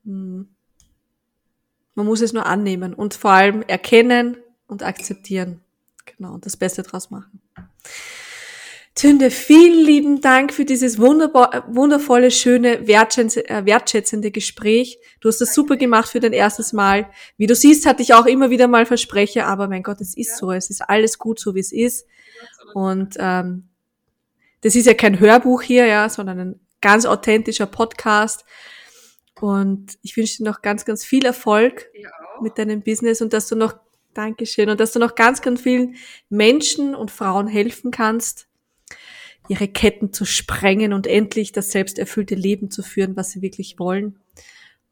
Hm. 0.04 0.48
Man 1.94 2.06
muss 2.06 2.20
es 2.20 2.32
nur 2.32 2.46
annehmen 2.46 2.94
und 2.94 3.14
vor 3.14 3.30
allem 3.30 3.62
erkennen 3.62 4.36
und 4.66 4.82
akzeptieren. 4.82 5.62
Genau, 6.04 6.34
und 6.34 6.46
das 6.46 6.56
Beste 6.56 6.82
draus 6.82 7.10
machen. 7.10 7.40
Tünde, 8.94 9.30
vielen 9.30 9.84
lieben 9.84 10.20
Dank 10.20 10.52
für 10.52 10.66
dieses 10.66 10.98
wunderbar, 10.98 11.64
wundervolle, 11.68 12.30
schöne, 12.30 12.80
äh, 12.80 13.66
wertschätzende 13.66 14.30
Gespräch. 14.30 14.98
Du 15.20 15.28
hast 15.28 15.40
das 15.40 15.54
super 15.54 15.76
gemacht 15.76 16.10
für 16.10 16.20
dein 16.20 16.34
erstes 16.34 16.74
Mal. 16.74 17.10
Wie 17.38 17.46
du 17.46 17.54
siehst, 17.54 17.86
hatte 17.86 18.02
ich 18.02 18.12
auch 18.12 18.26
immer 18.26 18.50
wieder 18.50 18.68
mal 18.68 18.84
Verspreche, 18.84 19.46
aber 19.46 19.66
mein 19.66 19.82
Gott, 19.82 20.00
es 20.02 20.14
ist 20.14 20.36
so. 20.36 20.52
Es 20.52 20.68
ist 20.68 20.82
alles 20.82 21.18
gut, 21.18 21.40
so 21.40 21.54
wie 21.54 21.60
es 21.60 21.72
ist. 21.72 22.06
Und 22.74 23.16
ähm, 23.18 23.68
das 24.60 24.76
ist 24.76 24.86
ja 24.86 24.94
kein 24.94 25.18
Hörbuch 25.18 25.62
hier, 25.62 25.86
ja, 25.86 26.08
sondern 26.10 26.38
ein 26.38 26.60
ganz 26.82 27.06
authentischer 27.06 27.66
Podcast. 27.66 28.44
Und 29.40 29.98
ich 30.02 30.16
wünsche 30.16 30.38
dir 30.38 30.44
noch 30.44 30.62
ganz, 30.62 30.84
ganz 30.84 31.04
viel 31.04 31.24
Erfolg 31.24 31.90
mit 32.42 32.58
deinem 32.58 32.82
Business 32.82 33.22
und 33.22 33.32
dass 33.32 33.48
du 33.48 33.56
noch, 33.56 33.74
Dankeschön, 34.14 34.68
und 34.68 34.78
dass 34.80 34.92
du 34.92 34.98
noch 34.98 35.14
ganz, 35.14 35.40
ganz 35.42 35.60
vielen 35.62 35.96
Menschen 36.28 36.94
und 36.94 37.10
Frauen 37.10 37.46
helfen 37.46 37.90
kannst, 37.90 38.46
ihre 39.48 39.68
Ketten 39.68 40.12
zu 40.12 40.24
sprengen 40.24 40.92
und 40.92 41.06
endlich 41.06 41.52
das 41.52 41.70
selbsterfüllte 41.70 42.34
Leben 42.34 42.70
zu 42.70 42.82
führen, 42.82 43.16
was 43.16 43.30
sie 43.30 43.42
wirklich 43.42 43.78
wollen. 43.78 44.18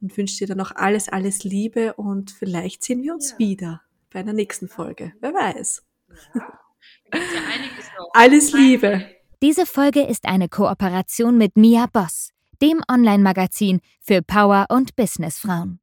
Und 0.00 0.16
wünsche 0.16 0.38
dir 0.38 0.46
dann 0.46 0.58
noch 0.58 0.74
alles, 0.74 1.08
alles 1.10 1.44
Liebe 1.44 1.92
und 1.94 2.30
vielleicht 2.30 2.82
sehen 2.82 3.02
wir 3.02 3.12
uns 3.12 3.32
Ja. 3.32 3.38
wieder 3.38 3.82
bei 4.10 4.20
einer 4.20 4.32
nächsten 4.32 4.68
Folge. 4.68 5.12
Wer 5.20 5.34
weiß. 5.34 5.84
Ja. 6.34 6.58
Alles 8.12 8.52
Liebe. 8.52 9.04
Diese 9.42 9.66
Folge 9.66 10.02
ist 10.02 10.26
eine 10.26 10.48
Kooperation 10.48 11.36
mit 11.36 11.56
Mia 11.56 11.86
Boss, 11.92 12.30
dem 12.62 12.82
Online-Magazin 12.90 13.80
für 14.00 14.22
Power- 14.22 14.66
und 14.70 14.96
Businessfrauen. 14.96 15.79